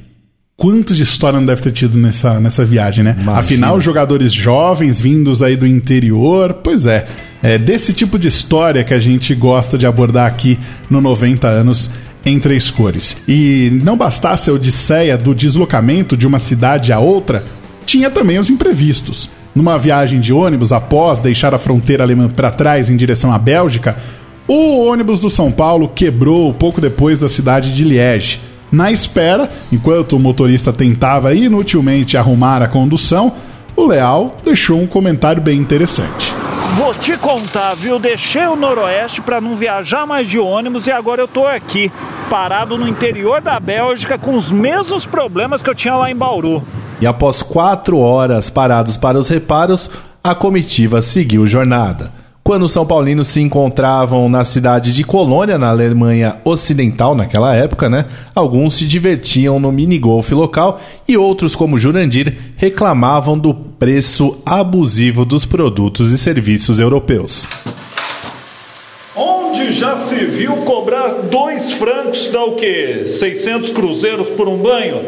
Quanto 0.56 0.96
de 0.96 1.04
história 1.04 1.38
não 1.38 1.46
deve 1.46 1.62
ter 1.62 1.74
tido 1.74 1.98
nessa, 1.98 2.40
nessa 2.40 2.64
viagem, 2.64 3.04
né? 3.04 3.12
Imagina. 3.12 3.40
Afinal, 3.40 3.82
jogadores 3.82 4.32
jovens 4.32 5.02
vindos 5.02 5.44
aí 5.44 5.58
do 5.58 5.68
interior, 5.68 6.54
pois 6.64 6.86
é, 6.86 7.06
é 7.44 7.58
desse 7.58 7.94
tipo 7.94 8.18
de 8.18 8.30
história 8.30 8.84
que 8.86 8.94
a 8.94 9.00
gente 9.00 9.36
gosta 9.36 9.78
de 9.78 9.86
abordar 9.86 10.26
aqui 10.26 10.58
no 10.90 11.00
90 11.00 11.48
anos 11.48 11.92
em 12.30 12.40
três 12.40 12.70
cores. 12.70 13.18
E 13.28 13.72
não 13.84 13.98
bastasse 13.98 14.50
a 14.50 14.54
odisseia 14.54 15.18
do 15.18 15.34
deslocamento 15.34 16.18
de 16.18 16.28
uma 16.28 16.40
cidade 16.40 16.92
a 16.92 17.00
outra, 17.00 17.44
tinha 17.86 18.10
também 18.10 18.38
os 18.38 18.50
imprevistos. 18.50 19.30
Numa 19.56 19.78
viagem 19.78 20.20
de 20.20 20.32
ônibus 20.34 20.72
após 20.72 21.20
deixar 21.20 21.54
a 21.54 21.58
fronteira 21.58 22.04
alemã 22.04 22.30
para 22.30 22.52
trás 22.52 22.90
em 22.90 22.98
direção 22.98 23.34
à 23.34 23.40
Bélgica, 23.40 23.98
o 24.48 24.86
ônibus 24.86 25.20
do 25.20 25.30
São 25.30 25.52
Paulo 25.52 25.90
quebrou 25.90 26.54
pouco 26.54 26.80
depois 26.80 27.20
da 27.20 27.30
cidade 27.30 27.74
de 27.74 27.84
Liege. 27.84 28.40
Na 28.72 28.92
espera, 28.92 29.50
enquanto 29.72 30.14
o 30.14 30.20
motorista 30.20 30.74
tentava 30.74 31.34
inutilmente 31.34 32.18
arrumar 32.18 32.62
a 32.62 32.68
condução, 32.68 33.34
o 33.78 33.86
Leal 33.86 34.36
deixou 34.44 34.82
um 34.82 34.88
comentário 34.88 35.42
bem 35.42 35.58
interessante. 35.58 36.34
Vou 36.76 36.94
te 36.96 37.16
contar, 37.18 37.76
viu? 37.76 38.00
Deixei 38.00 38.46
o 38.48 38.56
Noroeste 38.56 39.22
para 39.22 39.40
não 39.40 39.56
viajar 39.56 40.06
mais 40.06 40.28
de 40.28 40.38
ônibus 40.38 40.88
e 40.88 40.92
agora 40.92 41.22
eu 41.22 41.28
tô 41.28 41.46
aqui, 41.46 41.92
parado 42.30 42.78
no 42.78 42.88
interior 42.88 43.40
da 43.40 43.60
Bélgica 43.60 44.18
com 44.18 44.34
os 44.34 44.52
mesmos 44.52 45.06
problemas 45.06 45.62
que 45.62 45.70
eu 45.70 45.76
tinha 45.76 45.96
lá 45.96 46.12
em 46.12 46.16
Bauru. 46.16 46.62
E 47.00 47.06
após 47.06 47.42
quatro 47.42 48.00
horas 48.00 48.50
parados 48.50 48.98
para 48.98 49.18
os 49.18 49.30
reparos, 49.30 49.90
a 50.24 50.34
comitiva 50.34 51.02
seguiu 51.02 51.48
jornada. 51.48 52.12
Quando 52.48 52.64
os 52.64 52.72
São 52.72 52.86
Paulinos 52.86 53.28
se 53.28 53.42
encontravam 53.42 54.30
na 54.30 54.46
cidade 54.46 54.94
de 54.94 55.04
Colônia, 55.04 55.58
na 55.58 55.68
Alemanha 55.68 56.38
Ocidental, 56.46 57.14
naquela 57.14 57.54
época, 57.54 57.90
né? 57.90 58.06
Alguns 58.34 58.76
se 58.76 58.86
divertiam 58.86 59.60
no 59.60 59.70
minigolf 59.70 60.32
local 60.32 60.80
e 61.06 61.18
outros, 61.18 61.58
como 61.58 61.78
Jurandir, 61.78 62.38
reclamavam 62.56 63.38
do 63.38 63.54
preço 63.54 64.38
abusivo 64.46 65.26
dos 65.26 65.44
produtos 65.44 66.14
e 66.14 66.18
serviços 66.18 66.80
europeus. 66.80 67.46
Onde 69.14 69.74
já 69.74 69.98
se 69.98 70.16
viu 70.24 70.54
cobrar 70.64 71.10
dois 71.30 71.74
francos 71.74 72.30
dá 72.32 72.46
o 72.46 72.54
quê? 72.54 73.08
600 73.08 73.72
cruzeiros 73.72 74.26
por 74.38 74.48
um 74.48 74.56
banho? 74.56 75.02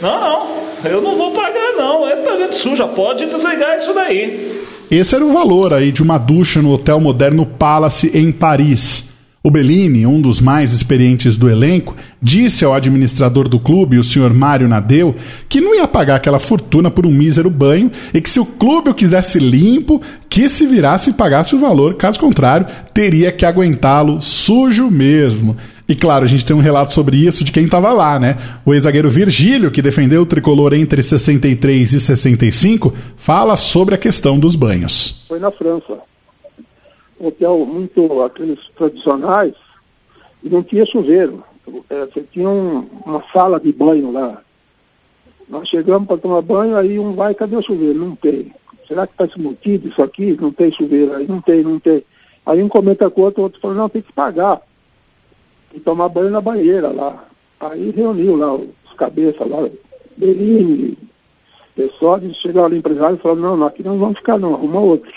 Não, 0.00 0.20
não, 0.20 0.46
eu 0.88 1.02
não 1.02 1.16
vou 1.16 1.32
pagar 1.32 1.72
não, 1.76 2.08
é 2.08 2.14
gente 2.54 2.56
suja, 2.56 2.86
pode 2.86 3.26
desligar 3.26 3.76
isso 3.76 3.92
daí. 3.92 4.62
Esse 4.90 5.14
era 5.14 5.24
o 5.24 5.32
valor 5.32 5.72
aí 5.72 5.90
de 5.90 6.02
uma 6.02 6.18
ducha 6.18 6.62
no 6.62 6.72
Hotel 6.72 7.00
Moderno 7.00 7.44
Palace 7.44 8.10
em 8.14 8.30
Paris. 8.30 9.04
O 9.42 9.50
Bellini, 9.50 10.06
um 10.06 10.22
dos 10.22 10.40
mais 10.40 10.72
experientes 10.72 11.36
do 11.36 11.50
elenco, 11.50 11.94
disse 12.20 12.64
ao 12.64 12.72
administrador 12.72 13.46
do 13.46 13.60
clube, 13.60 13.98
o 13.98 14.04
senhor 14.04 14.32
Mário 14.32 14.66
Nadeu, 14.66 15.14
que 15.50 15.60
não 15.60 15.74
ia 15.74 15.86
pagar 15.86 16.16
aquela 16.16 16.38
fortuna 16.38 16.90
por 16.90 17.04
um 17.06 17.10
mísero 17.10 17.50
banho 17.50 17.90
e 18.14 18.22
que 18.22 18.30
se 18.30 18.40
o 18.40 18.46
clube 18.46 18.88
o 18.88 18.94
quisesse 18.94 19.38
limpo, 19.38 20.00
que 20.30 20.48
se 20.48 20.64
virasse 20.64 21.10
e 21.10 21.12
pagasse 21.12 21.54
o 21.54 21.58
valor, 21.58 21.92
caso 21.94 22.18
contrário, 22.18 22.66
teria 22.94 23.30
que 23.30 23.44
aguentá-lo 23.44 24.22
sujo 24.22 24.90
mesmo. 24.90 25.54
E 25.86 25.94
claro, 25.94 26.24
a 26.24 26.28
gente 26.28 26.44
tem 26.44 26.56
um 26.56 26.60
relato 26.60 26.92
sobre 26.92 27.16
isso 27.16 27.44
de 27.44 27.52
quem 27.52 27.66
estava 27.66 27.92
lá, 27.92 28.18
né? 28.18 28.38
O 28.64 28.72
ex-zagueiro 28.72 29.10
Virgílio, 29.10 29.70
que 29.70 29.82
defendeu 29.82 30.22
o 30.22 30.26
tricolor 30.26 30.72
entre 30.72 31.02
63 31.02 31.92
e 31.92 32.00
65, 32.00 32.94
fala 33.16 33.56
sobre 33.56 33.94
a 33.94 33.98
questão 33.98 34.38
dos 34.38 34.54
banhos. 34.54 35.24
Foi 35.28 35.38
na 35.38 35.50
França 35.50 36.00
hotel 37.26 37.64
muito 37.66 38.22
aqueles 38.22 38.58
tradicionais 38.76 39.54
e 40.42 40.48
não 40.48 40.62
tinha 40.62 40.84
chuveiro. 40.86 41.42
É, 41.88 42.06
você 42.06 42.22
tinha 42.32 42.48
um, 42.48 42.86
uma 43.06 43.22
sala 43.32 43.58
de 43.58 43.72
banho 43.72 44.12
lá. 44.12 44.42
Nós 45.48 45.68
chegamos 45.68 46.06
para 46.06 46.18
tomar 46.18 46.42
banho, 46.42 46.76
aí 46.76 46.98
um 46.98 47.14
vai, 47.14 47.34
cadê 47.34 47.56
o 47.56 47.62
chuveiro? 47.62 47.98
Não 47.98 48.16
tem. 48.16 48.52
Será 48.86 49.06
que 49.06 49.14
está 49.14 49.24
esmutido 49.24 49.88
isso 49.88 50.02
aqui? 50.02 50.36
Não 50.40 50.52
tem 50.52 50.72
chuveiro 50.72 51.14
aí, 51.14 51.26
não 51.26 51.40
tem, 51.40 51.62
não 51.62 51.78
tem. 51.78 52.02
Aí 52.44 52.62
um 52.62 52.68
comenta 52.68 53.08
com 53.08 53.22
o 53.22 53.24
outro, 53.24 53.40
o 53.40 53.44
outro 53.44 53.60
falou, 53.60 53.76
não, 53.76 53.88
tem 53.88 54.02
que 54.02 54.12
pagar. 54.12 54.60
E 55.74 55.80
tomar 55.80 56.08
banho 56.08 56.30
na 56.30 56.40
banheira 56.40 56.88
lá. 56.88 57.26
Aí 57.60 57.90
reuniu 57.90 58.36
lá 58.36 58.54
os 58.54 58.94
cabeças 58.96 59.48
lá, 59.48 59.68
Berini, 60.16 60.96
pessoal, 61.74 62.20
chegaram 62.32 62.66
ali 62.66 62.78
empresário 62.78 63.16
e 63.16 63.20
falaram, 63.20 63.40
não, 63.40 63.56
não, 63.56 63.66
aqui 63.66 63.82
não 63.82 63.98
vamos 63.98 64.18
ficar 64.18 64.38
não, 64.38 64.54
arruma 64.54 64.80
outro. 64.80 65.12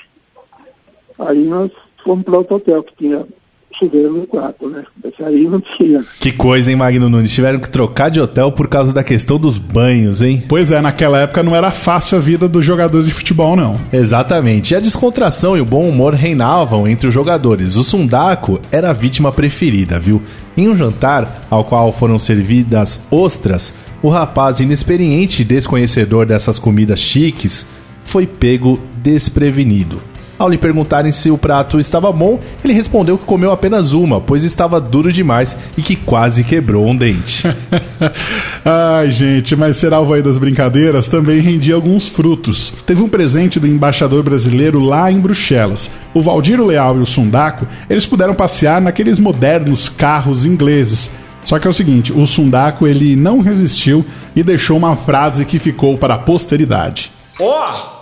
Aí 1.20 1.43
nós 1.43 1.72
fomos 2.04 2.26
para 2.26 2.38
outro 2.38 2.56
hotel 2.56 2.84
que 2.84 2.96
tinha 2.96 3.28
chuveiro 3.71 4.13
no 4.13 4.27
quarto, 4.27 4.67
né? 4.69 4.84
Esse 5.03 5.23
aí 5.23 5.47
não 5.47 5.62
tinha. 5.62 6.03
Que 6.19 6.32
coisa, 6.32 6.69
hein, 6.69 6.75
Magno 6.75 7.10
Nunes? 7.10 7.32
Tiveram 7.32 7.60
que 7.60 7.69
trocar 7.69 8.10
de 8.10 8.19
hotel 8.19 8.51
por 8.51 8.67
causa 8.67 8.91
da 8.91 9.03
questão 9.03 9.38
dos 9.38 9.58
banhos, 9.58 10.21
hein? 10.21 10.43
Pois 10.47 10.71
é, 10.71 10.82
naquela 10.82 11.19
época 11.21 11.43
não 11.43 11.56
era 11.56 11.71
fácil 11.71 12.17
a 12.17 12.21
vida 12.21 12.47
dos 12.47 12.65
jogadores 12.65 13.06
de 13.06 13.13
futebol, 13.13 13.56
não. 13.56 13.75
Exatamente. 13.91 14.73
E 14.73 14.77
a 14.77 14.80
descontração 14.80 15.56
e 15.58 15.62
o 15.62 15.65
bom 15.65 15.88
humor 15.88 16.13
reinavam 16.13 16.88
entre 16.88 17.08
os 17.08 17.13
jogadores. 17.13 17.75
O 17.75 17.84
Sundaco 17.84 18.60
era 18.71 18.89
a 18.89 18.93
vítima 18.93 19.32
preferida, 19.32 19.99
viu? 19.99 20.21
Em 20.56 20.67
um 20.67 20.75
jantar, 20.75 21.45
ao 21.49 21.63
qual 21.63 21.93
foram 21.93 22.17
servidas 22.17 23.01
ostras, 23.12 23.73
o 24.01 24.10
rapaz 24.10 24.60
inexperiente 24.60 25.41
e 25.41 25.45
desconhecedor 25.45 26.25
dessas 26.25 26.58
comidas 26.58 26.99
chiques 26.99 27.65
foi 28.06 28.25
pego 28.25 28.80
desprevenido. 29.03 30.01
Ao 30.39 30.47
lhe 30.47 30.58
perguntarem 30.58 31.12
se 31.12 31.32
o 31.32 31.38
prato 31.38 31.80
estava 31.80 32.12
bom, 32.12 32.39
ele 32.63 32.73
respondeu 32.73 33.17
que 33.17 33.26
comeu 33.26 33.52
apenas 33.52 33.91
uma, 33.91 34.21
pois 34.21 34.43
estava 34.43 34.80
duro 34.80 35.12
demais 35.12 35.58
e 35.76 35.82
que 35.82 35.95
quase 35.95 36.43
quebrou 36.43 36.88
um 36.88 36.95
dente. 36.95 37.43
Ai, 38.63 39.10
gente, 39.10 39.56
mas 39.56 39.78
ser 39.78 39.93
alvo 39.93 40.13
aí 40.13 40.21
das 40.21 40.38
brincadeiras 40.38 41.08
também 41.08 41.39
rendia 41.39 41.73
alguns 41.73 42.08
frutos. 42.08 42.71
Teve 42.86 43.02
um 43.02 43.08
presente 43.08 43.60
do 43.60 43.65
embaixador 43.65 44.21
brasileiro 44.21 44.80
lá 44.80 45.12
em 45.12 45.19
Bruxelas. 45.19 45.89
O 46.13 46.21
Valdir 46.21 46.62
Leal 46.62 46.97
e 46.97 47.02
o 47.02 47.06
Sundaco, 47.06 47.65
eles 47.89 48.06
puderam 48.06 48.36
passear 48.36 48.80
naqueles 48.80 49.17
modernos 49.19 49.89
carros 49.89 50.45
ingleses. 50.45 51.10
Só 51.43 51.58
que 51.58 51.65
é 51.65 51.69
o 51.69 51.73
seguinte, 51.73 52.13
o 52.13 52.28
Sundaco 52.28 52.86
ele 52.86 53.15
não 53.15 53.39
resistiu 53.39 54.06
e 54.36 54.43
deixou 54.43 54.78
uma 54.78 54.95
frase 54.95 55.45
que 55.45 55.58
ficou 55.58 55.97
para 55.97 56.15
a 56.15 56.19
posteridade. 56.19 57.12
Ó, 57.39 57.69
oh, 57.69 57.96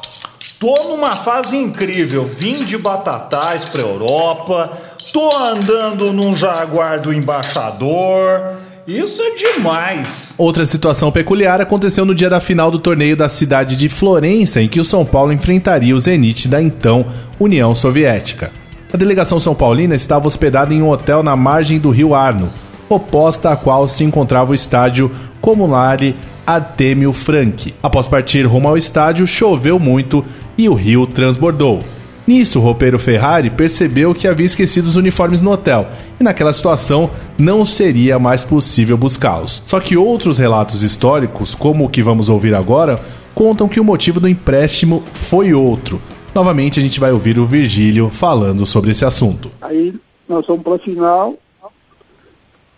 Tô 0.66 0.90
numa 0.90 1.12
fase 1.12 1.56
incrível, 1.56 2.26
vim 2.26 2.66
de 2.66 2.76
Batatais 2.76 3.66
para 3.66 3.82
Europa, 3.82 4.72
tô 5.14 5.32
andando 5.38 6.12
num 6.12 6.36
Jaguar 6.36 7.00
do 7.00 7.14
embaixador. 7.14 8.56
Isso 8.88 9.22
é 9.22 9.36
demais. 9.36 10.34
Outra 10.36 10.66
situação 10.66 11.12
peculiar 11.12 11.62
aconteceu 11.62 12.04
no 12.04 12.16
dia 12.16 12.32
da 12.32 12.40
final 12.40 12.72
do 12.72 12.80
torneio 12.80 13.16
da 13.16 13.30
cidade 13.30 13.76
de 13.76 13.88
Florença, 13.88 14.60
em 14.60 14.68
que 14.68 14.80
o 14.80 14.86
São 14.86 15.06
Paulo 15.06 15.32
enfrentaria 15.32 15.96
o 15.96 16.02
Zenit 16.02 16.48
da 16.48 16.60
então 16.60 17.06
União 17.40 17.76
Soviética. 17.76 18.52
A 18.92 18.98
delegação 18.98 19.40
são 19.40 19.54
paulina 19.54 19.94
estava 19.94 20.26
hospedada 20.26 20.74
em 20.74 20.82
um 20.82 20.90
hotel 20.90 21.22
na 21.22 21.36
margem 21.36 21.78
do 21.78 21.92
rio 21.92 22.16
Arno, 22.16 22.50
oposta 22.90 23.52
à 23.52 23.56
qual 23.56 23.88
se 23.88 24.04
encontrava 24.04 24.50
o 24.50 24.56
estádio 24.56 25.12
Comunale 25.40 26.16
Artemio 26.46 27.14
Frank. 27.14 27.74
Após 27.82 28.08
partir 28.08 28.44
rumo 28.44 28.68
ao 28.68 28.78
estádio, 28.78 29.26
choveu 29.26 29.80
muito 29.80 30.24
e 30.58 30.70
o 30.70 30.74
rio 30.74 31.06
transbordou. 31.06 31.84
Nisso, 32.28 32.58
o 32.58 32.62
roupeiro 32.62 32.98
Ferrari 32.98 33.52
percebeu 33.52 34.16
que 34.16 34.28
havia 34.28 34.48
esquecido 34.48 34.88
os 34.88 34.96
uniformes 34.96 35.44
no 35.44 35.52
hotel 35.52 35.88
e, 36.20 36.24
naquela 36.24 36.52
situação, 36.52 37.12
não 37.38 37.64
seria 37.64 38.18
mais 38.18 38.44
possível 38.44 38.98
buscá-los. 38.98 39.62
Só 39.66 39.80
que 39.80 39.96
outros 39.96 40.40
relatos 40.40 40.82
históricos, 40.82 41.54
como 41.54 41.86
o 41.86 41.90
que 41.90 42.02
vamos 42.02 42.28
ouvir 42.28 42.56
agora, 42.56 43.00
contam 43.36 43.68
que 43.68 43.80
o 43.80 43.84
motivo 43.84 44.20
do 44.20 44.28
empréstimo 44.28 45.04
foi 45.14 45.54
outro. 45.54 46.02
Novamente, 46.34 46.80
a 46.80 46.82
gente 46.82 47.00
vai 47.00 47.12
ouvir 47.12 47.38
o 47.38 47.46
Virgílio 47.46 48.10
falando 48.10 48.66
sobre 48.66 48.92
esse 48.92 49.06
assunto. 49.06 49.52
Aí 49.62 49.94
nós 50.28 50.44
fomos 50.48 50.64
para 50.64 50.76
a 50.76 50.80
final 50.80 51.38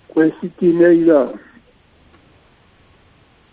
com 0.10 0.24
esse 0.24 0.52
time 0.60 0.84
aí 0.84 1.06
da, 1.06 1.30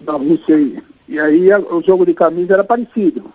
da 0.00 0.12
Rússia 0.14 0.56
aí. 0.56 0.82
E 1.08 1.20
aí 1.20 1.48
o 1.54 1.82
jogo 1.86 2.04
de 2.04 2.14
camisa 2.14 2.54
era 2.54 2.64
parecido. 2.64 3.32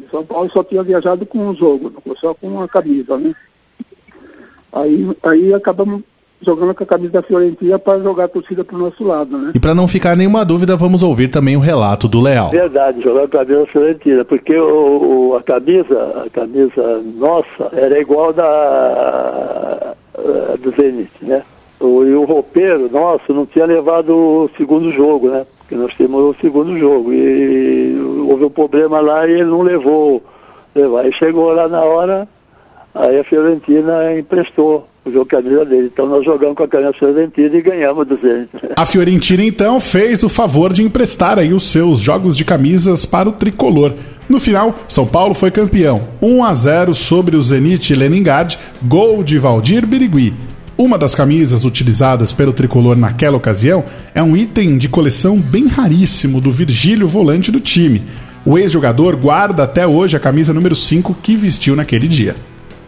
Em 0.00 0.08
São 0.10 0.24
Paulo 0.24 0.50
só 0.52 0.62
tinha 0.62 0.82
viajado 0.82 1.26
com 1.26 1.38
um 1.38 1.56
jogo, 1.56 1.92
só 2.20 2.34
com 2.34 2.48
uma 2.48 2.68
camisa, 2.68 3.16
né? 3.16 3.34
Aí, 4.72 5.08
aí 5.24 5.54
acabamos 5.54 6.02
jogando 6.40 6.74
com 6.74 6.84
a 6.84 6.86
camisa 6.86 7.12
da 7.14 7.22
Fiorentina 7.22 7.78
para 7.78 7.98
jogar 8.00 8.24
a 8.24 8.28
torcida 8.28 8.64
para 8.64 8.76
o 8.76 8.78
nosso 8.78 9.02
lado, 9.02 9.36
né? 9.36 9.52
E 9.54 9.58
para 9.58 9.74
não 9.74 9.88
ficar 9.88 10.16
nenhuma 10.16 10.44
dúvida, 10.44 10.76
vamos 10.76 11.02
ouvir 11.02 11.28
também 11.28 11.56
o 11.56 11.60
relato 11.60 12.06
do 12.06 12.20
Leal. 12.20 12.50
Verdade, 12.50 13.02
jogar 13.02 13.26
com 13.28 13.36
a 13.36 13.44
camisa 13.44 13.60
da 13.60 13.66
Fiorentina, 13.66 14.24
porque 14.24 14.56
o, 14.56 15.30
o, 15.30 15.36
a 15.36 15.42
camisa, 15.42 16.24
a 16.24 16.30
camisa 16.30 17.02
nossa 17.16 17.70
era 17.72 17.98
igual 17.98 18.32
da 18.32 19.94
do 20.60 20.70
Zenit, 20.70 21.10
né? 21.22 21.42
O, 21.80 22.04
e 22.04 22.12
o 22.14 22.24
roupeiro 22.24 22.90
nosso 22.90 23.32
não 23.32 23.46
tinha 23.46 23.64
levado 23.64 24.10
o 24.10 24.50
segundo 24.56 24.90
jogo, 24.90 25.28
né? 25.28 25.46
Porque 25.68 25.74
nós 25.74 25.94
temos 25.94 26.22
o 26.22 26.34
segundo 26.40 26.78
jogo. 26.78 27.12
E 27.12 27.94
houve 28.26 28.46
um 28.46 28.50
problema 28.50 29.00
lá 29.00 29.28
e 29.28 29.32
ele 29.32 29.44
não 29.44 29.60
levou. 29.60 30.22
Aí 30.74 31.12
chegou 31.12 31.52
lá 31.52 31.68
na 31.68 31.82
hora, 31.82 32.26
aí 32.94 33.18
a 33.18 33.24
Fiorentina 33.24 34.18
emprestou 34.18 34.88
o 35.04 35.12
jogo 35.12 35.26
camisa 35.26 35.64
dele. 35.64 35.90
Então 35.92 36.06
nós 36.06 36.24
jogamos 36.24 36.56
com 36.56 36.62
a 36.62 36.68
camisa 36.68 36.92
Fiorentina 36.94 37.54
e 37.54 37.60
ganhamos 37.60 38.06
200. 38.06 38.48
A 38.76 38.86
Fiorentina 38.86 39.44
então 39.44 39.78
fez 39.78 40.22
o 40.22 40.28
favor 40.28 40.72
de 40.72 40.82
emprestar 40.82 41.38
aí 41.38 41.52
os 41.52 41.70
seus 41.70 42.00
jogos 42.00 42.34
de 42.34 42.44
camisas 42.44 43.04
para 43.04 43.28
o 43.28 43.32
tricolor. 43.32 43.92
No 44.26 44.40
final, 44.40 44.74
São 44.88 45.06
Paulo 45.06 45.34
foi 45.34 45.50
campeão, 45.50 46.02
1 46.22 46.44
a 46.44 46.54
0 46.54 46.94
sobre 46.94 47.36
o 47.36 47.42
Zenit 47.42 47.94
Leningrad, 47.94 48.56
gol 48.82 49.22
de 49.22 49.38
Valdir 49.38 49.86
Birigui. 49.86 50.34
Uma 50.78 50.96
das 50.96 51.12
camisas 51.12 51.64
utilizadas 51.64 52.32
pelo 52.32 52.52
tricolor 52.52 52.96
naquela 52.96 53.36
ocasião 53.36 53.84
é 54.14 54.22
um 54.22 54.36
item 54.36 54.78
de 54.78 54.88
coleção 54.88 55.36
bem 55.36 55.66
raríssimo 55.66 56.40
do 56.40 56.52
Virgílio 56.52 57.08
Volante 57.08 57.50
do 57.50 57.58
time. 57.58 58.04
O 58.46 58.56
ex-jogador 58.56 59.16
guarda 59.16 59.64
até 59.64 59.84
hoje 59.84 60.16
a 60.16 60.20
camisa 60.20 60.54
número 60.54 60.76
5 60.76 61.16
que 61.20 61.34
vestiu 61.34 61.74
naquele 61.74 62.06
dia. 62.06 62.36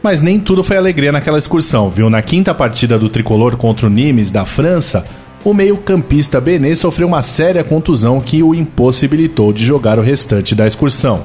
Mas 0.01 0.21
nem 0.21 0.39
tudo 0.39 0.63
foi 0.63 0.77
alegria 0.77 1.11
naquela 1.11 1.37
excursão, 1.37 1.91
viu? 1.91 2.09
Na 2.09 2.23
quinta 2.23 2.55
partida 2.55 2.97
do 2.97 3.09
tricolor 3.09 3.57
contra 3.57 3.89
o 3.89 3.91
Nimes 3.91 4.31
da 4.31 4.47
França, 4.47 5.05
o 5.45 5.53
meio-campista 5.53 6.41
Benet 6.41 6.77
sofreu 6.77 7.09
uma 7.09 7.25
séria 7.25 7.65
contusão 7.65 8.21
que 8.21 8.41
o 8.41 8.55
impossibilitou 8.55 9.53
de 9.53 9.65
jogar 9.65 9.99
o 9.99 10.03
restante 10.03 10.55
da 10.55 10.65
excursão. 10.65 11.25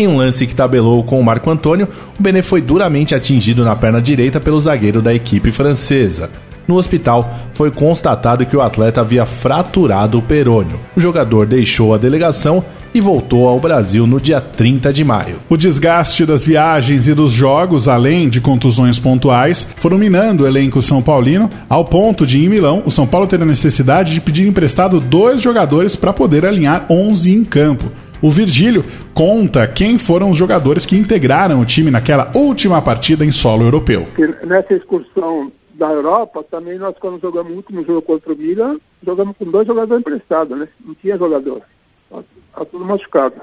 Em 0.00 0.08
um 0.08 0.16
lance 0.16 0.46
que 0.46 0.54
tabelou 0.54 1.04
com 1.04 1.20
o 1.20 1.22
Marco 1.22 1.50
Antônio, 1.50 1.86
o 2.18 2.22
Benet 2.22 2.42
foi 2.42 2.62
duramente 2.62 3.14
atingido 3.14 3.62
na 3.62 3.76
perna 3.76 4.00
direita 4.00 4.40
pelo 4.40 4.58
zagueiro 4.58 5.02
da 5.02 5.12
equipe 5.12 5.52
francesa. 5.52 6.30
No 6.66 6.76
hospital, 6.76 7.38
foi 7.52 7.70
constatado 7.70 8.46
que 8.46 8.56
o 8.56 8.62
atleta 8.62 9.02
havia 9.02 9.26
fraturado 9.26 10.16
o 10.16 10.22
perônio. 10.22 10.80
O 10.96 11.00
jogador 11.00 11.46
deixou 11.46 11.92
a 11.92 11.98
delegação 11.98 12.64
e 12.94 13.00
voltou 13.00 13.46
ao 13.46 13.60
Brasil 13.60 14.06
no 14.06 14.18
dia 14.18 14.40
30 14.40 14.90
de 14.90 15.04
maio. 15.04 15.36
O 15.50 15.56
desgaste 15.58 16.24
das 16.24 16.46
viagens 16.46 17.06
e 17.06 17.12
dos 17.12 17.30
jogos, 17.30 17.86
além 17.86 18.30
de 18.30 18.40
contusões 18.40 18.98
pontuais, 18.98 19.68
foram 19.76 19.98
minando 19.98 20.44
o 20.44 20.46
elenco 20.46 20.80
São 20.80 21.02
Paulino, 21.02 21.50
ao 21.68 21.84
ponto 21.84 22.26
de, 22.26 22.42
em 22.42 22.48
Milão, 22.48 22.82
o 22.86 22.90
São 22.90 23.06
Paulo 23.06 23.26
ter 23.26 23.42
a 23.42 23.44
necessidade 23.44 24.14
de 24.14 24.20
pedir 24.22 24.48
emprestado 24.48 24.98
dois 24.98 25.42
jogadores 25.42 25.94
para 25.94 26.10
poder 26.10 26.46
alinhar 26.46 26.86
11 26.88 27.34
em 27.34 27.44
campo. 27.44 27.92
O 28.22 28.30
Virgílio 28.30 28.84
conta 29.14 29.66
quem 29.66 29.98
foram 29.98 30.30
os 30.30 30.36
jogadores 30.36 30.84
que 30.84 30.96
integraram 30.96 31.60
o 31.60 31.64
time 31.64 31.90
naquela 31.90 32.30
última 32.34 32.82
partida 32.82 33.24
em 33.24 33.32
solo 33.32 33.64
europeu. 33.64 34.06
Nessa 34.46 34.74
excursão 34.74 35.50
da 35.74 35.88
Europa, 35.88 36.44
também 36.50 36.78
nós 36.78 36.94
quando 37.00 37.20
jogamos 37.20 37.52
o 37.52 37.56
último 37.56 37.84
jogo 37.84 38.02
contra 38.02 38.32
o 38.32 38.36
Milan, 38.36 38.78
jogamos 39.04 39.34
com 39.36 39.46
dois 39.46 39.66
jogadores 39.66 40.00
emprestados, 40.00 40.58
né? 40.58 40.68
Não 40.84 40.94
tinha 40.94 41.16
jogador. 41.16 41.62
Tá, 42.10 42.22
tá 42.56 42.64
tudo 42.66 42.84
machucado. 42.84 43.36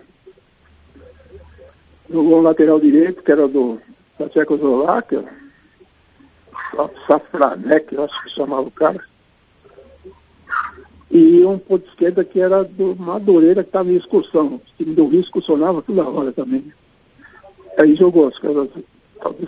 Jogou 2.09 2.39
um 2.39 2.43
lateral 2.43 2.79
direito, 2.79 3.23
que 3.23 3.31
era 3.31 3.47
do, 3.47 3.79
da 4.19 4.29
Tchecoslováquia, 4.29 5.25
Safranek, 7.07 7.93
eu 7.95 8.03
acho 8.03 8.23
que 8.23 8.29
chamava 8.29 8.61
o 8.61 8.71
cara. 8.71 8.99
E 11.09 11.45
um 11.45 11.57
ponto 11.57 11.87
esquerda 11.87 12.23
que 12.23 12.39
era 12.39 12.63
do 12.63 12.95
Madureira, 12.95 13.63
que 13.63 13.69
estava 13.69 13.89
em 13.89 13.95
excursão. 13.95 14.55
O 14.55 14.61
time 14.77 14.93
do 14.93 15.07
Rio 15.07 15.21
excursionava 15.21 15.81
toda 15.81 16.07
hora 16.07 16.31
também. 16.31 16.71
Aí 17.77 17.95
jogou 17.95 18.27
os 18.27 18.37
caras 18.39 18.69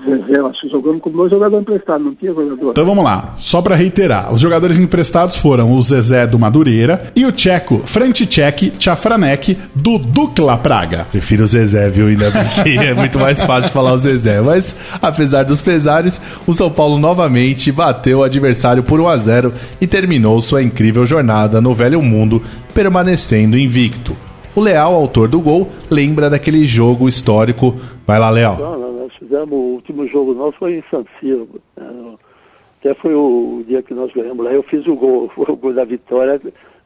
Zezé, 0.06 0.40
acho 0.40 0.62
que 0.62 0.70
jogando 0.70 1.00
com 1.00 1.10
dois 1.10 1.32
jogadores 1.32 1.62
emprestados, 1.62 2.06
não 2.06 2.16
tinha 2.16 2.34
jogador. 2.34 2.72
Então 2.72 2.86
vamos 2.86 3.04
lá, 3.04 3.36
só 3.38 3.62
para 3.62 3.76
reiterar: 3.76 4.34
os 4.34 4.40
jogadores 4.40 4.78
emprestados 4.78 5.38
foram 5.38 5.74
o 5.74 5.82
Zezé 5.82 6.26
do 6.28 6.40
Madureira 6.40 7.12
e 7.16 7.26
o 7.26 7.32
tcheco 7.32 7.82
František 7.86 8.74
Chafranek 8.80 9.58
do 9.76 9.98
Dukla 9.98 10.58
Praga. 10.58 11.08
Prefiro 11.12 11.44
o 11.44 11.48
Zezé, 11.48 11.90
viu? 11.90 12.08
Ainda 12.08 12.32
porque 12.32 12.70
é 12.70 12.94
muito 12.94 13.20
mais 13.20 13.42
fácil 13.42 13.72
falar 13.72 13.94
o 13.94 14.00
Zezé. 14.00 14.42
Mas, 14.42 14.76
apesar 15.02 15.44
dos 15.44 15.62
pesares, 15.62 16.20
o 16.46 16.54
São 16.54 16.70
Paulo 16.70 16.98
novamente 16.98 17.72
bateu 17.72 18.20
o 18.20 18.24
adversário 18.24 18.84
por 18.84 19.00
1 19.00 19.08
a 19.08 19.18
0 19.18 19.54
e 19.80 19.88
terminou 19.88 20.42
sua 20.42 20.64
incrível 20.64 21.06
jornada 21.06 21.62
no 21.62 21.74
velho 21.74 22.02
mundo, 22.02 22.42
permanecendo 22.74 23.58
invicto. 23.58 24.16
O 24.56 24.62
Leal, 24.62 24.94
autor 24.94 25.28
do 25.28 25.40
gol, 25.40 25.70
lembra 25.90 26.30
daquele 26.30 26.66
jogo 26.66 27.08
histórico. 27.08 27.80
Vai 28.06 28.20
lá, 28.20 28.30
Leal. 28.30 28.58
Não, 28.60 28.80
não, 28.80 28.89
fizemos, 29.30 29.52
o 29.52 29.74
último 29.76 30.08
jogo 30.08 30.34
nosso 30.34 30.58
foi 30.58 30.78
em 30.78 30.84
San 30.90 31.06
Siro. 31.20 31.48
Né? 31.78 32.16
Até 32.80 32.94
foi 32.96 33.14
o 33.14 33.64
dia 33.68 33.84
que 33.84 33.94
nós 33.94 34.12
ganhamos 34.12 34.44
lá. 34.44 34.52
Eu 34.52 34.64
fiz 34.64 34.86
o 34.88 34.96
gol, 34.96 35.32
o 35.38 35.56
gol 35.56 35.74
da 35.74 35.86
vitória, 35.86 36.42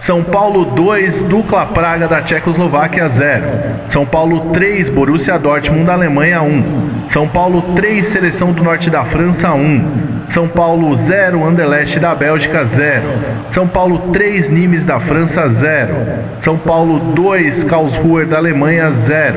São 0.00 0.22
Paulo 0.22 0.64
2, 0.64 1.24
Dukla 1.24 1.66
Praga 1.66 2.06
da 2.06 2.22
Tchecoslováquia 2.22 3.08
0. 3.08 3.44
São 3.88 4.06
Paulo 4.06 4.52
3, 4.52 4.88
Borussia 4.88 5.38
Dortmund 5.38 5.84
da 5.84 5.94
Alemanha 5.94 6.40
1. 6.40 7.08
São 7.10 7.28
Paulo 7.28 7.62
3, 7.74 8.08
Seleção 8.08 8.52
do 8.52 8.62
Norte 8.62 8.88
da 8.88 9.04
França 9.04 9.52
1. 9.52 10.08
São 10.28 10.46
Paulo 10.46 10.94
0, 10.94 11.44
Anderlecht 11.44 11.98
da 11.98 12.14
Bélgica 12.14 12.64
0. 12.64 13.02
São 13.50 13.66
Paulo 13.66 13.98
3, 14.12 14.50
Nimes 14.50 14.84
da 14.84 15.00
França 15.00 15.48
0. 15.48 15.94
São 16.40 16.56
Paulo 16.56 16.98
2, 17.14 17.64
Karlsruhe 17.64 18.24
da 18.24 18.36
Alemanha 18.36 18.90
0. 18.90 19.36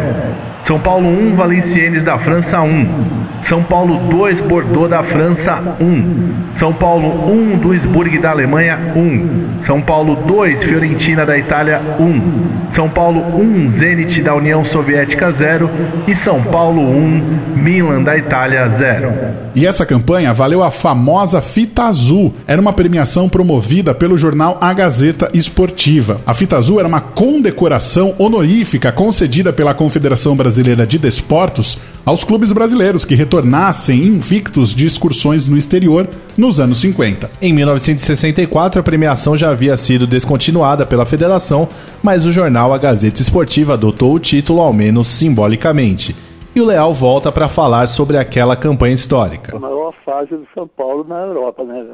São 0.63 0.79
Paulo 0.79 1.09
1, 1.09 1.35
Valenciennes 1.35 2.03
da 2.03 2.19
França 2.19 2.61
1. 2.61 3.21
São 3.41 3.63
Paulo 3.63 3.97
2, 4.11 4.41
Bordeaux 4.41 4.87
da 4.87 5.01
França 5.01 5.59
1. 5.79 6.55
São 6.55 6.71
Paulo 6.71 7.31
1, 7.31 7.57
Duisburg 7.57 8.19
da 8.19 8.29
Alemanha 8.29 8.77
1. 8.95 9.63
São 9.63 9.81
Paulo 9.81 10.15
2, 10.15 10.63
Fiorentina 10.63 11.25
da 11.25 11.35
Itália 11.35 11.81
1. 11.99 12.71
São 12.71 12.87
Paulo 12.87 13.19
1, 13.41 13.69
Zenit 13.69 14.21
da 14.21 14.35
União 14.35 14.63
Soviética 14.63 15.31
0. 15.31 15.69
E 16.07 16.15
São 16.15 16.43
Paulo 16.43 16.81
1, 16.81 17.39
Milan 17.55 18.03
da 18.03 18.15
Itália 18.15 18.69
0. 18.69 19.11
E 19.55 19.65
essa 19.65 19.85
campanha 19.85 20.33
valeu 20.33 20.61
a 20.61 20.69
famosa 20.69 21.41
Fita 21.41 21.85
Azul. 21.85 22.35
Era 22.47 22.61
uma 22.61 22.71
premiação 22.71 23.27
promovida 23.27 23.95
pelo 23.95 24.17
jornal 24.17 24.59
A 24.61 24.71
Gazeta 24.71 25.31
Esportiva. 25.33 26.21
A 26.25 26.35
Fita 26.35 26.57
Azul 26.57 26.79
era 26.79 26.87
uma 26.87 27.01
condecoração 27.01 28.13
honorífica 28.19 28.91
concedida 28.91 29.51
pela 29.51 29.73
Confederação 29.73 30.35
Brasileira 30.35 30.50
de 30.87 30.99
Desportos 30.99 31.77
aos 32.05 32.23
clubes 32.23 32.51
brasileiros 32.51 33.05
que 33.05 33.15
retornassem 33.15 34.03
invictos 34.03 34.73
de 34.73 34.85
excursões 34.85 35.47
no 35.47 35.57
exterior 35.57 36.07
nos 36.37 36.59
anos 36.59 36.79
50. 36.79 37.29
Em 37.41 37.53
1964, 37.53 38.79
a 38.79 38.83
premiação 38.83 39.37
já 39.37 39.49
havia 39.49 39.77
sido 39.77 40.07
descontinuada 40.07 40.85
pela 40.85 41.05
federação, 41.05 41.69
mas 42.01 42.25
o 42.25 42.31
jornal 42.31 42.73
A 42.73 42.77
Gazeta 42.77 43.21
Esportiva 43.21 43.73
adotou 43.73 44.13
o 44.13 44.19
título 44.19 44.61
ao 44.61 44.73
menos 44.73 45.07
simbolicamente. 45.07 46.15
E 46.53 46.59
o 46.59 46.65
Leal 46.65 46.93
volta 46.93 47.31
para 47.31 47.47
falar 47.47 47.87
sobre 47.87 48.17
aquela 48.17 48.55
campanha 48.55 48.93
histórica. 48.93 49.55
A 49.55 49.59
maior 49.59 49.93
fase 50.03 50.35
do 50.35 50.47
São 50.53 50.67
Paulo 50.67 51.05
na 51.07 51.21
Europa, 51.21 51.63
né? 51.63 51.85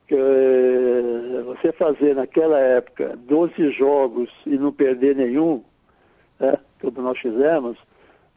Porque 0.00 0.20
eh, 0.20 1.42
você 1.46 1.72
fazer 1.72 2.14
naquela 2.14 2.58
época 2.58 3.16
12 3.26 3.70
jogos 3.70 4.28
e 4.46 4.58
não 4.58 4.72
perder 4.72 5.16
nenhum, 5.16 5.62
né? 6.38 6.58
Como 6.80 7.02
nós 7.02 7.18
fizemos, 7.18 7.76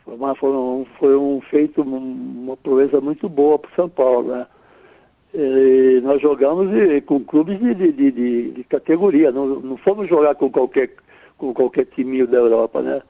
foi, 0.03 0.15
uma, 0.15 0.35
foi, 0.35 0.49
um, 0.49 0.85
foi 0.99 1.15
um 1.15 1.41
feito, 1.41 1.81
uma 1.81 2.57
proeza 2.57 2.99
muito 2.99 3.29
boa 3.29 3.59
para 3.59 3.71
São 3.75 3.87
Paulo, 3.87 4.29
né? 4.29 4.47
E 5.33 6.01
nós 6.03 6.21
jogamos 6.21 6.67
com 7.05 7.23
clubes 7.23 7.57
de, 7.59 7.73
de, 7.73 7.91
de, 7.91 8.51
de 8.51 8.63
categoria, 8.65 9.31
não, 9.31 9.47
não, 9.47 9.77
fomos 9.77 10.09
jogar 10.09 10.35
com 10.35 10.49
qualquer, 10.49 10.89
com 11.37 11.53
qualquer 11.53 11.85
time 11.85 12.25
da 12.25 12.37
Europa, 12.37 12.81
né? 12.81 13.01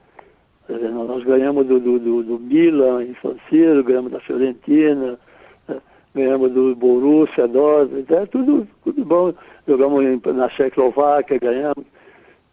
Nós 0.70 1.24
ganhamos 1.24 1.66
do, 1.66 1.80
do, 1.80 2.00
do, 2.00 2.24
do 2.24 2.40
Milan 2.40 3.04
em 3.04 3.16
São 3.22 3.36
Siro, 3.50 3.84
ganhamos 3.84 4.12
da 4.12 4.20
Fiorentina, 4.20 5.20
né? 5.68 5.82
ganhamos 6.14 6.52
do 6.52 6.76
Borussia 6.76 7.48
Dortmund, 7.48 8.14
é 8.14 8.26
tudo, 8.26 8.68
tudo 8.84 9.04
bom. 9.04 9.34
Jogamos 9.68 10.04
na 10.34 10.48
Checoslováquia, 10.48 11.40
ganhamos. 11.40 11.86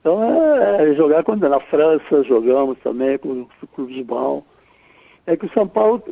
Então 0.08 0.24
é, 0.24 0.90
é 0.90 0.94
jogar 0.94 1.22
quando 1.22 1.46
na 1.46 1.60
França 1.60 2.24
jogamos 2.24 2.78
também 2.82 3.18
com 3.18 3.46
o 3.62 3.66
clube 3.74 4.02
bom. 4.02 4.42
É 5.26 5.36
que 5.36 5.44
o 5.44 5.52
São 5.52 5.68
Paulo 5.68 6.02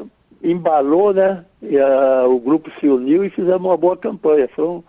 embalou, 0.45 1.15
né? 1.15 1.43
E 1.63 1.79
a, 1.79 2.27
o 2.29 2.39
grupo 2.39 2.71
se 2.79 2.87
uniu 2.87 3.25
e 3.25 3.31
fizemos 3.31 3.63
uma 3.63 3.77
boa 3.77 3.97
campanha. 3.97 4.51
Foi 4.55 4.67
um, 4.67 4.83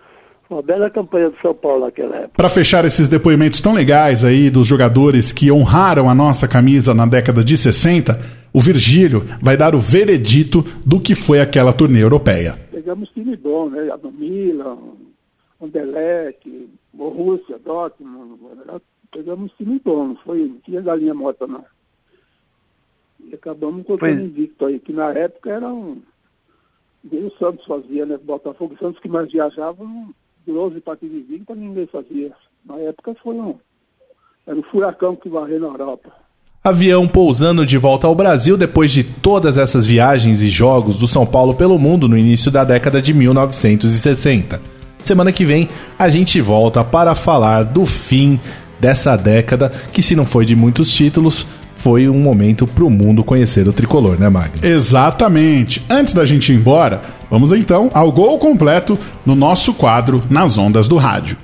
uma 0.50 0.62
bela 0.62 0.90
campanha 0.90 1.30
do 1.30 1.38
São 1.42 1.54
Paulo 1.54 1.86
naquela 1.86 2.18
época. 2.18 2.34
Para 2.36 2.50
fechar 2.50 2.84
esses 2.84 3.08
depoimentos 3.08 3.62
tão 3.62 3.74
legais 3.74 4.26
aí 4.26 4.50
dos 4.50 4.68
jogadores 4.68 5.32
que 5.32 5.50
honraram 5.50 6.10
a 6.10 6.14
nossa 6.14 6.46
camisa 6.46 6.94
na 6.94 7.06
década 7.06 7.42
de 7.46 7.56
60, 7.56 8.20
o 8.52 8.60
Virgílio 8.60 9.24
vai 9.42 9.56
dar 9.56 9.74
o 9.74 9.80
veredito 9.80 10.66
do 10.86 11.00
que 11.00 11.16
foi 11.16 11.40
aquela 11.40 11.72
turnê 11.72 12.04
europeia. 12.04 12.60
Pegamos 12.74 13.08
time 13.12 13.38
bom, 13.38 13.70
né? 13.70 13.90
Do 14.02 14.12
Milan, 14.12 14.78
Anderlecht, 15.62 16.68
Borussia, 16.94 17.58
Dortmund, 17.64 18.38
pegamos 19.12 19.52
time 19.58 19.82
bom, 19.84 20.10
não 20.10 20.16
foi, 20.18 20.48
não 20.48 20.60
tinha 20.60 20.82
galinha 20.82 21.14
morta 21.14 21.48
não. 21.48 21.66
E 23.26 23.34
acabamos 23.34 23.86
colocando 23.86 24.22
invicto 24.22 24.66
aí, 24.66 24.80
que 24.80 24.94
na 24.94 25.12
época 25.12 25.50
era 25.52 25.68
um. 25.68 26.02
Nem 27.04 27.26
o 27.26 27.32
Santos 27.38 27.66
fazia, 27.66 28.06
né? 28.06 28.18
Botafogo 28.18 28.76
e 28.76 28.80
Santos 28.80 29.02
que 29.02 29.08
mais 29.08 29.32
viajavam, 29.32 30.14
12 30.46 30.80
partidas 30.82 31.18
invictas 31.18 31.58
ninguém 31.58 31.88
fazia. 31.88 32.32
Na 32.66 32.76
época 32.78 33.16
foi 33.22 33.36
um. 33.36 33.56
Era 34.46 34.58
um 34.58 34.64
furacão 34.64 35.16
que 35.16 35.30
varreu 35.30 35.60
na 35.60 35.68
Europa. 35.68 36.12
Avião 36.64 37.08
pousando 37.08 37.66
de 37.66 37.78
volta 37.78 38.08
ao 38.08 38.16
Brasil 38.16 38.58
depois 38.58 38.92
de 38.92 39.04
todas 39.04 39.58
essas 39.58 39.86
viagens 39.86 40.42
e 40.42 40.50
jogos 40.50 40.98
do 40.98 41.08
São 41.08 41.26
Paulo 41.26 41.54
pelo 41.54 41.80
mundo 41.80 42.10
no 42.10 42.18
início 42.18 42.52
da 42.52 42.64
década 42.64 43.02
de 43.02 43.14
1960. 43.14 44.62
Semana 45.04 45.32
que 45.32 45.46
vem 45.46 45.70
a 45.98 46.10
gente 46.10 46.42
volta 46.42 46.84
para 46.84 47.16
falar 47.16 47.64
do 47.64 47.86
fim 47.86 48.40
dessa 48.80 49.16
década, 49.16 49.72
que 49.92 50.02
se 50.02 50.16
não 50.16 50.26
foi 50.26 50.46
de 50.46 50.56
muitos 50.56 50.92
títulos, 50.92 51.46
foi 51.78 52.10
um 52.10 52.20
momento 52.20 52.68
para 52.68 52.84
o 52.84 52.90
mundo 52.90 53.24
conhecer 53.24 53.68
o 53.68 53.74
tricolor, 53.74 54.20
né, 54.20 54.30
Magno? 54.30 54.66
Exatamente. 54.66 55.84
Antes 55.90 56.14
da 56.14 56.26
gente 56.26 56.52
ir 56.52 56.56
embora, 56.56 57.02
vamos 57.30 57.52
então 57.54 57.90
ao 57.94 58.12
gol 58.12 58.38
completo 58.40 59.00
no 59.26 59.36
nosso 59.36 59.74
quadro 59.74 60.22
Nas 60.30 60.58
Ondas 60.58 60.88
do 60.88 60.98
Rádio. 60.98 61.38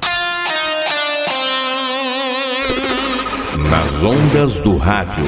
Nas 3.69 4.03
Ondas 4.03 4.59
do 4.59 4.77
Rádio. 4.77 5.23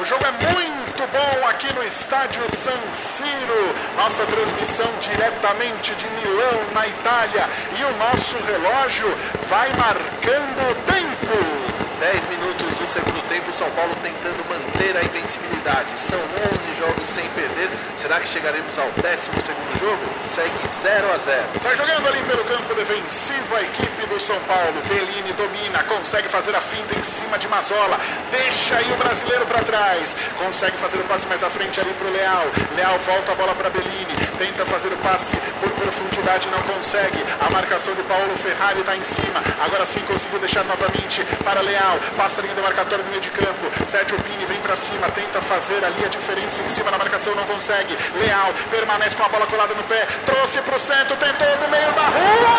O 0.00 0.04
jogo 0.04 0.24
é 0.24 0.32
muito 0.52 1.02
bom 1.12 1.48
aqui 1.48 1.72
no 1.74 1.82
estádio 1.84 2.42
São 2.52 2.72
Ciro. 2.92 3.89
Nossa 4.00 4.24
transmissão 4.24 4.90
diretamente 4.98 5.94
de 5.94 6.06
Milão, 6.08 6.72
na 6.72 6.88
Itália. 6.88 7.46
E 7.78 7.84
o 7.84 7.96
nosso 7.98 8.34
relógio 8.46 9.06
vai 9.46 9.70
marcando 9.74 10.74
tempo. 10.86 11.60
10 12.00 12.26
minutos 12.30 12.49
segundo 12.90 13.22
tempo, 13.28 13.52
São 13.52 13.70
Paulo 13.70 13.94
tentando 14.02 14.42
manter 14.50 14.96
a 14.96 15.04
invencibilidade. 15.04 15.96
São 15.96 16.18
11 16.18 16.74
jogos 16.78 17.08
sem 17.08 17.24
perder. 17.30 17.70
Será 17.96 18.18
que 18.18 18.26
chegaremos 18.26 18.76
ao 18.78 18.90
12 18.90 19.30
segundo 19.40 19.78
jogo? 19.78 20.02
Segue 20.24 20.58
0 20.82 21.14
a 21.14 21.18
0. 21.18 21.60
Sai 21.60 21.76
jogando 21.76 22.08
ali 22.08 22.22
pelo 22.24 22.44
campo 22.44 22.74
defensivo 22.74 23.56
a 23.56 23.62
equipe 23.62 24.06
do 24.06 24.18
São 24.18 24.38
Paulo. 24.40 24.82
Bellini 24.88 25.32
domina, 25.34 25.84
consegue 25.84 26.28
fazer 26.28 26.54
a 26.54 26.60
finta 26.60 26.98
em 26.98 27.02
cima 27.02 27.38
de 27.38 27.46
Mazola. 27.46 27.98
Deixa 28.30 28.76
aí 28.76 28.92
o 28.92 28.96
brasileiro 28.96 29.46
para 29.46 29.62
trás. 29.62 30.16
Consegue 30.38 30.76
fazer 30.76 30.98
o 30.98 31.04
passe 31.04 31.26
mais 31.28 31.42
à 31.44 31.50
frente 31.50 31.80
ali 31.80 31.94
para 31.94 32.08
o 32.08 32.12
Leal. 32.12 32.46
Leal 32.74 32.98
volta 32.98 33.32
a 33.32 33.34
bola 33.36 33.54
para 33.54 33.70
Bellini. 33.70 34.29
Tenta 34.40 34.64
fazer 34.64 34.88
o 34.88 34.96
passe 34.96 35.36
por 35.60 35.68
profundidade, 35.72 36.48
não 36.48 36.62
consegue. 36.62 37.22
A 37.46 37.50
marcação 37.50 37.94
de 37.94 38.02
Paulo 38.04 38.34
Ferrari 38.38 38.80
está 38.80 38.96
em 38.96 39.04
cima. 39.04 39.38
Agora 39.62 39.84
sim 39.84 40.00
conseguiu 40.00 40.38
deixar 40.38 40.64
novamente 40.64 41.22
para 41.44 41.60
Leal. 41.60 41.98
Passa 42.16 42.40
a 42.40 42.42
linha 42.44 42.54
demarcatória 42.54 43.04
do 43.04 43.10
meio 43.10 43.20
de 43.20 43.28
campo. 43.30 43.84
Sérgio 43.84 44.18
Pini 44.22 44.46
vem 44.46 44.58
para 44.62 44.76
cima, 44.78 45.10
tenta 45.10 45.42
fazer 45.42 45.84
ali 45.84 46.06
a 46.06 46.08
diferença 46.08 46.62
em 46.62 46.68
cima 46.70 46.90
da 46.90 46.96
marcação, 46.96 47.34
não 47.34 47.44
consegue. 47.44 47.94
Leal 48.18 48.54
permanece 48.70 49.14
com 49.14 49.24
a 49.24 49.28
bola 49.28 49.46
colada 49.46 49.74
no 49.74 49.82
pé. 49.84 50.06
Trouxe 50.24 50.62
para 50.62 50.76
o 50.76 50.80
centro, 50.80 51.14
tentou 51.16 51.56
do 51.58 51.68
meio 51.70 51.92
da 51.92 52.06
rua. 52.08 52.56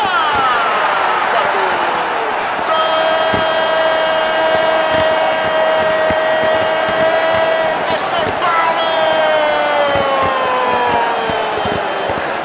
Guardou. 1.34 1.72
Gol! 2.68 3.12
do 7.90 8.00
São 8.00 8.26
Paulo! 8.42 8.90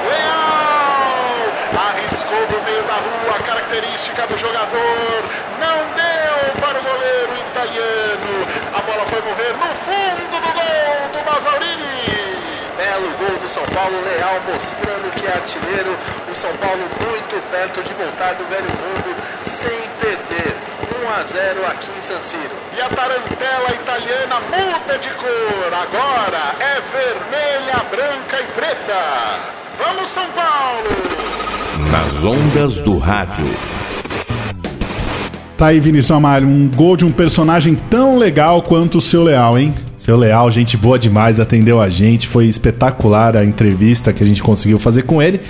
Leal 0.09 1.89
arriscou 1.89 2.47
do 2.47 2.63
meio 2.65 2.83
da 2.85 2.95
rua, 2.95 3.39
característica 3.45 4.27
do 4.27 4.37
jogador. 4.39 5.23
Não 5.61 5.79
deu 5.95 6.61
para 6.61 6.79
o 6.79 6.83
goleiro 6.83 7.33
italiano. 7.51 8.47
A 8.75 8.81
bola 8.83 9.05
foi 9.07 9.21
morrer 9.23 9.53
no 9.53 9.75
fundo 9.85 10.31
do 10.31 10.53
gol 10.53 11.09
do 11.13 11.21
Mazaurini. 11.31 11.97
Belo 12.77 13.11
gol 13.19 13.39
do 13.39 13.49
São 13.49 13.66
Paulo, 13.77 13.93
Leal 13.93 14.41
mostrando 14.51 15.13
que 15.13 15.27
é 15.27 15.33
artilheiro. 15.33 15.93
O 16.33 16.35
São 16.35 16.51
Paulo 16.57 16.81
muito 16.81 17.51
perto 17.51 17.83
de 17.85 17.93
voltar 17.93 18.33
do 18.33 18.49
velho 18.49 18.73
mundo 18.73 19.15
sem 19.45 19.85
perder. 20.01 20.57
1 21.05 21.11
a 21.11 21.23
0 21.25 21.67
aqui 21.67 21.91
em 21.99 22.01
San 22.01 22.23
Siro. 22.23 22.57
E 22.75 22.81
a 22.81 22.89
tarantela 22.89 23.75
italiana 23.75 24.41
muda 24.49 24.99
de 24.99 25.11
cor. 25.11 25.75
Agora 25.75 26.57
é 26.59 26.81
vermelha, 26.81 27.85
branca 27.91 28.41
e 28.41 28.47
preta. 28.55 29.03
Vamos, 29.79 30.09
São 30.09 30.25
Paulo! 30.31 30.89
Nas 31.93 32.25
ondas 32.25 32.81
do 32.81 32.97
rádio. 32.97 33.45
Tá 35.59 35.67
aí, 35.67 35.81
Vinícius 35.81 36.17
Amalho, 36.17 36.49
um 36.49 36.71
gol 36.71 36.97
de 36.97 37.05
um 37.05 37.13
personagem 37.13 37.75
tão 37.75 38.17
legal 38.17 38.63
quanto 38.63 38.97
o 38.97 39.01
seu 39.03 39.23
Leal, 39.23 39.59
hein? 39.59 39.75
Seu 40.07 40.17
Leal, 40.17 40.49
gente 40.53 40.77
boa 40.77 40.97
demais, 40.97 41.41
atendeu 41.41 41.83
a 41.83 41.89
gente, 41.89 42.29
foi 42.29 42.47
espetacular 42.47 43.37
a 43.37 43.45
entrevista 43.45 44.13
que 44.13 44.23
a 44.23 44.27
gente 44.27 44.41
conseguiu 44.41 44.79
fazer 44.79 45.03
com 45.03 45.21
ele. 45.21 45.41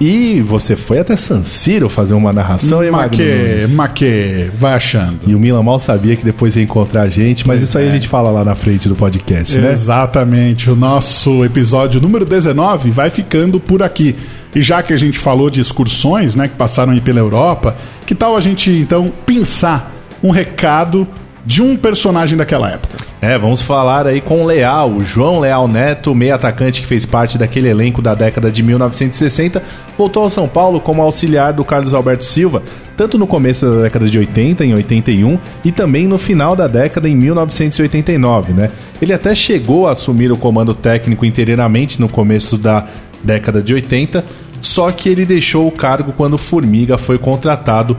E 0.00 0.40
você 0.40 0.76
foi 0.76 1.00
até 1.00 1.16
San 1.16 1.42
Siro 1.42 1.88
fazer 1.88 2.14
uma 2.14 2.32
narração, 2.32 2.84
hein, 2.84 2.92
Nunes? 2.92 3.74
maque, 3.74 4.50
vai 4.56 4.74
achando. 4.74 5.18
E 5.26 5.34
o 5.34 5.38
Milan 5.40 5.64
mal 5.64 5.80
sabia 5.80 6.14
que 6.14 6.24
depois 6.24 6.54
ia 6.54 6.62
encontrar 6.62 7.02
a 7.02 7.08
gente, 7.08 7.44
mas 7.44 7.60
isso 7.60 7.76
aí 7.76 7.88
a 7.88 7.90
gente 7.90 8.06
fala 8.06 8.30
lá 8.30 8.44
na 8.44 8.54
frente 8.54 8.88
do 8.88 8.94
podcast, 8.94 9.58
né? 9.58 9.72
Exatamente. 9.72 10.70
O 10.70 10.76
nosso 10.76 11.44
episódio 11.44 12.00
número 12.00 12.24
19 12.24 12.92
vai 12.92 13.10
ficando 13.10 13.58
por 13.58 13.82
aqui. 13.82 14.14
E 14.54 14.62
já 14.62 14.80
que 14.80 14.92
a 14.92 14.96
gente 14.96 15.18
falou 15.18 15.50
de 15.50 15.60
excursões, 15.60 16.36
né, 16.36 16.46
que 16.46 16.54
passaram 16.54 16.92
aí 16.92 17.00
pela 17.00 17.18
Europa, 17.18 17.76
que 18.06 18.14
tal 18.14 18.36
a 18.36 18.40
gente 18.40 18.70
então 18.70 19.12
pensar 19.26 19.92
um 20.22 20.30
recado 20.30 21.04
de 21.46 21.62
um 21.62 21.76
personagem 21.76 22.36
daquela 22.36 22.70
época? 22.70 23.04
É, 23.20 23.38
vamos 23.38 23.62
falar 23.62 24.06
aí 24.06 24.20
com 24.20 24.42
o 24.42 24.46
Leal, 24.46 25.00
João 25.00 25.40
Leal 25.40 25.66
Neto, 25.66 26.14
meio 26.14 26.34
atacante 26.34 26.80
que 26.80 26.86
fez 26.86 27.06
parte 27.06 27.38
daquele 27.38 27.68
elenco 27.68 28.02
da 28.02 28.14
década 28.14 28.50
de 28.50 28.62
1960, 28.62 29.62
voltou 29.96 30.24
ao 30.24 30.30
São 30.30 30.46
Paulo 30.46 30.80
como 30.80 31.00
auxiliar 31.00 31.52
do 31.52 31.64
Carlos 31.64 31.94
Alberto 31.94 32.24
Silva, 32.24 32.62
tanto 32.96 33.18
no 33.18 33.26
começo 33.26 33.66
da 33.66 33.82
década 33.82 34.08
de 34.08 34.18
80, 34.18 34.64
em 34.64 34.74
81, 34.74 35.38
e 35.64 35.72
também 35.72 36.06
no 36.06 36.18
final 36.18 36.54
da 36.54 36.66
década 36.66 37.08
em 37.08 37.14
1989, 37.16 38.52
né? 38.52 38.70
Ele 39.00 39.12
até 39.12 39.34
chegou 39.34 39.88
a 39.88 39.92
assumir 39.92 40.30
o 40.30 40.36
comando 40.36 40.74
técnico 40.74 41.24
inteiramente 41.24 42.00
no 42.00 42.08
começo 42.08 42.56
da 42.56 42.86
década 43.22 43.62
de 43.62 43.72
80, 43.72 44.24
só 44.60 44.90
que 44.90 45.08
ele 45.08 45.24
deixou 45.24 45.66
o 45.66 45.72
cargo 45.72 46.12
quando 46.12 46.38
Formiga 46.38 46.96
foi 46.96 47.18
contratado 47.18 47.96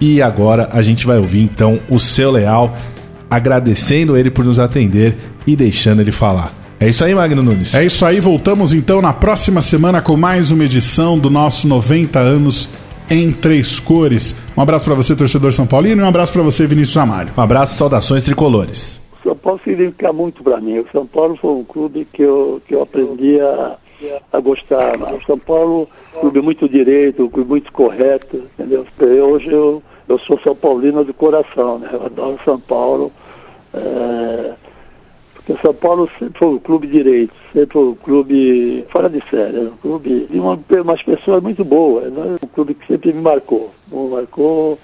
e 0.00 0.22
agora 0.22 0.68
a 0.72 0.82
gente 0.82 1.06
vai 1.06 1.18
ouvir 1.18 1.42
então 1.42 1.78
o 1.88 1.98
seu 1.98 2.30
Leal 2.30 2.76
agradecendo 3.28 4.16
ele 4.16 4.30
por 4.30 4.44
nos 4.44 4.58
atender 4.58 5.16
e 5.46 5.54
deixando 5.54 6.00
ele 6.00 6.10
falar. 6.10 6.52
É 6.80 6.88
isso 6.88 7.04
aí, 7.04 7.14
Magno 7.14 7.42
Nunes. 7.42 7.74
É 7.74 7.84
isso 7.84 8.04
aí, 8.06 8.20
voltamos 8.20 8.72
então 8.72 9.02
na 9.02 9.12
próxima 9.12 9.60
semana 9.60 10.00
com 10.00 10.16
mais 10.16 10.50
uma 10.50 10.64
edição 10.64 11.18
do 11.18 11.28
nosso 11.28 11.68
90 11.68 12.18
anos 12.18 12.70
em 13.10 13.30
três 13.32 13.78
cores. 13.78 14.34
Um 14.56 14.62
abraço 14.62 14.86
para 14.86 14.94
você, 14.94 15.14
torcedor 15.14 15.52
São 15.52 15.66
Paulino, 15.66 16.00
e 16.00 16.04
um 16.04 16.08
abraço 16.08 16.32
para 16.32 16.42
você, 16.42 16.66
Vinícius 16.66 16.96
Amário. 16.96 17.34
Um 17.36 17.40
abraço, 17.40 17.76
saudações 17.76 18.22
tricolores. 18.22 19.00
O 19.20 19.28
São 19.28 19.36
Paulo 19.36 19.60
significa 19.62 20.12
muito 20.12 20.42
para 20.42 20.60
mim. 20.60 20.78
O 20.78 20.86
São 20.90 21.06
Paulo 21.06 21.36
foi 21.36 21.50
um 21.50 21.64
clube 21.64 22.06
que 22.10 22.22
eu, 22.22 22.62
que 22.66 22.74
eu 22.74 22.82
aprendi 22.82 23.38
a, 23.40 23.76
a 24.32 24.40
gostar. 24.40 24.96
O 24.96 25.22
São 25.26 25.38
Paulo, 25.38 25.86
um 26.16 26.20
clube 26.20 26.40
muito 26.40 26.68
direito, 26.68 27.24
um 27.24 27.28
clube 27.28 27.50
muito 27.50 27.70
correto, 27.72 28.42
entendeu? 28.58 28.86
Eu, 28.98 29.24
hoje 29.26 29.50
eu, 29.50 29.82
eu 30.10 30.18
sou 30.18 30.38
São 30.40 30.56
Paulino 30.56 31.04
de 31.04 31.12
coração, 31.12 31.78
né? 31.78 31.88
Eu 31.92 32.04
adoro 32.04 32.38
São 32.44 32.58
Paulo. 32.58 33.12
é, 33.72 34.54
porque 35.34 35.54
São 35.62 35.72
Paulo 35.72 36.10
sempre 36.18 36.38
foi 36.38 36.48
um 36.48 36.58
clube 36.58 36.86
direito, 36.86 37.32
sempre 37.52 37.72
foi 37.72 37.84
um 37.88 37.94
clube 37.94 38.84
fora 38.90 39.08
de 39.08 39.22
série, 39.30 39.58
um 39.58 39.76
clube 39.80 40.26
de 40.28 40.38
uma, 40.38 40.58
umas 40.82 41.02
pessoas 41.02 41.42
muito 41.42 41.64
boas, 41.64 42.12
né? 42.12 42.36
um 42.42 42.46
clube 42.48 42.74
que 42.74 42.86
sempre 42.86 43.12
me 43.12 43.22
marcou. 43.22 43.70
Me 43.90 44.08
marcou, 44.08 44.78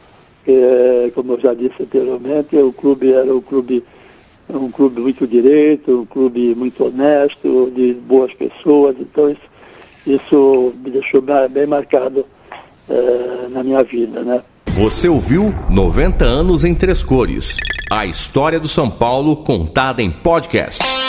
é, 0.46 1.10
como 1.14 1.34
eu 1.34 1.40
já 1.40 1.52
disse 1.52 1.82
anteriormente, 1.82 2.56
o 2.56 2.72
clube 2.72 3.12
era 3.12 3.34
um 3.34 3.40
clube, 3.40 3.84
um 4.48 4.70
clube 4.70 5.00
muito 5.00 5.26
direito, 5.26 6.00
um 6.00 6.06
clube 6.06 6.54
muito 6.54 6.84
honesto, 6.86 7.70
de 7.74 7.92
boas 7.94 8.32
pessoas, 8.32 8.96
então 8.98 9.28
isso, 9.28 9.42
isso 10.06 10.72
me 10.82 10.90
deixou 10.90 11.22
bem 11.50 11.66
marcado 11.66 12.24
é, 12.88 13.48
na 13.50 13.62
minha 13.62 13.82
vida, 13.82 14.22
né? 14.22 14.42
Você 14.76 15.08
ouviu 15.08 15.54
90 15.70 16.22
anos 16.22 16.62
em 16.62 16.74
três 16.74 17.02
cores. 17.02 17.56
A 17.90 18.04
história 18.04 18.60
do 18.60 18.68
São 18.68 18.90
Paulo 18.90 19.36
contada 19.36 20.02
em 20.02 20.10
podcast. 20.10 21.05